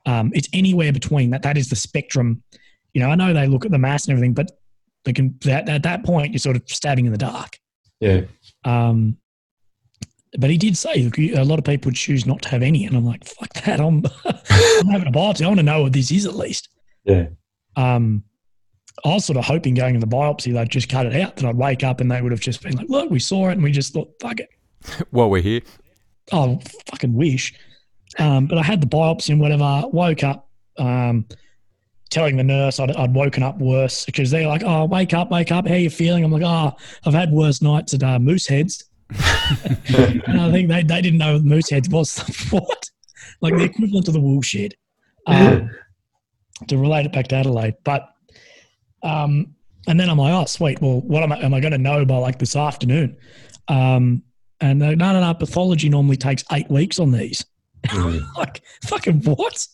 Um, 0.04 0.30
it's 0.34 0.48
anywhere 0.52 0.92
between 0.92 1.30
that. 1.30 1.42
That 1.42 1.56
is 1.56 1.68
the 1.68 1.76
spectrum. 1.76 2.42
You 2.94 3.00
know, 3.00 3.08
I 3.10 3.14
know 3.16 3.32
they 3.32 3.46
look 3.48 3.64
at 3.64 3.70
the 3.72 3.78
mass 3.78 4.06
and 4.06 4.12
everything, 4.12 4.34
but 4.34 4.50
they 5.04 5.12
can 5.12 5.36
that 5.42 5.68
at 5.68 5.82
that 5.84 6.04
point 6.04 6.32
you're 6.32 6.38
sort 6.38 6.56
of 6.56 6.62
stabbing 6.66 7.06
in 7.06 7.12
the 7.12 7.18
dark. 7.18 7.58
Yeah. 8.00 8.22
Um, 8.64 9.18
but 10.38 10.50
he 10.50 10.58
did 10.58 10.76
say 10.76 11.02
look, 11.02 11.18
a 11.18 11.42
lot 11.44 11.58
of 11.58 11.64
people 11.64 11.88
would 11.88 11.96
choose 11.96 12.26
not 12.26 12.42
to 12.42 12.48
have 12.50 12.62
any, 12.62 12.84
and 12.84 12.96
I'm 12.96 13.04
like, 13.04 13.24
fuck 13.24 13.52
that. 13.64 13.80
I'm, 13.80 14.04
I'm 14.24 14.86
having 14.88 15.08
a 15.08 15.12
biopsy. 15.12 15.42
I 15.44 15.48
want 15.48 15.58
to 15.60 15.62
know 15.64 15.82
what 15.82 15.92
this 15.92 16.10
is 16.10 16.26
at 16.26 16.34
least. 16.34 16.68
Yeah. 17.04 17.28
Um, 17.76 18.24
I 19.04 19.08
was 19.10 19.24
sort 19.24 19.36
of 19.36 19.44
hoping 19.44 19.74
going 19.74 19.94
in 19.94 20.00
the 20.00 20.06
biopsy 20.06 20.52
they'd 20.52 20.70
just 20.70 20.88
cut 20.88 21.06
it 21.06 21.14
out. 21.14 21.36
That 21.36 21.46
I'd 21.46 21.56
wake 21.56 21.84
up 21.84 22.00
and 22.00 22.10
they 22.10 22.20
would 22.22 22.32
have 22.32 22.40
just 22.40 22.62
been 22.62 22.76
like, 22.76 22.88
look, 22.88 23.10
we 23.10 23.18
saw 23.18 23.48
it, 23.48 23.52
and 23.52 23.62
we 23.62 23.70
just 23.72 23.92
thought, 23.92 24.10
fuck 24.20 24.40
it. 24.40 24.48
While 25.10 25.30
we're 25.30 25.42
here, 25.42 25.62
Oh, 26.32 26.60
fucking 26.90 27.14
wish. 27.14 27.54
Um, 28.18 28.46
but 28.46 28.58
I 28.58 28.62
had 28.62 28.80
the 28.80 28.86
biopsy 28.86 29.30
and 29.30 29.40
whatever. 29.40 29.82
Woke 29.88 30.24
up, 30.24 30.48
um, 30.78 31.26
telling 32.10 32.36
the 32.36 32.44
nurse 32.44 32.78
I'd, 32.80 32.92
I'd 32.92 33.14
woken 33.14 33.42
up 33.42 33.58
worse 33.58 34.04
because 34.04 34.30
they're 34.30 34.46
like, 34.46 34.62
"Oh, 34.64 34.84
wake 34.84 35.14
up, 35.14 35.30
wake 35.30 35.52
up. 35.52 35.66
How 35.66 35.74
you 35.74 35.90
feeling?" 35.90 36.24
I'm 36.24 36.30
like, 36.32 36.42
"Oh, 36.44 36.72
I've 37.04 37.14
had 37.14 37.30
worse 37.32 37.62
nights 37.62 37.94
at 37.94 38.02
uh, 38.02 38.18
Moose 38.18 38.46
Heads." 38.46 38.84
and 39.10 40.40
I 40.40 40.50
think 40.50 40.68
they, 40.68 40.82
they 40.82 41.00
didn't 41.00 41.18
know 41.18 41.38
Moose 41.38 41.70
Heads 41.70 41.88
was 41.88 42.18
what, 42.50 42.90
like 43.40 43.54
the 43.56 43.64
equivalent 43.64 44.08
of 44.08 44.14
the 44.14 44.20
wool 44.20 44.42
shed, 44.42 44.74
um, 45.26 45.70
to 46.68 46.78
relate 46.78 47.06
it 47.06 47.12
back 47.12 47.28
to 47.28 47.36
Adelaide. 47.36 47.74
But 47.84 48.08
um, 49.02 49.54
and 49.86 49.98
then 50.00 50.08
I'm 50.10 50.18
like, 50.18 50.32
"Oh, 50.32 50.44
sweet. 50.46 50.80
Well, 50.80 51.00
what 51.02 51.22
am 51.22 51.32
I, 51.32 51.38
am 51.40 51.54
I 51.54 51.60
going 51.60 51.72
to 51.72 51.78
know 51.78 52.04
by 52.04 52.18
like 52.18 52.38
this 52.38 52.56
afternoon?" 52.56 53.16
Um, 53.68 54.22
and 54.60 54.78
no, 54.78 54.94
no, 54.94 55.20
no. 55.20 55.34
Pathology 55.34 55.88
normally 55.88 56.16
takes 56.16 56.44
eight 56.52 56.70
weeks 56.70 56.98
on 56.98 57.10
these. 57.12 57.44
Mhm. 57.86 58.20
like 58.36 58.62
fucking 58.84 59.22
what? 59.22 59.64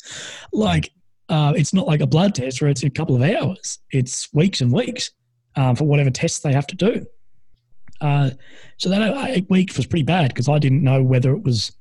Like 0.52 0.90
uh, 1.32 1.54
it's 1.56 1.72
not 1.72 1.86
like 1.86 2.02
a 2.02 2.06
blood 2.06 2.34
test 2.34 2.60
where 2.60 2.70
it's 2.70 2.82
a 2.82 2.90
couple 2.90 3.16
of 3.16 3.22
hours. 3.22 3.78
It's 3.90 4.28
weeks 4.34 4.60
and 4.60 4.70
weeks 4.70 5.10
um, 5.56 5.74
for 5.74 5.84
whatever 5.84 6.10
tests 6.10 6.40
they 6.40 6.52
have 6.52 6.66
to 6.66 6.76
do. 6.76 7.06
Uh, 8.02 8.30
so 8.76 8.90
that 8.90 9.30
eight 9.30 9.48
weeks 9.48 9.78
was 9.78 9.86
pretty 9.86 10.02
bad 10.02 10.28
because 10.28 10.50
I 10.50 10.58
didn't 10.58 10.84
know 10.84 11.02
whether 11.02 11.32
it 11.32 11.42
was 11.42 11.72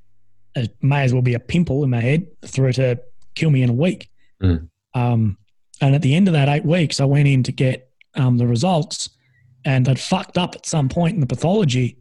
it 0.56 0.74
may 0.82 1.04
as 1.04 1.12
well 1.12 1.22
be 1.22 1.34
a 1.34 1.40
pimple 1.40 1.84
in 1.84 1.90
my 1.90 2.00
head 2.00 2.28
through 2.46 2.72
to 2.74 3.02
kill 3.36 3.50
me 3.50 3.62
in 3.62 3.70
a 3.70 3.74
week. 3.74 4.10
Mm. 4.42 4.70
Um, 4.94 5.38
and 5.82 5.96
at 5.96 6.02
the 6.02 6.16
end 6.16 6.30
of 6.30 6.34
that 6.34 6.48
eight 6.48 6.66
weeks, 6.66 7.02
I 7.02 7.06
went 7.06 7.28
in 7.28 7.44
to 7.44 7.52
get 7.52 7.90
um, 8.16 8.38
the 8.38 8.48
results, 8.48 9.10
and 9.66 9.86
they'd 9.86 10.00
fucked 10.00 10.38
up 10.38 10.56
at 10.56 10.66
some 10.66 10.88
point 10.88 11.16
in 11.16 11.20
the 11.20 11.28
pathology 11.28 11.98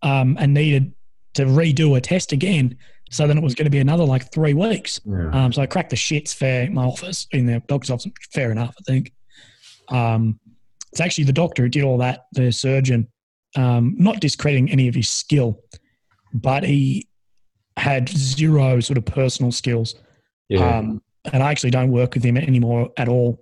um, 0.00 0.38
and 0.40 0.54
needed 0.54 0.94
to 1.34 1.44
redo 1.44 1.96
a 1.98 2.00
test 2.00 2.32
again. 2.32 2.78
So 3.10 3.26
then 3.26 3.38
it 3.38 3.42
was 3.42 3.54
going 3.54 3.64
to 3.66 3.70
be 3.70 3.78
another 3.78 4.04
like 4.04 4.32
three 4.32 4.54
weeks. 4.54 5.00
Yeah. 5.04 5.30
Um, 5.32 5.52
so 5.52 5.62
I 5.62 5.66
cracked 5.66 5.90
the 5.90 5.96
shits 5.96 6.34
for 6.34 6.70
my 6.72 6.84
office 6.84 7.26
in 7.32 7.46
the 7.46 7.62
doctor's 7.66 7.90
office. 7.90 8.12
Fair 8.32 8.52
enough, 8.52 8.74
I 8.78 8.82
think. 8.82 9.12
Um, 9.88 10.38
it's 10.92 11.00
actually 11.00 11.24
the 11.24 11.32
doctor 11.32 11.62
who 11.62 11.68
did 11.68 11.84
all 11.84 11.98
that, 11.98 12.26
the 12.32 12.50
surgeon, 12.50 13.08
um, 13.56 13.94
not 13.98 14.20
discrediting 14.20 14.70
any 14.70 14.88
of 14.88 14.94
his 14.94 15.08
skill, 15.08 15.60
but 16.32 16.64
he 16.64 17.08
had 17.76 18.08
zero 18.08 18.80
sort 18.80 18.98
of 18.98 19.04
personal 19.04 19.52
skills. 19.52 19.94
Yeah. 20.48 20.78
Um, 20.78 21.02
and 21.32 21.42
I 21.42 21.50
actually 21.50 21.70
don't 21.70 21.90
work 21.90 22.14
with 22.14 22.24
him 22.24 22.36
anymore 22.36 22.90
at 22.96 23.08
all. 23.08 23.38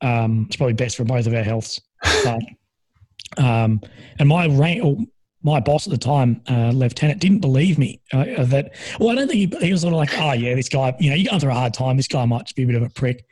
Um, 0.00 0.46
it's 0.48 0.56
probably 0.56 0.74
best 0.74 0.96
for 0.96 1.04
both 1.04 1.26
of 1.26 1.34
our 1.34 1.42
healths. 1.42 1.80
But, 2.24 3.42
um, 3.42 3.80
and 4.18 4.28
my 4.28 4.46
rank, 4.46 5.08
my 5.44 5.60
boss 5.60 5.86
at 5.86 5.90
the 5.90 5.98
time, 5.98 6.40
uh, 6.48 6.70
lieutenant, 6.70 7.20
didn't 7.20 7.40
believe 7.40 7.78
me 7.78 8.00
uh, 8.12 8.44
that. 8.46 8.74
Well, 8.98 9.10
I 9.10 9.14
don't 9.14 9.28
think 9.28 9.54
he, 9.54 9.66
he 9.66 9.72
was 9.72 9.82
sort 9.82 9.92
of 9.92 9.98
like, 9.98 10.18
oh 10.18 10.32
yeah, 10.32 10.54
this 10.54 10.70
guy, 10.70 10.94
you 10.98 11.10
know, 11.10 11.16
you're 11.16 11.28
going 11.28 11.38
through 11.38 11.50
a 11.50 11.54
hard 11.54 11.74
time. 11.74 11.96
This 11.98 12.08
guy 12.08 12.24
might 12.24 12.46
just 12.46 12.56
be 12.56 12.64
a 12.64 12.66
bit 12.66 12.76
of 12.76 12.82
a 12.82 12.88
prick. 12.88 13.26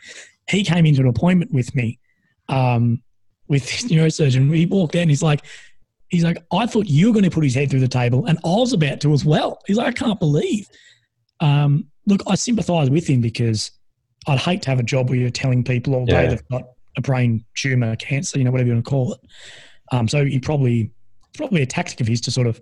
He 0.49 0.63
came 0.63 0.85
into 0.85 1.01
an 1.01 1.09
appointment 1.09 1.53
with 1.53 1.75
me, 1.75 1.99
um, 2.49 3.03
with 3.49 3.63
this 3.63 3.91
neurosurgeon. 3.91 4.55
He 4.55 4.67
walked 4.67 4.95
in. 4.95 5.09
He's 5.09 5.23
like, 5.23 5.41
he's 6.09 6.23
like, 6.23 6.37
I 6.53 6.67
thought 6.67 6.87
you 6.87 7.07
were 7.07 7.13
going 7.15 7.25
to 7.25 7.31
put 7.31 7.45
his 7.45 7.55
head 7.55 7.71
through 7.71 7.81
the 7.81 7.89
table, 7.89 8.27
and 8.27 8.39
I 8.45 8.57
was 8.57 8.75
about 8.75 9.01
to 9.01 9.13
as 9.15 9.25
well. 9.25 9.59
He's 9.67 9.79
like, 9.79 9.87
I 9.89 9.93
can't 9.93 10.21
believe. 10.21 10.69
Um, 11.41 11.87
look, 12.07 12.23
I 12.27 12.35
sympathise 12.35 12.91
with 12.91 13.07
him 13.07 13.23
because 13.23 13.71
I'd 14.27 14.39
hate 14.39 14.61
to 14.63 14.71
have 14.71 14.79
a 14.79 14.85
job 14.85 15.09
where 15.09 15.19
you're 15.19 15.31
telling 15.31 15.65
people 15.65 15.95
all 15.95 16.05
day 16.05 16.25
Yeah. 16.25 16.29
they've 16.29 16.49
got 16.49 16.65
a 16.99 17.01
brain 17.01 17.45
tumor, 17.55 17.97
cancer, 17.97 18.39
you 18.39 18.45
know, 18.45 18.51
whatever 18.51 18.69
you 18.69 18.75
want 18.75 18.85
to 18.85 18.91
call 18.91 19.15
it. 19.15 19.21
Um, 19.93 20.09
so 20.09 20.25
he 20.25 20.39
probably 20.39 20.91
probably 21.35 21.63
a 21.63 21.67
tactic 21.67 22.01
of 22.01 22.07
his 22.07 22.21
to 22.23 22.31
sort 22.31 22.47
of, 22.47 22.61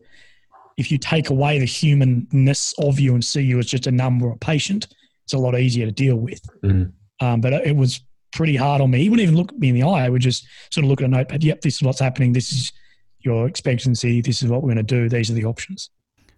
if 0.76 0.90
you 0.90 0.98
take 0.98 1.30
away 1.30 1.59
the 1.59 1.64
humanness 1.64 2.72
of 2.78 2.98
you 2.98 3.14
and 3.14 3.25
see 3.25 3.42
you 3.42 3.58
as 3.58 3.66
just 3.66 3.87
a 3.87 3.90
number 3.90 4.27
or 4.27 4.33
a 4.33 4.38
patient, 4.38 4.88
it's 5.25 5.33
a 5.33 5.38
lot 5.38 5.58
easier 5.58 5.87
to 5.87 5.92
deal 5.92 6.16
with. 6.16 6.40
Mhm. 6.62 6.92
Um, 7.21 7.40
but 7.40 7.52
it 7.52 7.77
was 7.77 8.00
pretty 8.33 8.56
hard 8.56 8.81
on 8.81 8.90
me. 8.90 9.02
He 9.02 9.08
wouldn't 9.08 9.25
even 9.25 9.37
look 9.37 9.56
me 9.58 9.68
in 9.68 9.75
the 9.75 9.83
eye. 9.83 10.04
I 10.04 10.08
would 10.08 10.23
just 10.23 10.46
sort 10.71 10.85
of 10.85 10.90
look 10.90 11.00
at 11.00 11.06
a 11.06 11.08
notepad. 11.08 11.44
Yep, 11.44 11.60
this 11.60 11.77
is 11.77 11.83
what's 11.83 12.00
happening. 12.00 12.33
This 12.33 12.52
is 12.52 12.73
your 13.21 13.46
expectancy. 13.46 14.21
This 14.21 14.42
is 14.42 14.48
what 14.48 14.62
we're 14.62 14.73
going 14.75 14.79
to 14.79 14.83
do. 14.83 15.08
These 15.08 15.31
are 15.31 15.35
the 15.35 15.44
options. 15.44 15.90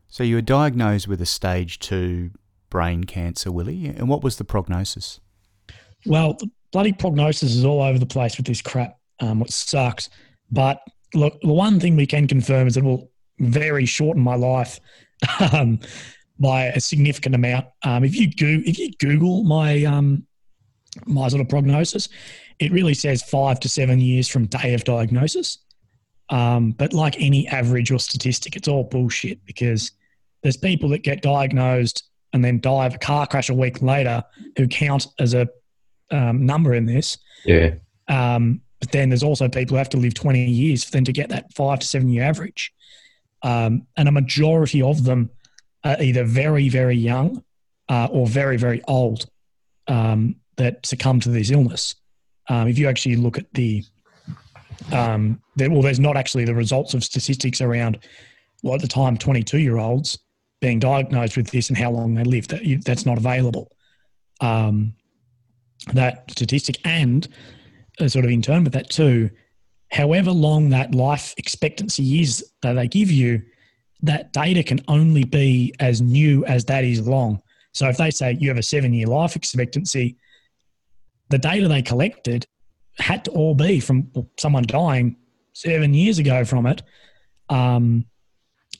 So 0.08 0.24
you 0.24 0.34
were 0.34 0.42
diagnosed 0.42 1.06
with 1.08 1.20
a 1.22 1.26
stage 1.26 1.78
two 1.78 2.32
brain 2.70 3.04
cancer, 3.04 3.52
Willy, 3.52 3.86
and 3.86 4.08
what 4.08 4.22
was 4.24 4.36
the 4.36 4.44
prognosis? 4.44 5.20
Well, 6.06 6.34
the 6.34 6.50
bloody 6.72 6.92
prognosis 6.92 7.54
is 7.54 7.64
all 7.64 7.82
over 7.82 7.98
the 7.98 8.06
place 8.06 8.36
with 8.36 8.46
this 8.46 8.60
crap, 8.60 8.98
um, 9.20 9.40
which 9.40 9.52
sucks. 9.52 10.10
But 10.50 10.80
look, 11.14 11.40
the 11.40 11.52
one 11.52 11.80
thing 11.80 11.96
we 11.96 12.06
can 12.06 12.26
confirm 12.26 12.66
is 12.66 12.76
it 12.76 12.84
will 12.84 13.10
very 13.38 13.86
shorten 13.86 14.22
my 14.22 14.34
life 14.34 14.80
um, 15.52 15.80
by 16.38 16.66
a 16.66 16.80
significant 16.80 17.34
amount. 17.34 17.66
Um, 17.84 18.04
if 18.04 18.16
you 18.16 18.28
go, 18.28 18.62
if 18.66 18.78
you 18.78 18.92
Google 18.98 19.44
my 19.44 19.84
um, 19.84 20.26
my 21.06 21.28
sort 21.28 21.40
of 21.40 21.48
prognosis, 21.48 22.08
it 22.58 22.72
really 22.72 22.94
says 22.94 23.22
five 23.22 23.60
to 23.60 23.68
seven 23.68 24.00
years 24.00 24.28
from 24.28 24.46
day 24.46 24.74
of 24.74 24.84
diagnosis. 24.84 25.58
Um, 26.28 26.72
but 26.72 26.92
like 26.92 27.20
any 27.20 27.46
average 27.48 27.90
or 27.90 27.98
statistic, 27.98 28.56
it's 28.56 28.68
all 28.68 28.84
bullshit 28.84 29.44
because 29.44 29.92
there's 30.42 30.56
people 30.56 30.88
that 30.90 31.02
get 31.02 31.22
diagnosed 31.22 32.04
and 32.32 32.44
then 32.44 32.60
die 32.60 32.86
of 32.86 32.94
a 32.94 32.98
car 32.98 33.26
crash 33.26 33.50
a 33.50 33.54
week 33.54 33.82
later 33.82 34.22
who 34.56 34.66
count 34.66 35.06
as 35.18 35.34
a 35.34 35.46
um, 36.10 36.46
number 36.46 36.74
in 36.74 36.86
this. 36.86 37.18
Yeah. 37.44 37.74
Um, 38.08 38.62
but 38.82 38.90
then 38.90 39.10
there's 39.10 39.22
also 39.22 39.48
people 39.48 39.74
who 39.74 39.78
have 39.78 39.90
to 39.90 39.96
live 39.96 40.12
20 40.12 40.44
years 40.44 40.82
for 40.82 40.90
them 40.90 41.04
to 41.04 41.12
get 41.12 41.28
that 41.28 41.52
five 41.54 41.78
to 41.78 41.86
seven 41.86 42.08
year 42.08 42.24
average. 42.24 42.72
Um, 43.44 43.86
and 43.96 44.08
a 44.08 44.12
majority 44.12 44.82
of 44.82 45.04
them 45.04 45.30
are 45.84 46.02
either 46.02 46.24
very, 46.24 46.68
very 46.68 46.96
young 46.96 47.44
uh, 47.88 48.08
or 48.10 48.26
very, 48.26 48.56
very 48.56 48.82
old 48.88 49.26
um, 49.86 50.34
that 50.56 50.84
succumb 50.84 51.20
to 51.20 51.28
this 51.28 51.52
illness. 51.52 51.94
Um, 52.48 52.66
if 52.66 52.76
you 52.76 52.88
actually 52.88 53.14
look 53.14 53.38
at 53.38 53.46
the, 53.54 53.84
um, 54.90 55.40
well, 55.56 55.82
there's 55.82 56.00
not 56.00 56.16
actually 56.16 56.44
the 56.44 56.54
results 56.54 56.92
of 56.92 57.04
statistics 57.04 57.60
around, 57.60 58.00
well, 58.64 58.74
at 58.74 58.80
the 58.80 58.88
time, 58.88 59.16
22 59.16 59.60
year 59.60 59.78
olds 59.78 60.18
being 60.60 60.80
diagnosed 60.80 61.36
with 61.36 61.52
this 61.52 61.68
and 61.68 61.78
how 61.78 61.92
long 61.92 62.14
they 62.14 62.24
live. 62.24 62.48
That, 62.48 62.82
that's 62.84 63.06
not 63.06 63.16
available. 63.16 63.70
Um, 64.40 64.94
that 65.94 66.28
statistic 66.32 66.78
and 66.84 67.28
sort 67.98 68.24
of 68.24 68.30
in 68.30 68.42
turn 68.42 68.64
with 68.64 68.72
that 68.72 68.90
too, 68.90 69.30
however 69.90 70.30
long 70.30 70.70
that 70.70 70.94
life 70.94 71.34
expectancy 71.36 72.20
is 72.20 72.44
that 72.62 72.74
they 72.74 72.88
give 72.88 73.10
you, 73.10 73.42
that 74.02 74.32
data 74.32 74.62
can 74.62 74.80
only 74.88 75.24
be 75.24 75.74
as 75.78 76.00
new 76.00 76.44
as 76.46 76.64
that 76.64 76.84
is 76.84 77.06
long. 77.06 77.40
So 77.72 77.88
if 77.88 77.96
they 77.96 78.10
say 78.10 78.32
you 78.32 78.48
have 78.48 78.58
a 78.58 78.62
seven 78.62 78.92
year 78.92 79.06
life 79.06 79.36
expectancy, 79.36 80.16
the 81.30 81.38
data 81.38 81.68
they 81.68 81.82
collected 81.82 82.46
had 82.98 83.24
to 83.24 83.30
all 83.30 83.54
be 83.54 83.80
from 83.80 84.10
someone 84.38 84.64
dying 84.64 85.16
seven 85.54 85.94
years 85.94 86.18
ago 86.18 86.44
from 86.44 86.66
it. 86.66 86.82
Um, 87.48 88.06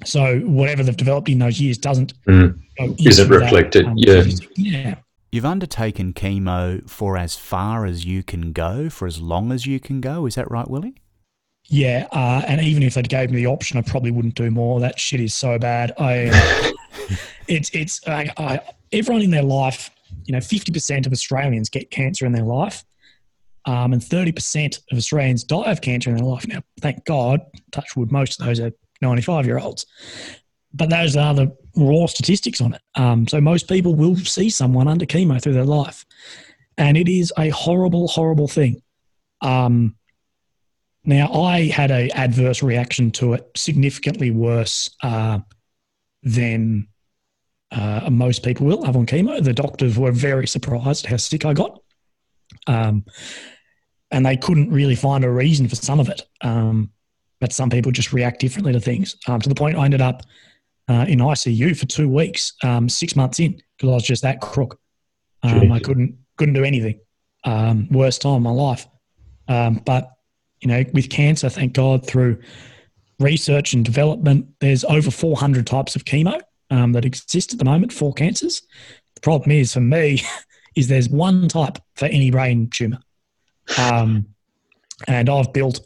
so 0.04 0.40
whatever 0.40 0.82
they've 0.82 0.96
developed 0.96 1.28
in 1.28 1.38
those 1.38 1.60
years 1.60 1.78
doesn't 1.78 2.14
mm. 2.24 2.58
isn't 3.06 3.28
reflected. 3.28 3.86
That, 3.86 3.90
um, 3.90 3.96
yeah. 3.96 4.24
Yeah. 4.56 4.94
You've 5.32 5.46
undertaken 5.46 6.12
chemo 6.12 6.86
for 6.88 7.16
as 7.16 7.36
far 7.36 7.86
as 7.86 8.04
you 8.04 8.22
can 8.22 8.52
go, 8.52 8.90
for 8.90 9.06
as 9.06 9.18
long 9.18 9.50
as 9.50 9.64
you 9.64 9.80
can 9.80 10.02
go. 10.02 10.26
Is 10.26 10.34
that 10.34 10.50
right, 10.50 10.68
Willy? 10.68 10.94
Yeah, 11.64 12.06
uh, 12.12 12.42
and 12.46 12.60
even 12.60 12.82
if 12.82 12.94
they 12.94 13.02
gave 13.02 13.30
me 13.30 13.36
the 13.36 13.46
option, 13.46 13.78
I 13.78 13.80
probably 13.80 14.10
wouldn't 14.10 14.34
do 14.34 14.50
more. 14.50 14.78
That 14.78 15.00
shit 15.00 15.20
is 15.20 15.34
so 15.34 15.58
bad. 15.58 15.94
I, 15.98 16.30
it's 17.48 17.70
it's 17.72 18.06
I, 18.06 18.30
I, 18.36 18.60
everyone 18.92 19.22
in 19.22 19.30
their 19.30 19.42
life. 19.42 19.88
You 20.26 20.32
know, 20.32 20.40
fifty 20.42 20.70
percent 20.70 21.06
of 21.06 21.12
Australians 21.12 21.70
get 21.70 21.90
cancer 21.90 22.26
in 22.26 22.32
their 22.32 22.44
life, 22.44 22.84
um, 23.64 23.94
and 23.94 24.04
thirty 24.04 24.32
percent 24.32 24.80
of 24.90 24.98
Australians 24.98 25.44
die 25.44 25.70
of 25.70 25.80
cancer 25.80 26.10
in 26.10 26.16
their 26.16 26.26
life. 26.26 26.46
Now, 26.46 26.60
thank 26.82 27.06
God, 27.06 27.40
touch 27.70 27.96
wood, 27.96 28.12
most 28.12 28.38
of 28.38 28.46
those 28.46 28.60
are 28.60 28.70
ninety-five 29.00 29.46
year 29.46 29.58
olds 29.58 29.86
but 30.74 30.90
those 30.90 31.16
are 31.16 31.34
the 31.34 31.54
raw 31.76 32.06
statistics 32.06 32.60
on 32.60 32.74
it. 32.74 32.82
Um, 32.94 33.26
so 33.26 33.40
most 33.40 33.68
people 33.68 33.94
will 33.94 34.16
see 34.16 34.50
someone 34.50 34.88
under 34.88 35.06
chemo 35.06 35.40
through 35.40 35.54
their 35.54 35.64
life, 35.64 36.04
and 36.76 36.96
it 36.96 37.08
is 37.08 37.32
a 37.38 37.48
horrible, 37.50 38.08
horrible 38.08 38.48
thing. 38.48 38.82
Um, 39.40 39.96
now, 41.04 41.32
I 41.32 41.66
had 41.66 41.90
a 41.90 42.10
adverse 42.10 42.62
reaction 42.62 43.10
to 43.12 43.32
it, 43.32 43.50
significantly 43.56 44.30
worse 44.30 44.88
uh, 45.02 45.40
than 46.22 46.86
uh, 47.72 48.08
most 48.10 48.44
people 48.44 48.66
will 48.66 48.84
have 48.84 48.96
on 48.96 49.06
chemo. 49.06 49.42
The 49.42 49.52
doctors 49.52 49.98
were 49.98 50.12
very 50.12 50.46
surprised 50.46 51.06
how 51.06 51.16
sick 51.16 51.44
I 51.44 51.54
got, 51.54 51.80
um, 52.66 53.04
and 54.10 54.24
they 54.24 54.36
couldn't 54.36 54.70
really 54.70 54.94
find 54.94 55.24
a 55.24 55.30
reason 55.30 55.68
for 55.68 55.76
some 55.76 55.98
of 55.98 56.08
it. 56.08 56.22
Um, 56.42 56.90
but 57.40 57.52
some 57.52 57.70
people 57.70 57.90
just 57.90 58.12
react 58.12 58.40
differently 58.40 58.72
to 58.72 58.78
things. 58.78 59.16
Um, 59.26 59.40
to 59.40 59.48
the 59.48 59.54
point 59.56 59.76
I 59.76 59.84
ended 59.84 60.00
up 60.00 60.22
uh, 60.88 61.06
in 61.08 61.18
ICU 61.18 61.76
for 61.76 61.86
two 61.86 62.08
weeks, 62.08 62.52
um, 62.62 62.88
six 62.88 63.16
months 63.16 63.40
in, 63.40 63.52
because 63.76 63.90
I 63.90 63.94
was 63.94 64.02
just 64.04 64.22
that 64.22 64.40
crook. 64.40 64.78
Um, 65.42 65.72
I 65.72 65.80
couldn't 65.80 66.16
couldn't 66.36 66.54
do 66.54 66.64
anything. 66.64 67.00
Um, 67.44 67.88
worst 67.90 68.22
time 68.22 68.34
of 68.34 68.42
my 68.42 68.50
life. 68.50 68.86
Um, 69.48 69.82
but 69.84 70.12
you 70.60 70.68
know, 70.68 70.84
with 70.92 71.10
cancer, 71.10 71.48
thank 71.48 71.72
God, 71.72 72.06
through 72.06 72.40
research 73.18 73.72
and 73.72 73.84
development, 73.84 74.46
there's 74.60 74.84
over 74.84 75.10
400 75.10 75.66
types 75.66 75.96
of 75.96 76.04
chemo 76.04 76.40
um, 76.70 76.92
that 76.92 77.04
exist 77.04 77.52
at 77.52 77.58
the 77.58 77.64
moment 77.64 77.92
for 77.92 78.12
cancers. 78.12 78.62
The 79.16 79.20
problem 79.20 79.50
is 79.50 79.72
for 79.72 79.80
me 79.80 80.22
is 80.76 80.88
there's 80.88 81.08
one 81.08 81.48
type 81.48 81.78
for 81.96 82.06
any 82.06 82.30
brain 82.30 82.70
tumor, 82.70 83.00
um, 83.78 84.26
and 85.08 85.28
I've 85.28 85.52
built. 85.52 85.80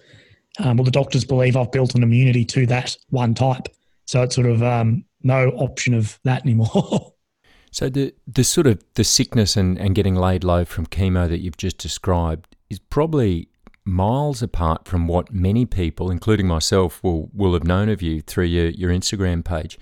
well, 0.62 0.74
the 0.74 0.90
doctors 0.90 1.24
believe 1.24 1.56
I've 1.56 1.72
built 1.72 1.94
an 1.94 2.02
immunity 2.02 2.44
to 2.46 2.66
that 2.66 2.96
one 3.08 3.34
type. 3.34 3.68
So 4.06 4.22
it's 4.22 4.34
sort 4.34 4.46
of 4.46 4.62
um, 4.62 5.04
no 5.22 5.50
option 5.50 5.94
of 5.94 6.18
that 6.24 6.44
anymore. 6.44 7.12
so 7.70 7.88
the 7.88 8.14
the 8.26 8.44
sort 8.44 8.66
of 8.66 8.82
the 8.94 9.04
sickness 9.04 9.56
and, 9.56 9.78
and 9.78 9.94
getting 9.94 10.14
laid 10.14 10.44
low 10.44 10.64
from 10.64 10.86
chemo 10.86 11.28
that 11.28 11.38
you've 11.38 11.56
just 11.56 11.78
described 11.78 12.56
is 12.70 12.78
probably 12.78 13.48
miles 13.84 14.42
apart 14.42 14.86
from 14.86 15.06
what 15.06 15.32
many 15.32 15.64
people, 15.64 16.10
including 16.10 16.46
myself, 16.46 17.02
will 17.02 17.30
will 17.32 17.54
have 17.54 17.64
known 17.64 17.88
of 17.88 18.00
you 18.00 18.20
through 18.22 18.44
your, 18.44 18.68
your 18.70 18.90
Instagram 18.90 19.44
page. 19.44 19.78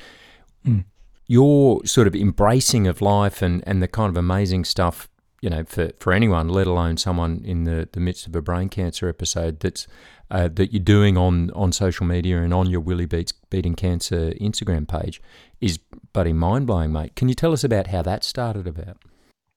Mm. 0.66 0.85
Your 1.27 1.85
sort 1.87 2.07
of 2.07 2.14
embracing 2.14 2.87
of 2.87 3.01
life 3.01 3.41
and, 3.41 3.62
and 3.66 3.83
the 3.83 3.89
kind 3.89 4.11
of 4.11 4.16
amazing 4.16 4.64
stuff, 4.64 5.09
you 5.41 5.49
know, 5.49 5.64
for, 5.64 5.91
for 5.99 6.12
anyone, 6.12 6.51
let 6.51 6.66
alone 6.66 6.99
someone 6.99 7.43
in 7.47 7.64
the, 7.64 7.89
the 7.93 8.01
midst 8.01 8.27
of 8.27 8.37
a 8.37 8.43
brain 8.43 8.68
cancer 8.68 9.09
episode 9.09 9.61
that's 9.61 9.87
uh, 10.35 10.49
that 10.53 10.72
you're 10.72 10.82
doing 10.82 11.16
on, 11.16 11.51
on 11.53 11.70
social 11.70 12.05
media 12.05 12.43
and 12.43 12.53
on 12.53 12.68
your 12.68 12.80
Willy 12.80 13.07
Beats 13.07 13.30
Beating 13.30 13.76
Cancer 13.76 14.32
Instagram 14.41 14.89
page 14.89 15.22
is 15.61 15.78
bloody 16.12 16.32
mind 16.32 16.66
blowing, 16.66 16.93
mate. 16.93 17.14
Can 17.14 17.28
you 17.28 17.35
tell 17.35 17.53
us 17.53 17.62
about 17.62 17.87
how 17.87 18.03
that 18.03 18.24
started 18.24 18.66
about? 18.66 18.97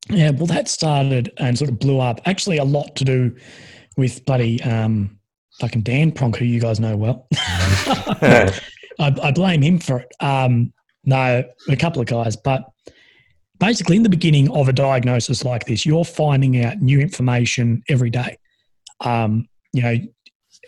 Yeah, 0.08 0.30
well, 0.30 0.46
that 0.46 0.68
started 0.68 1.34
and 1.38 1.58
sort 1.58 1.72
of 1.72 1.80
blew 1.80 2.00
up. 2.00 2.22
Actually, 2.28 2.60
a 2.60 2.64
lot 2.64 2.96
to 2.96 3.04
do 3.04 3.36
with 3.98 4.24
bloody 4.26 4.62
um, 4.62 5.18
fucking 5.60 5.82
Dan 5.82 6.12
Pronk, 6.12 6.36
who 6.36 6.46
you 6.46 6.62
guys 6.62 6.80
know 6.80 6.96
well. 6.96 7.28
I, 7.34 8.54
I, 9.00 9.32
blame 9.32 9.64
him 9.64 9.80
for 9.80 10.00
it. 10.00 10.12
Um, 10.20 10.72
no, 11.06 11.44
a 11.68 11.76
couple 11.76 12.02
of 12.04 12.08
guys, 12.08 12.36
but 12.36 12.64
basically, 13.60 13.96
in 13.96 14.04
the 14.04 14.10
beginning 14.10 14.52
of 14.52 14.70
a 14.70 14.74
diagnosis 14.74 15.44
like 15.44 15.66
this, 15.66 15.88
you're 15.88 16.06
finding 16.06 16.64
out 16.64 16.84
new 16.84 17.00
information 17.00 17.82
every 17.90 18.12
day. 18.12 18.38
Um, 19.02 19.48
you 19.74 19.82
know, 19.82 19.98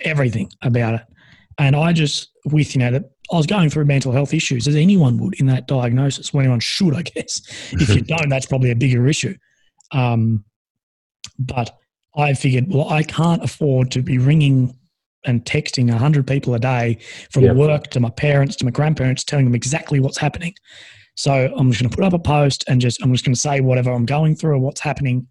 everything 0.02 0.52
about 0.62 0.96
it. 0.96 1.02
And 1.58 1.76
I 1.76 1.92
just, 1.94 2.30
with, 2.46 2.74
you 2.76 2.80
know, 2.80 2.92
that 2.92 3.04
I 3.32 3.36
was 3.36 3.46
going 3.46 3.70
through 3.70 3.86
mental 3.86 4.12
health 4.12 4.34
issues 4.34 4.68
as 4.68 4.76
anyone 4.76 5.18
would 5.18 5.36
in 5.40 5.46
that 5.48 5.68
diagnosis. 5.68 6.34
Well, 6.34 6.42
anyone 6.42 6.62
should, 6.62 6.96
I 6.96 7.02
guess. 7.02 7.42
if 7.74 7.90
you 7.90 8.02
don't, 8.18 8.30
that's 8.30 8.46
probably 8.46 8.72
a 8.72 8.76
bigger 8.76 9.08
issue. 9.08 9.36
Um, 9.92 10.46
but 11.38 11.78
I 12.16 12.34
figured, 12.34 12.68
well, 12.70 12.90
I 12.90 13.04
can't 13.04 13.44
afford 13.44 13.92
to 13.92 14.02
be 14.02 14.18
ringing 14.18 14.76
and 15.26 15.44
texting 15.44 15.90
100 15.90 16.26
people 16.26 16.54
a 16.54 16.60
day 16.60 16.98
from 17.32 17.44
yep. 17.44 17.56
work 17.56 17.88
to 17.88 18.00
my 18.00 18.10
parents 18.10 18.56
to 18.58 18.66
my 18.66 18.72
grandparents, 18.72 19.24
telling 19.24 19.46
them 19.46 19.56
exactly 19.56 20.00
what's 20.00 20.18
happening. 20.18 20.54
So 21.16 21.54
I'm 21.58 21.70
just 21.70 21.82
going 21.82 21.90
to 21.90 21.96
put 21.96 22.06
up 22.06 22.14
a 22.14 22.20
post 22.20 22.64
and 22.70 22.80
just, 22.80 23.04
I'm 23.04 23.12
just 23.12 23.26
going 23.26 23.34
to 23.34 23.40
say 23.40 23.60
whatever 23.60 23.92
I'm 23.92 24.06
going 24.06 24.36
through 24.36 24.54
or 24.54 24.60
what's 24.60 24.80
happening 24.80 25.28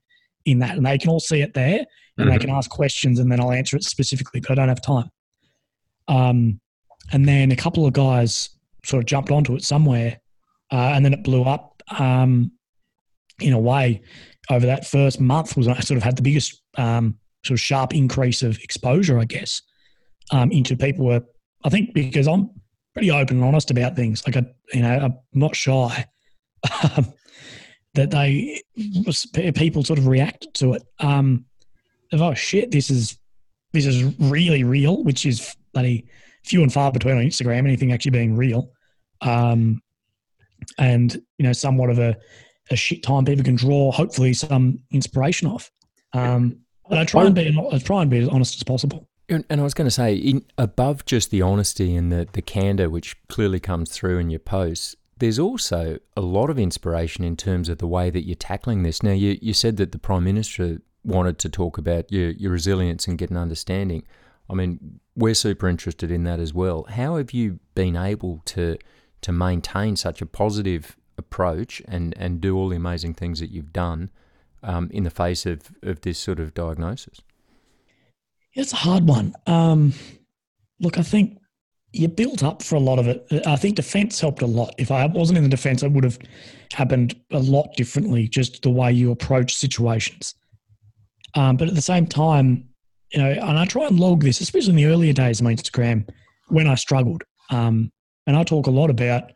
in 0.50 0.60
that. 0.60 0.76
And 0.76 0.86
they 0.86 0.98
can 0.98 1.10
all 1.10 1.20
see 1.20 1.40
it 1.40 1.54
there 1.54 1.78
and 1.78 1.86
mm-hmm. 2.26 2.30
they 2.30 2.38
can 2.38 2.50
ask 2.50 2.70
questions 2.70 3.18
and 3.18 3.30
then 3.30 3.40
I'll 3.40 3.52
answer 3.52 3.76
it 3.76 3.84
specifically, 3.84 4.40
but 4.40 4.50
I 4.50 4.54
don't 4.54 4.68
have 4.68 4.82
time. 4.82 5.10
Um, 6.08 6.60
and 7.12 7.26
then 7.26 7.52
a 7.52 7.56
couple 7.56 7.86
of 7.86 7.92
guys 7.92 8.50
sort 8.84 9.02
of 9.02 9.06
jumped 9.06 9.30
onto 9.30 9.54
it 9.54 9.64
somewhere, 9.64 10.20
uh, 10.72 10.92
and 10.94 11.04
then 11.04 11.12
it 11.12 11.22
blew 11.22 11.42
up. 11.42 11.82
Um, 11.98 12.52
in 13.40 13.52
a 13.52 13.58
way, 13.58 14.02
over 14.50 14.66
that 14.66 14.86
first 14.86 15.20
month 15.20 15.56
was 15.56 15.68
I 15.68 15.78
sort 15.80 15.96
of 15.96 16.02
had 16.02 16.16
the 16.16 16.22
biggest 16.22 16.60
um, 16.76 17.16
sort 17.44 17.56
of 17.56 17.60
sharp 17.60 17.94
increase 17.94 18.42
of 18.42 18.58
exposure, 18.58 19.18
I 19.18 19.24
guess, 19.24 19.62
um, 20.32 20.50
into 20.50 20.76
people 20.76 21.06
were. 21.06 21.22
I 21.64 21.70
think 21.70 21.92
because 21.94 22.28
I'm 22.28 22.50
pretty 22.94 23.10
open 23.10 23.38
and 23.38 23.46
honest 23.46 23.70
about 23.70 23.96
things. 23.96 24.26
Like 24.26 24.36
I, 24.36 24.46
you 24.72 24.82
know, 24.82 24.98
I'm 24.98 25.14
not 25.32 25.56
shy. 25.56 26.04
Um, 26.96 27.14
that 27.94 28.10
they 28.10 28.62
people 29.54 29.82
sort 29.82 29.98
of 29.98 30.06
reacted 30.06 30.54
to 30.54 30.74
it. 30.74 30.82
Um, 31.00 31.44
of 32.12 32.22
oh 32.22 32.34
shit, 32.34 32.70
this 32.70 32.90
is 32.90 33.18
this 33.72 33.86
is 33.86 34.18
really 34.18 34.64
real, 34.64 35.02
which 35.04 35.26
is 35.26 35.56
bloody 35.72 36.06
few 36.44 36.62
and 36.62 36.72
far 36.72 36.92
between 36.92 37.16
on 37.16 37.24
Instagram. 37.24 37.58
Anything 37.58 37.92
actually 37.92 38.12
being 38.12 38.36
real, 38.36 38.70
um, 39.20 39.82
and 40.78 41.14
you 41.38 41.44
know, 41.44 41.52
somewhat 41.52 41.90
of 41.90 41.98
a, 41.98 42.16
a 42.70 42.76
shit 42.76 43.02
time 43.02 43.24
people 43.24 43.44
can 43.44 43.56
draw. 43.56 43.92
Hopefully, 43.92 44.32
some 44.32 44.78
inspiration 44.90 45.48
off. 45.48 45.70
Um, 46.12 46.58
but 46.88 46.98
I 46.98 47.04
try 47.04 47.24
and 47.26 47.34
be 47.34 47.68
I 47.72 47.78
try 47.78 48.02
and 48.02 48.10
be 48.10 48.18
as 48.18 48.28
honest 48.28 48.56
as 48.56 48.62
possible. 48.62 49.08
And, 49.30 49.44
I 49.50 49.62
was 49.62 49.74
going 49.74 49.86
to 49.86 49.90
say, 49.90 50.14
in, 50.14 50.46
above 50.56 51.04
just 51.04 51.30
the 51.30 51.42
honesty 51.42 51.94
and 51.94 52.10
the, 52.10 52.26
the 52.32 52.40
candor, 52.40 52.88
which 52.88 53.14
clearly 53.28 53.60
comes 53.60 53.90
through 53.90 54.16
in 54.16 54.30
your 54.30 54.40
posts, 54.40 54.96
there's 55.18 55.38
also 55.38 55.98
a 56.16 56.20
lot 56.20 56.50
of 56.50 56.58
inspiration 56.58 57.24
in 57.24 57.36
terms 57.36 57.68
of 57.68 57.78
the 57.78 57.86
way 57.86 58.10
that 58.10 58.26
you're 58.26 58.36
tackling 58.36 58.82
this. 58.82 59.02
Now, 59.02 59.12
you, 59.12 59.38
you 59.40 59.52
said 59.52 59.76
that 59.76 59.92
the 59.92 59.98
Prime 59.98 60.24
Minister 60.24 60.80
wanted 61.04 61.38
to 61.38 61.48
talk 61.48 61.78
about 61.78 62.10
your, 62.10 62.30
your 62.30 62.52
resilience 62.52 63.06
and 63.06 63.18
get 63.18 63.30
an 63.30 63.36
understanding. 63.36 64.04
I 64.50 64.54
mean, 64.54 65.00
we're 65.16 65.34
super 65.34 65.68
interested 65.68 66.10
in 66.10 66.24
that 66.24 66.40
as 66.40 66.54
well. 66.54 66.84
How 66.84 67.16
have 67.16 67.32
you 67.32 67.60
been 67.74 67.96
able 67.96 68.42
to 68.46 68.78
to 69.20 69.32
maintain 69.32 69.96
such 69.96 70.22
a 70.22 70.26
positive 70.26 70.96
approach 71.16 71.82
and, 71.88 72.16
and 72.16 72.40
do 72.40 72.56
all 72.56 72.68
the 72.68 72.76
amazing 72.76 73.14
things 73.14 73.40
that 73.40 73.50
you've 73.50 73.72
done 73.72 74.10
um, 74.62 74.88
in 74.92 75.02
the 75.02 75.10
face 75.10 75.44
of, 75.44 75.72
of 75.82 76.02
this 76.02 76.20
sort 76.20 76.38
of 76.38 76.54
diagnosis? 76.54 77.20
It's 78.54 78.72
a 78.72 78.76
hard 78.76 79.08
one. 79.08 79.34
Um, 79.46 79.92
look, 80.78 80.98
I 80.98 81.02
think 81.02 81.38
you 81.92 82.08
built 82.08 82.42
up 82.42 82.62
for 82.62 82.76
a 82.76 82.80
lot 82.80 82.98
of 82.98 83.08
it. 83.08 83.26
I 83.46 83.56
think 83.56 83.76
defense 83.76 84.20
helped 84.20 84.42
a 84.42 84.46
lot. 84.46 84.74
If 84.78 84.90
I 84.90 85.06
wasn't 85.06 85.38
in 85.38 85.44
the 85.44 85.50
defense, 85.50 85.82
it 85.82 85.92
would 85.92 86.04
have 86.04 86.18
happened 86.72 87.18
a 87.32 87.38
lot 87.38 87.74
differently, 87.76 88.28
just 88.28 88.62
the 88.62 88.70
way 88.70 88.92
you 88.92 89.10
approach 89.10 89.54
situations. 89.54 90.34
Um, 91.34 91.56
but 91.56 91.68
at 91.68 91.74
the 91.74 91.82
same 91.82 92.06
time, 92.06 92.68
you 93.12 93.20
know, 93.20 93.30
and 93.30 93.58
I 93.58 93.64
try 93.64 93.86
and 93.86 93.98
log 93.98 94.22
this, 94.22 94.40
especially 94.40 94.70
in 94.70 94.76
the 94.76 94.86
earlier 94.86 95.12
days 95.12 95.40
of 95.40 95.44
my 95.44 95.54
Instagram 95.54 96.08
when 96.48 96.66
I 96.66 96.74
struggled. 96.74 97.24
Um, 97.50 97.90
and 98.26 98.36
I 98.36 98.44
talk 98.44 98.66
a 98.66 98.70
lot 98.70 98.90
about 98.90 99.32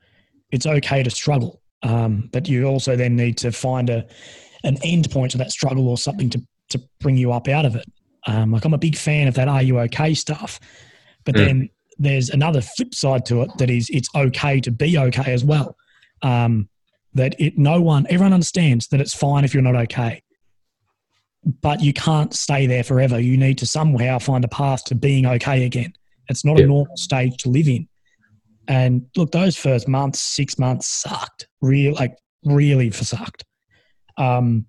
it's 0.50 0.66
okay 0.66 1.02
to 1.02 1.10
struggle, 1.10 1.62
um, 1.82 2.28
but 2.32 2.48
you 2.48 2.66
also 2.66 2.96
then 2.96 3.16
need 3.16 3.38
to 3.38 3.50
find 3.50 3.88
a 3.88 4.06
an 4.64 4.76
end 4.84 5.10
point 5.10 5.32
to 5.32 5.38
that 5.38 5.50
struggle 5.50 5.88
or 5.88 5.96
something 5.96 6.28
to 6.30 6.42
to 6.68 6.80
bring 7.00 7.16
you 7.16 7.32
up 7.32 7.48
out 7.48 7.64
of 7.64 7.74
it. 7.74 7.90
Um, 8.26 8.52
like 8.52 8.64
I'm 8.64 8.74
a 8.74 8.78
big 8.78 8.96
fan 8.96 9.28
of 9.28 9.34
that 9.34 9.48
"Are 9.48 9.62
you 9.62 9.78
okay?" 9.80 10.12
stuff, 10.12 10.60
but 11.24 11.34
mm. 11.34 11.38
then 11.38 11.70
there's 11.98 12.30
another 12.30 12.60
flip 12.60 12.94
side 12.94 13.26
to 13.26 13.42
it 13.42 13.50
that 13.58 13.70
is 13.70 13.88
it's 13.90 14.08
okay 14.14 14.60
to 14.60 14.70
be 14.70 14.98
okay 14.98 15.32
as 15.32 15.44
well. 15.44 15.76
Um, 16.22 16.68
that 17.14 17.34
it 17.38 17.58
no 17.58 17.80
one 17.80 18.06
everyone 18.08 18.32
understands 18.32 18.88
that 18.88 19.00
it's 19.00 19.14
fine 19.14 19.44
if 19.44 19.52
you're 19.52 19.62
not 19.62 19.76
okay 19.76 20.22
but 21.44 21.80
you 21.80 21.92
can't 21.92 22.34
stay 22.34 22.66
there 22.66 22.84
forever. 22.84 23.18
You 23.18 23.36
need 23.36 23.58
to 23.58 23.66
somehow 23.66 24.18
find 24.18 24.44
a 24.44 24.48
path 24.48 24.84
to 24.84 24.94
being 24.94 25.26
okay 25.26 25.64
again. 25.64 25.92
It's 26.28 26.44
not 26.44 26.60
a 26.60 26.66
normal 26.66 26.96
stage 26.96 27.36
to 27.38 27.48
live 27.48 27.68
in. 27.68 27.88
And 28.68 29.06
look, 29.16 29.32
those 29.32 29.56
first 29.56 29.88
months, 29.88 30.20
six 30.20 30.58
months 30.58 30.86
sucked. 30.86 31.48
Real, 31.60 31.94
like 31.94 32.16
really 32.44 32.90
for 32.90 33.04
sucked. 33.04 33.44
Um, 34.16 34.66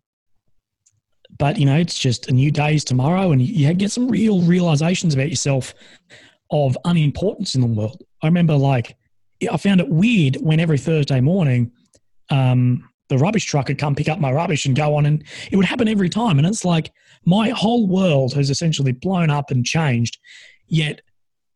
but 1.37 1.57
you 1.59 1.65
know, 1.65 1.77
it's 1.77 1.97
just 1.97 2.27
a 2.27 2.33
new 2.33 2.49
day's 2.49 2.83
tomorrow, 2.83 3.31
and 3.31 3.41
you 3.41 3.71
get 3.73 3.91
some 3.91 4.07
real 4.07 4.41
realizations 4.41 5.13
about 5.13 5.29
yourself 5.29 5.73
of 6.53 6.77
unimportance 6.85 7.55
in 7.55 7.61
the 7.61 7.67
world. 7.67 8.03
I 8.21 8.27
remember, 8.27 8.55
like, 8.55 8.95
I 9.51 9.57
found 9.57 9.81
it 9.81 9.89
weird 9.89 10.37
when 10.37 10.59
every 10.59 10.77
Thursday 10.77 11.19
morning, 11.19 11.71
um, 12.29 12.87
the 13.09 13.17
rubbish 13.17 13.45
truck 13.45 13.67
would 13.67 13.77
come 13.77 13.95
pick 13.95 14.07
up 14.07 14.19
my 14.19 14.31
rubbish 14.31 14.65
and 14.65 14.75
go 14.75 14.95
on 14.95 15.05
and 15.05 15.23
it 15.51 15.57
would 15.57 15.65
happen 15.65 15.87
every 15.87 16.09
time. 16.09 16.37
And 16.37 16.47
it's 16.47 16.63
like 16.63 16.91
my 17.25 17.49
whole 17.49 17.87
world 17.87 18.33
has 18.33 18.49
essentially 18.49 18.93
blown 18.93 19.29
up 19.29 19.51
and 19.51 19.65
changed 19.65 20.17
yet 20.67 21.01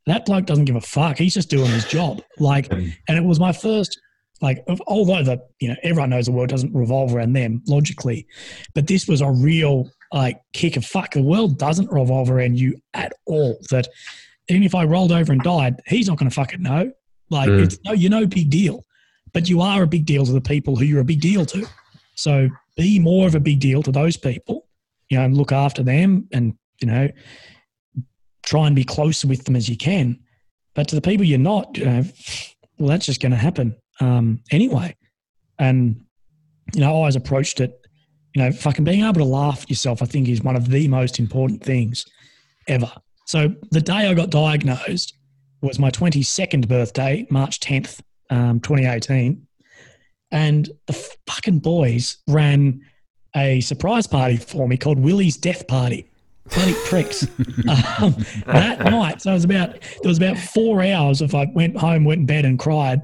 that 0.06 0.26
bloke 0.26 0.46
doesn't 0.46 0.66
give 0.66 0.76
a 0.76 0.82
fuck. 0.82 1.18
He's 1.18 1.34
just 1.34 1.50
doing 1.50 1.72
his 1.72 1.86
job. 1.86 2.22
Like 2.38 2.72
and 2.72 2.94
it 3.08 3.24
was 3.24 3.40
my 3.40 3.54
first 3.54 4.00
like 4.42 4.64
although 4.86 5.24
the 5.24 5.42
you 5.60 5.70
know 5.70 5.76
everyone 5.84 6.12
knows 6.12 6.26
the 6.26 6.32
world 6.32 6.50
doesn't 6.50 6.76
revolve 6.76 7.16
around 7.16 7.34
them 7.34 7.64
logically 7.66 8.28
but 8.76 8.86
this 8.86 9.08
was 9.08 9.20
a 9.20 9.32
real 9.32 9.90
like 10.14 10.42
kick 10.54 10.78
of 10.78 10.86
fuck. 10.86 11.14
The 11.14 11.22
world 11.22 11.58
doesn't 11.58 11.92
revolve 11.92 12.30
around 12.30 12.60
you 12.60 12.80
at 12.94 13.14
all. 13.26 13.58
That 13.72 13.88
even 14.50 14.64
if 14.64 14.76
i 14.76 14.84
rolled 14.84 15.12
over 15.12 15.32
and 15.32 15.42
died 15.42 15.82
he's 15.88 16.08
not 16.08 16.18
going 16.18 16.30
to 16.30 16.34
fucking 16.34 16.62
know 16.62 16.92
like 17.30 17.50
mm. 17.50 17.64
it's 17.64 17.78
no 17.84 17.92
you're 17.92 18.12
no 18.12 18.26
big 18.26 18.50
deal 18.50 18.84
but 19.34 19.50
you 19.50 19.62
are 19.62 19.84
a 19.84 19.88
big 19.88 20.06
deal 20.06 20.26
to 20.26 20.32
the 20.32 20.42
people 20.42 20.76
who 20.76 20.86
you're 20.86 21.02
a 21.02 21.06
big 21.06 21.22
deal 21.22 21.46
to. 21.46 21.66
So 22.16 22.50
be 22.76 23.00
more 23.00 23.28
of 23.28 23.36
a 23.36 23.40
big 23.40 23.60
deal 23.60 23.84
to 23.84 23.92
those 23.92 24.18
people, 24.18 24.68
you 25.10 25.18
know, 25.18 25.26
and 25.26 25.38
look 25.38 25.52
after 25.52 25.84
them 25.84 26.28
and, 26.32 26.56
you 26.82 26.88
know, 26.88 27.10
try 28.44 28.68
and 28.68 28.76
be 28.76 28.84
closer 28.84 29.28
with 29.28 29.46
them 29.46 29.56
as 29.56 29.70
you 29.70 29.78
can. 29.78 30.20
But 30.74 30.88
to 30.88 30.96
the 30.96 31.02
people 31.02 31.26
you're 31.26 31.40
not, 31.40 31.78
you 31.78 31.86
know, 31.86 32.04
well, 32.78 32.90
that's 32.90 33.06
just 33.06 33.22
going 33.22 33.32
to 33.32 33.38
happen 33.38 33.76
um, 34.00 34.42
anyway. 34.52 34.96
And, 35.60 36.04
you 36.74 36.82
know, 36.82 36.88
I 36.88 36.94
always 36.94 37.16
approached 37.16 37.60
it, 37.60 37.80
you 38.34 38.42
know, 38.42 38.52
fucking 38.52 38.86
being 38.86 39.04
able 39.04 39.22
to 39.22 39.24
laugh 39.24 39.64
at 39.64 39.70
yourself, 39.70 40.02
I 40.02 40.06
think 40.06 40.28
is 40.28 40.42
one 40.42 40.56
of 40.56 40.70
the 40.70 40.88
most 40.88 41.20
important 41.20 41.64
things 41.64 42.06
ever. 42.68 42.92
So 43.28 43.54
the 43.72 43.82
day 43.82 44.08
I 44.08 44.14
got 44.14 44.30
diagnosed 44.30 45.14
was 45.62 45.80
my 45.80 45.92
22nd 45.92 46.70
birthday, 46.70 47.28
March 47.30 47.60
10th, 47.60 48.00
um, 48.30 48.62
2018, 48.62 49.46
and 50.32 50.70
the 50.86 50.94
fucking 51.28 51.60
boys 51.60 52.20
ran 52.30 52.82
a 53.36 53.60
surprise 53.60 54.08
party 54.08 54.38
for 54.38 54.66
me 54.66 54.78
called 54.78 54.98
Willy's 54.98 55.36
Death 55.36 55.68
Party. 55.68 56.10
Bloody 56.54 56.74
pricks. 56.86 57.24
um, 58.00 58.16
that 58.46 58.80
night, 58.86 59.22
so 59.22 59.32
it 59.32 59.34
was 59.34 59.44
about 59.44 59.72
there 59.72 60.10
was 60.10 60.18
about 60.18 60.38
four 60.38 60.82
hours. 60.82 61.22
If 61.22 61.36
I 61.36 61.48
went 61.54 61.76
home, 61.76 62.06
went 62.06 62.22
in 62.22 62.26
bed, 62.26 62.46
and 62.46 62.58
cried 62.58 63.02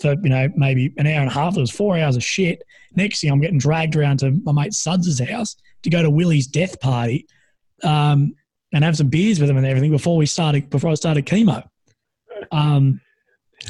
for 0.00 0.14
you 0.22 0.28
know 0.28 0.48
maybe 0.54 0.92
an 0.96 1.08
hour 1.08 1.22
and 1.22 1.28
a 1.28 1.32
half, 1.32 1.56
it 1.56 1.60
was 1.60 1.72
four 1.72 1.98
hours 1.98 2.14
of 2.14 2.22
shit. 2.22 2.62
Next 2.94 3.20
thing, 3.20 3.32
I'm 3.32 3.40
getting 3.40 3.58
dragged 3.58 3.96
around 3.96 4.20
to 4.20 4.30
my 4.44 4.52
mate 4.52 4.74
Suds's 4.74 5.18
house 5.18 5.56
to 5.82 5.90
go 5.90 6.02
to 6.02 6.10
Willy's 6.10 6.46
death 6.46 6.78
party 6.78 7.26
um, 7.82 8.34
and 8.72 8.84
have 8.84 8.96
some 8.96 9.08
beers 9.08 9.40
with 9.40 9.48
him 9.48 9.56
and 9.56 9.66
everything 9.66 9.90
before 9.90 10.16
we 10.16 10.26
started 10.26 10.70
before 10.70 10.90
I 10.90 10.94
started 10.94 11.26
chemo. 11.26 11.66
Um, 12.52 13.00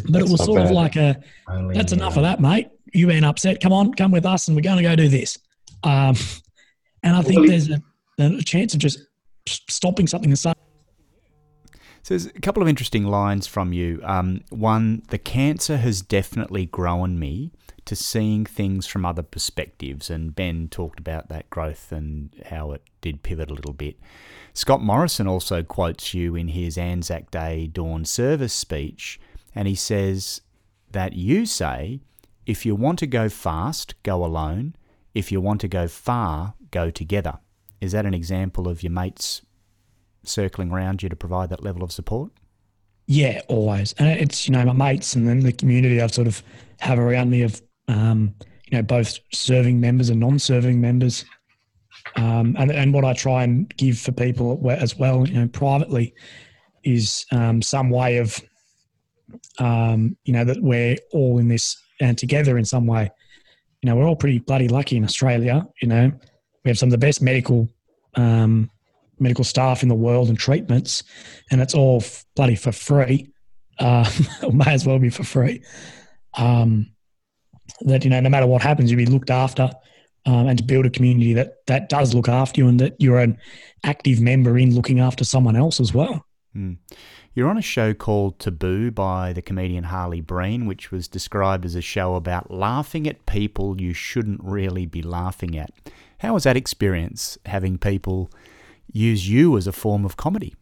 but 0.08 0.22
it 0.22 0.28
was 0.28 0.44
sort 0.44 0.58
bad. 0.58 0.66
of 0.66 0.72
like 0.72 0.96
a, 0.96 1.20
Only, 1.48 1.74
that's 1.74 1.92
enough 1.92 2.16
uh, 2.16 2.20
of 2.20 2.24
that, 2.24 2.40
mate. 2.40 2.68
You 2.92 3.06
been 3.06 3.24
upset. 3.24 3.60
Come 3.60 3.72
on, 3.72 3.94
come 3.94 4.10
with 4.10 4.26
us, 4.26 4.48
and 4.48 4.56
we're 4.56 4.62
going 4.62 4.78
to 4.78 4.82
go 4.82 4.96
do 4.96 5.08
this. 5.08 5.38
Um, 5.82 6.16
and 7.02 7.16
I 7.16 7.22
think 7.22 7.40
well, 7.40 7.48
there's 7.48 7.70
a, 7.70 7.80
a, 8.18 8.42
chance 8.42 8.74
of 8.74 8.80
just 8.80 8.98
stopping 9.46 10.06
something 10.06 10.30
and 10.30 10.38
saying. 10.38 10.54
So 12.02 12.14
there's 12.14 12.26
a 12.26 12.40
couple 12.40 12.62
of 12.62 12.68
interesting 12.68 13.04
lines 13.04 13.46
from 13.46 13.72
you. 13.72 14.00
Um, 14.04 14.42
one, 14.50 15.02
the 15.08 15.18
cancer 15.18 15.76
has 15.78 16.02
definitely 16.02 16.66
grown 16.66 17.18
me 17.18 17.52
to 17.84 17.96
seeing 17.96 18.44
things 18.44 18.86
from 18.86 19.04
other 19.04 19.22
perspectives, 19.22 20.10
and 20.10 20.34
Ben 20.34 20.68
talked 20.68 21.00
about 21.00 21.28
that 21.28 21.50
growth 21.50 21.92
and 21.92 22.30
how 22.46 22.72
it 22.72 22.82
did 23.00 23.22
pivot 23.22 23.50
a 23.50 23.54
little 23.54 23.72
bit. 23.72 23.96
Scott 24.56 24.80
Morrison 24.82 25.26
also 25.26 25.62
quotes 25.62 26.14
you 26.14 26.34
in 26.34 26.48
his 26.48 26.78
Anzac 26.78 27.30
Day 27.30 27.66
dawn 27.66 28.06
service 28.06 28.54
speech 28.54 29.20
and 29.54 29.68
he 29.68 29.74
says 29.74 30.40
that 30.92 31.12
you 31.12 31.44
say, 31.44 32.00
if 32.46 32.64
you 32.64 32.74
want 32.74 32.98
to 33.00 33.06
go 33.06 33.28
fast, 33.28 33.94
go 34.02 34.24
alone. 34.24 34.74
If 35.14 35.30
you 35.30 35.42
want 35.42 35.60
to 35.60 35.68
go 35.68 35.86
far, 35.88 36.54
go 36.70 36.90
together. 36.90 37.38
Is 37.82 37.92
that 37.92 38.06
an 38.06 38.14
example 38.14 38.66
of 38.66 38.82
your 38.82 38.92
mates 38.92 39.42
circling 40.24 40.72
around 40.72 41.02
you 41.02 41.10
to 41.10 41.16
provide 41.16 41.50
that 41.50 41.62
level 41.62 41.84
of 41.84 41.92
support? 41.92 42.32
Yeah, 43.06 43.42
always. 43.48 43.92
And 43.98 44.08
it's, 44.08 44.48
you 44.48 44.52
know, 44.52 44.64
my 44.64 44.72
mates 44.72 45.14
and 45.14 45.28
then 45.28 45.40
the 45.40 45.52
community 45.52 46.00
I've 46.00 46.14
sort 46.14 46.28
of 46.28 46.42
have 46.80 46.98
around 46.98 47.28
me 47.28 47.42
of, 47.42 47.60
um, 47.88 48.34
you 48.70 48.78
know, 48.78 48.82
both 48.82 49.18
serving 49.34 49.80
members 49.80 50.08
and 50.08 50.18
non 50.18 50.38
serving 50.38 50.80
members. 50.80 51.26
Um, 52.14 52.56
and, 52.58 52.70
and 52.70 52.94
what 52.94 53.04
I 53.04 53.12
try 53.12 53.42
and 53.42 53.68
give 53.76 53.98
for 53.98 54.12
people 54.12 54.60
as 54.70 54.96
well, 54.96 55.26
you 55.26 55.34
know, 55.34 55.48
privately 55.48 56.14
is 56.84 57.26
um, 57.32 57.60
some 57.60 57.90
way 57.90 58.18
of 58.18 58.40
um, 59.58 60.16
you 60.24 60.32
know, 60.32 60.44
that 60.44 60.62
we're 60.62 60.96
all 61.12 61.38
in 61.38 61.48
this 61.48 61.76
and 62.00 62.16
together 62.16 62.58
in 62.58 62.64
some 62.64 62.86
way. 62.86 63.10
You 63.82 63.90
know, 63.90 63.96
we're 63.96 64.06
all 64.06 64.16
pretty 64.16 64.38
bloody 64.38 64.68
lucky 64.68 64.96
in 64.96 65.04
Australia. 65.04 65.66
You 65.80 65.88
know, 65.88 66.12
we 66.64 66.68
have 66.68 66.78
some 66.78 66.88
of 66.88 66.92
the 66.92 66.98
best 66.98 67.22
medical 67.22 67.68
um, 68.14 68.70
medical 69.18 69.44
staff 69.44 69.82
in 69.82 69.88
the 69.88 69.94
world 69.94 70.28
and 70.28 70.38
treatments, 70.38 71.02
and 71.50 71.60
it's 71.60 71.74
all 71.74 72.02
bloody 72.34 72.56
for 72.56 72.72
free. 72.72 73.32
Uh, 73.78 74.10
may 74.54 74.72
as 74.72 74.86
well 74.86 74.98
be 74.98 75.10
for 75.10 75.22
free. 75.22 75.62
Um, 76.38 76.86
that 77.82 78.04
you 78.04 78.08
know, 78.08 78.20
no 78.20 78.30
matter 78.30 78.46
what 78.46 78.62
happens, 78.62 78.90
you'll 78.90 78.96
be 78.96 79.04
looked 79.04 79.28
after, 79.28 79.70
um, 80.26 80.48
and 80.48 80.58
to 80.58 80.64
build 80.64 80.86
a 80.86 80.90
community 80.90 81.32
that 81.32 81.66
that 81.66 81.88
does 81.88 82.14
look 82.14 82.28
after 82.28 82.60
you, 82.60 82.68
and 82.68 82.80
that 82.80 82.94
you're 82.98 83.18
an 83.18 83.38
active 83.84 84.20
member 84.20 84.58
in 84.58 84.74
looking 84.74 85.00
after 85.00 85.24
someone 85.24 85.56
else 85.56 85.80
as 85.80 85.94
well. 85.94 86.24
Mm. 86.54 86.78
You're 87.34 87.50
on 87.50 87.58
a 87.58 87.62
show 87.62 87.92
called 87.92 88.38
Taboo 88.38 88.90
by 88.90 89.34
the 89.34 89.42
comedian 89.42 89.84
Harley 89.84 90.22
Breen, 90.22 90.64
which 90.64 90.90
was 90.90 91.06
described 91.06 91.66
as 91.66 91.74
a 91.74 91.82
show 91.82 92.14
about 92.14 92.50
laughing 92.50 93.06
at 93.06 93.26
people 93.26 93.78
you 93.78 93.92
shouldn't 93.92 94.42
really 94.42 94.86
be 94.86 95.02
laughing 95.02 95.56
at. 95.56 95.70
How 96.20 96.32
was 96.32 96.44
that 96.44 96.56
experience, 96.56 97.36
having 97.44 97.76
people 97.76 98.30
use 98.90 99.28
you 99.28 99.56
as 99.58 99.66
a 99.66 99.72
form 99.72 100.06
of 100.06 100.16
comedy? 100.16 100.54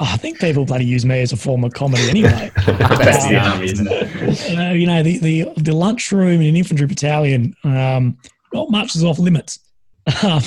Oh, 0.00 0.06
I 0.06 0.16
think 0.16 0.38
people 0.38 0.66
bloody 0.66 0.84
use 0.84 1.06
me 1.06 1.22
as 1.22 1.32
a 1.32 1.36
form 1.36 1.64
of 1.64 1.72
comedy 1.72 2.10
anyway. 2.10 2.50
That's 2.66 3.26
the 3.26 3.38
army, 3.38 3.64
isn't 3.66 3.88
it? 3.88 4.50
You 4.50 4.56
know, 4.56 4.72
you 4.72 4.86
know 4.86 5.02
the, 5.02 5.18
the, 5.18 5.48
the 5.56 5.72
lunchroom 5.72 6.40
in 6.42 6.48
an 6.48 6.56
infantry 6.56 6.86
battalion, 6.86 7.54
um, 7.64 8.18
not 8.52 8.70
much 8.70 8.94
is 8.94 9.04
off 9.04 9.18
limits. 9.18 9.58
Um, 10.22 10.42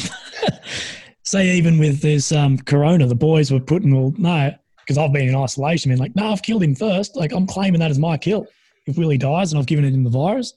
say 1.23 1.51
even 1.57 1.79
with 1.79 2.01
this 2.01 2.31
um, 2.31 2.57
corona, 2.57 3.07
the 3.07 3.15
boys 3.15 3.51
were 3.51 3.59
putting, 3.59 3.93
all 3.93 4.13
no, 4.17 4.53
because 4.79 4.97
I've 4.97 5.13
been 5.13 5.29
in 5.29 5.35
isolation, 5.35 5.89
been 5.89 5.99
like, 5.99 6.15
no, 6.15 6.31
I've 6.31 6.43
killed 6.43 6.63
him 6.63 6.75
first. 6.75 7.15
Like 7.15 7.31
I'm 7.31 7.47
claiming 7.47 7.79
that 7.79 7.91
as 7.91 7.99
my 7.99 8.17
kill. 8.17 8.47
If 8.85 8.97
Willy 8.97 9.17
dies 9.17 9.51
and 9.51 9.59
I've 9.59 9.65
given 9.65 9.85
him 9.85 10.03
the 10.03 10.09
virus. 10.11 10.53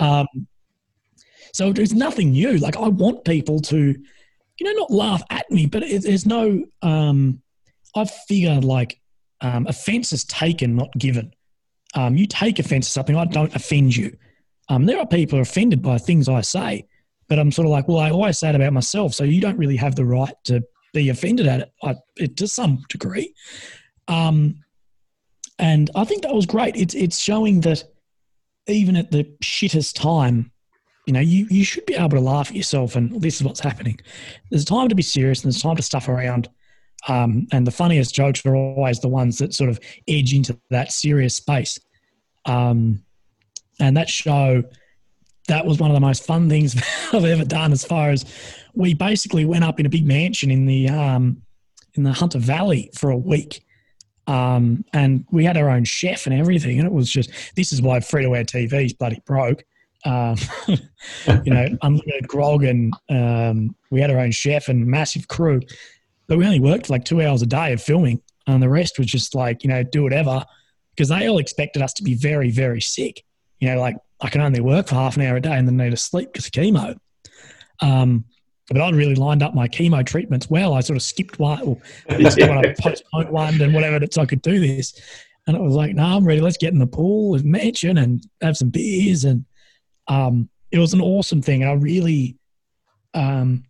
Um, 0.00 0.26
so 1.52 1.72
it's 1.76 1.92
nothing 1.92 2.30
new. 2.30 2.56
Like 2.58 2.76
I 2.76 2.88
want 2.88 3.24
people 3.24 3.60
to, 3.60 3.76
you 3.76 4.66
know, 4.66 4.72
not 4.72 4.90
laugh 4.90 5.22
at 5.30 5.50
me, 5.50 5.66
but 5.66 5.82
it, 5.82 6.02
there's 6.02 6.26
no, 6.26 6.64
um, 6.82 7.42
I 7.94 8.04
figure 8.04 8.60
like 8.60 8.98
um, 9.40 9.66
offense 9.66 10.12
is 10.12 10.24
taken, 10.24 10.76
not 10.76 10.92
given. 10.98 11.34
Um, 11.94 12.16
you 12.16 12.26
take 12.26 12.58
offense 12.58 12.86
to 12.86 12.92
something, 12.92 13.16
I 13.16 13.26
don't 13.26 13.54
offend 13.54 13.96
you. 13.96 14.16
Um, 14.68 14.86
there 14.86 14.98
are 14.98 15.06
people 15.06 15.40
offended 15.40 15.82
by 15.82 15.98
things 15.98 16.28
I 16.28 16.40
say, 16.40 16.86
but 17.28 17.38
I'm 17.38 17.52
sort 17.52 17.66
of 17.66 17.72
like, 17.72 17.88
well, 17.88 17.98
I 17.98 18.10
always 18.10 18.38
say 18.38 18.48
it 18.48 18.54
about 18.54 18.72
myself, 18.72 19.14
so 19.14 19.24
you 19.24 19.40
don't 19.40 19.58
really 19.58 19.76
have 19.76 19.94
the 19.94 20.04
right 20.04 20.34
to 20.44 20.62
be 20.92 21.08
offended 21.08 21.46
at 21.46 21.60
it, 21.60 21.72
I, 21.82 21.96
it 22.16 22.36
to 22.38 22.48
some 22.48 22.84
degree. 22.88 23.34
Um, 24.08 24.64
and 25.58 25.90
I 25.94 26.04
think 26.04 26.22
that 26.22 26.34
was 26.34 26.46
great. 26.46 26.76
It's 26.76 26.94
it's 26.94 27.18
showing 27.18 27.60
that 27.62 27.84
even 28.66 28.96
at 28.96 29.10
the 29.10 29.24
shittest 29.42 29.94
time, 29.94 30.50
you 31.06 31.12
know, 31.12 31.20
you, 31.20 31.46
you 31.48 31.64
should 31.64 31.86
be 31.86 31.94
able 31.94 32.10
to 32.10 32.20
laugh 32.20 32.50
at 32.50 32.56
yourself 32.56 32.96
and 32.96 33.20
this 33.20 33.36
is 33.36 33.44
what's 33.44 33.60
happening. 33.60 33.98
There's 34.50 34.64
time 34.64 34.88
to 34.88 34.94
be 34.94 35.02
serious 35.02 35.42
and 35.42 35.52
there's 35.52 35.62
time 35.62 35.76
to 35.76 35.82
stuff 35.82 36.08
around. 36.08 36.48
Um, 37.08 37.46
and 37.52 37.66
the 37.66 37.70
funniest 37.70 38.14
jokes 38.14 38.44
are 38.44 38.56
always 38.56 39.00
the 39.00 39.08
ones 39.08 39.38
that 39.38 39.54
sort 39.54 39.70
of 39.70 39.78
edge 40.08 40.34
into 40.34 40.58
that 40.70 40.90
serious 40.90 41.36
space. 41.36 41.78
Um, 42.44 43.04
and 43.80 43.96
that 43.96 44.08
show, 44.08 44.62
that 45.48 45.66
was 45.66 45.78
one 45.78 45.90
of 45.90 45.94
the 45.94 46.00
most 46.00 46.24
fun 46.24 46.48
things 46.48 46.76
I've 47.12 47.24
ever 47.24 47.44
done. 47.44 47.72
As 47.72 47.84
far 47.84 48.10
as 48.10 48.24
we 48.74 48.94
basically 48.94 49.44
went 49.44 49.64
up 49.64 49.80
in 49.80 49.86
a 49.86 49.88
big 49.88 50.06
mansion 50.06 50.50
in 50.50 50.66
the 50.66 50.88
um, 50.88 51.42
in 51.94 52.02
the 52.02 52.12
Hunter 52.12 52.38
Valley 52.38 52.90
for 52.94 53.10
a 53.10 53.16
week, 53.16 53.64
um, 54.26 54.84
and 54.92 55.24
we 55.30 55.44
had 55.44 55.56
our 55.56 55.70
own 55.70 55.84
chef 55.84 56.26
and 56.26 56.34
everything. 56.34 56.78
And 56.78 56.86
it 56.86 56.92
was 56.92 57.10
just 57.10 57.30
this 57.56 57.72
is 57.72 57.80
why 57.80 58.00
free 58.00 58.24
to 58.24 58.34
air 58.34 58.44
TV's 58.44 58.92
bloody 58.92 59.22
broke. 59.26 59.64
Um, 60.04 60.36
you 60.68 61.52
know, 61.52 61.66
unlimited 61.82 62.28
grog, 62.28 62.64
and 62.64 62.94
um, 63.08 63.74
we 63.90 64.00
had 64.00 64.10
our 64.10 64.18
own 64.18 64.30
chef 64.30 64.68
and 64.68 64.86
massive 64.86 65.28
crew. 65.28 65.60
But 66.28 66.38
we 66.38 66.44
only 66.44 66.60
worked 66.60 66.90
like 66.90 67.04
two 67.04 67.22
hours 67.22 67.42
a 67.42 67.46
day 67.46 67.72
of 67.72 67.82
filming, 67.82 68.20
and 68.46 68.62
the 68.62 68.68
rest 68.68 68.98
was 68.98 69.06
just 69.06 69.34
like 69.34 69.62
you 69.62 69.68
know 69.68 69.82
do 69.82 70.02
whatever 70.02 70.44
because 70.94 71.08
they 71.08 71.28
all 71.28 71.38
expected 71.38 71.82
us 71.82 71.92
to 71.94 72.02
be 72.02 72.14
very 72.14 72.50
very 72.50 72.80
sick. 72.80 73.22
You 73.60 73.68
know, 73.68 73.80
like 73.80 73.96
I 74.20 74.28
can 74.28 74.40
only 74.40 74.60
work 74.60 74.88
for 74.88 74.94
half 74.94 75.16
an 75.16 75.22
hour 75.22 75.36
a 75.36 75.40
day 75.40 75.56
and 75.56 75.66
then 75.66 75.76
need 75.76 75.90
to 75.90 75.96
sleep 75.96 76.32
because 76.32 76.46
of 76.46 76.52
chemo. 76.52 76.98
Um, 77.80 78.24
but 78.68 78.80
I'd 78.80 78.94
really 78.94 79.14
lined 79.14 79.42
up 79.42 79.54
my 79.54 79.68
chemo 79.68 80.04
treatments 80.04 80.50
well. 80.50 80.74
I 80.74 80.80
sort 80.80 80.96
of 80.96 81.02
skipped 81.02 81.38
one, 81.38 81.60
or 81.62 81.78
of 82.08 82.76
postponed 82.78 83.30
one 83.30 83.60
and 83.60 83.72
whatever, 83.72 84.04
so 84.10 84.22
I 84.22 84.26
could 84.26 84.42
do 84.42 84.58
this. 84.58 85.00
And 85.46 85.56
it 85.56 85.62
was 85.62 85.74
like, 85.74 85.94
no, 85.94 86.04
I'm 86.04 86.24
ready. 86.24 86.40
Let's 86.40 86.56
get 86.56 86.72
in 86.72 86.80
the 86.80 86.86
pool 86.86 87.36
and 87.36 87.44
mansion 87.44 87.98
and 87.98 88.26
have 88.42 88.56
some 88.56 88.70
beers. 88.70 89.24
And 89.24 89.44
um, 90.08 90.48
it 90.72 90.78
was 90.80 90.92
an 90.92 91.00
awesome 91.00 91.40
thing. 91.40 91.62
And 91.62 91.70
I 91.70 91.74
really, 91.74 92.36
um, 93.14 93.62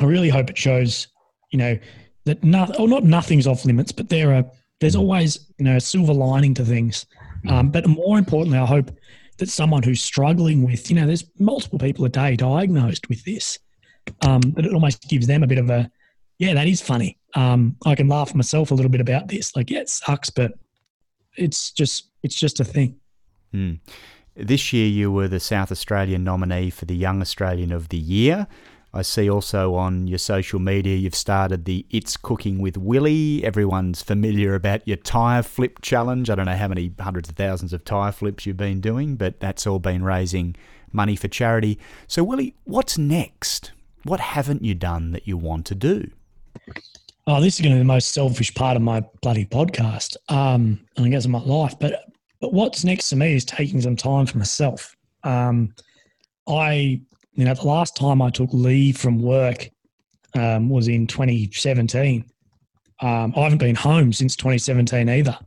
I 0.00 0.04
really 0.04 0.30
hope 0.30 0.48
it 0.48 0.56
shows, 0.56 1.08
you 1.50 1.58
know, 1.58 1.78
that 2.24 2.42
not, 2.42 2.80
or 2.80 2.88
not 2.88 3.04
nothing's 3.04 3.46
off 3.46 3.66
limits, 3.66 3.92
but 3.92 4.08
there 4.08 4.32
are, 4.32 4.44
there's 4.80 4.96
always, 4.96 5.52
you 5.58 5.66
know, 5.66 5.76
a 5.76 5.80
silver 5.80 6.14
lining 6.14 6.54
to 6.54 6.64
things. 6.64 7.04
Um, 7.48 7.70
but 7.70 7.86
more 7.86 8.18
importantly, 8.18 8.58
I 8.58 8.66
hope 8.66 8.90
that 9.38 9.48
someone 9.48 9.82
who's 9.82 10.02
struggling 10.02 10.62
with, 10.62 10.90
you 10.90 10.96
know, 10.96 11.06
there's 11.06 11.24
multiple 11.38 11.78
people 11.78 12.04
a 12.04 12.08
day 12.08 12.36
diagnosed 12.36 13.08
with 13.08 13.24
this 13.24 13.58
um, 14.22 14.40
but 14.40 14.64
it 14.64 14.72
almost 14.72 15.08
gives 15.08 15.26
them 15.26 15.42
a 15.42 15.46
bit 15.46 15.58
of 15.58 15.70
a, 15.70 15.90
yeah, 16.38 16.54
that 16.54 16.66
is 16.66 16.80
funny. 16.80 17.18
Um, 17.34 17.76
I 17.86 17.94
can 17.94 18.08
laugh 18.08 18.34
myself 18.34 18.70
a 18.70 18.74
little 18.74 18.90
bit 18.90 19.00
about 19.00 19.28
this. 19.28 19.54
Like, 19.56 19.70
yeah, 19.70 19.80
it 19.80 19.88
sucks, 19.88 20.30
but 20.30 20.52
it's 21.36 21.72
just 21.72 22.10
it's 22.22 22.34
just 22.34 22.60
a 22.60 22.64
thing. 22.64 22.96
Mm. 23.54 23.80
This 24.34 24.72
year, 24.72 24.86
you 24.86 25.10
were 25.12 25.28
the 25.28 25.40
South 25.40 25.70
Australian 25.70 26.24
nominee 26.24 26.70
for 26.70 26.84
the 26.84 26.96
Young 26.96 27.20
Australian 27.20 27.72
of 27.72 27.88
the 27.88 27.98
Year. 27.98 28.46
I 28.94 29.02
see 29.02 29.30
also 29.30 29.74
on 29.74 30.06
your 30.06 30.18
social 30.18 30.58
media 30.58 30.96
you've 30.96 31.14
started 31.14 31.64
the 31.64 31.86
It's 31.90 32.16
Cooking 32.16 32.58
with 32.58 32.76
Willy. 32.76 33.42
Everyone's 33.42 34.02
familiar 34.02 34.54
about 34.54 34.86
your 34.86 34.98
tyre 34.98 35.42
flip 35.42 35.80
challenge. 35.80 36.28
I 36.28 36.34
don't 36.34 36.44
know 36.44 36.56
how 36.56 36.68
many 36.68 36.92
hundreds 37.00 37.30
of 37.30 37.36
thousands 37.36 37.72
of 37.72 37.84
tyre 37.84 38.12
flips 38.12 38.44
you've 38.44 38.58
been 38.58 38.80
doing, 38.80 39.16
but 39.16 39.40
that's 39.40 39.66
all 39.66 39.78
been 39.78 40.04
raising 40.04 40.56
money 40.92 41.16
for 41.16 41.28
charity. 41.28 41.78
So, 42.06 42.22
Willy, 42.22 42.54
what's 42.64 42.98
next? 42.98 43.72
What 44.04 44.20
haven't 44.20 44.62
you 44.62 44.74
done 44.74 45.12
that 45.12 45.26
you 45.26 45.38
want 45.38 45.64
to 45.66 45.74
do? 45.74 46.10
Oh, 47.26 47.40
this 47.40 47.54
is 47.54 47.60
going 47.60 47.72
to 47.72 47.76
be 47.76 47.80
the 47.80 47.84
most 47.84 48.12
selfish 48.12 48.52
part 48.54 48.76
of 48.76 48.82
my 48.82 49.02
bloody 49.22 49.46
podcast, 49.46 50.16
um, 50.28 50.80
and 50.96 51.06
I 51.06 51.08
guess 51.08 51.24
of 51.24 51.30
my 51.30 51.38
life. 51.38 51.74
But 51.78 52.04
but 52.40 52.52
what's 52.52 52.84
next 52.84 53.08
to 53.10 53.16
me 53.16 53.34
is 53.34 53.44
taking 53.44 53.80
some 53.80 53.96
time 53.96 54.26
for 54.26 54.36
myself. 54.36 54.96
Um, 55.22 55.72
I, 56.48 57.00
you 57.34 57.44
know, 57.44 57.54
the 57.54 57.66
last 57.66 57.96
time 57.96 58.20
I 58.20 58.30
took 58.30 58.50
leave 58.52 58.98
from 58.98 59.20
work 59.20 59.70
um, 60.34 60.68
was 60.68 60.88
in 60.88 61.06
2017. 61.06 62.24
Um, 63.00 63.32
I 63.36 63.40
haven't 63.40 63.58
been 63.58 63.74
home 63.74 64.12
since 64.12 64.36
2017 64.36 65.08
either. 65.08 65.38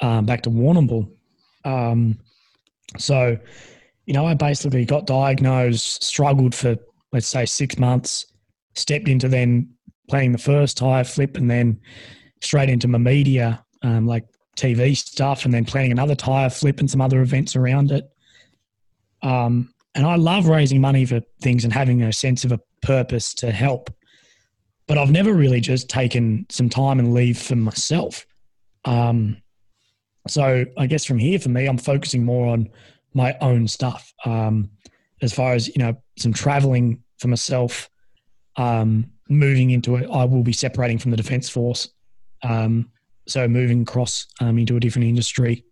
Um, 0.00 0.26
back 0.26 0.42
to 0.42 0.50
Warrnambool. 0.50 1.10
Um, 1.64 2.18
so, 2.98 3.38
you 4.06 4.14
know, 4.14 4.26
I 4.26 4.34
basically 4.34 4.84
got 4.84 5.06
diagnosed, 5.06 6.02
struggled 6.02 6.54
for 6.54 6.76
let's 7.12 7.28
say 7.28 7.46
six 7.46 7.78
months, 7.78 8.26
stepped 8.74 9.08
into 9.08 9.28
then 9.28 9.70
playing 10.08 10.32
the 10.32 10.38
first 10.38 10.76
tyre 10.76 11.04
flip 11.04 11.36
and 11.36 11.50
then 11.50 11.80
straight 12.42 12.68
into 12.68 12.88
my 12.88 12.98
media, 12.98 13.64
um, 13.82 14.06
like 14.06 14.24
TV 14.56 14.96
stuff, 14.96 15.44
and 15.44 15.54
then 15.54 15.64
planning 15.64 15.92
another 15.92 16.14
tyre 16.14 16.50
flip 16.50 16.80
and 16.80 16.90
some 16.90 17.00
other 17.00 17.20
events 17.22 17.56
around 17.56 17.90
it. 17.90 18.08
Um, 19.22 19.72
and 19.96 20.06
I 20.06 20.16
love 20.16 20.46
raising 20.46 20.80
money 20.80 21.06
for 21.06 21.22
things 21.40 21.64
and 21.64 21.72
having 21.72 22.02
a 22.02 22.12
sense 22.12 22.44
of 22.44 22.52
a 22.52 22.60
purpose 22.82 23.32
to 23.34 23.50
help. 23.50 23.90
But 24.86 24.98
I've 24.98 25.10
never 25.10 25.32
really 25.32 25.60
just 25.60 25.88
taken 25.88 26.46
some 26.50 26.68
time 26.68 27.00
and 27.00 27.14
leave 27.14 27.38
for 27.38 27.56
myself. 27.56 28.24
Um, 28.84 29.38
so 30.28 30.66
I 30.76 30.86
guess 30.86 31.06
from 31.06 31.18
here, 31.18 31.38
for 31.38 31.48
me, 31.48 31.66
I'm 31.66 31.78
focusing 31.78 32.24
more 32.24 32.46
on 32.46 32.68
my 33.14 33.36
own 33.40 33.66
stuff. 33.66 34.12
Um, 34.26 34.70
as 35.22 35.32
far 35.32 35.54
as 35.54 35.68
you 35.68 35.78
know, 35.78 35.96
some 36.18 36.32
traveling 36.32 37.02
for 37.18 37.28
myself. 37.28 37.88
Um, 38.56 39.10
moving 39.28 39.70
into 39.70 39.96
it, 39.96 40.08
I 40.10 40.24
will 40.24 40.42
be 40.42 40.52
separating 40.52 40.98
from 40.98 41.10
the 41.10 41.16
defence 41.16 41.48
force. 41.48 41.88
Um, 42.42 42.90
so 43.26 43.48
moving 43.48 43.82
across 43.82 44.26
um, 44.40 44.58
into 44.58 44.76
a 44.76 44.80
different 44.80 45.08
industry, 45.08 45.64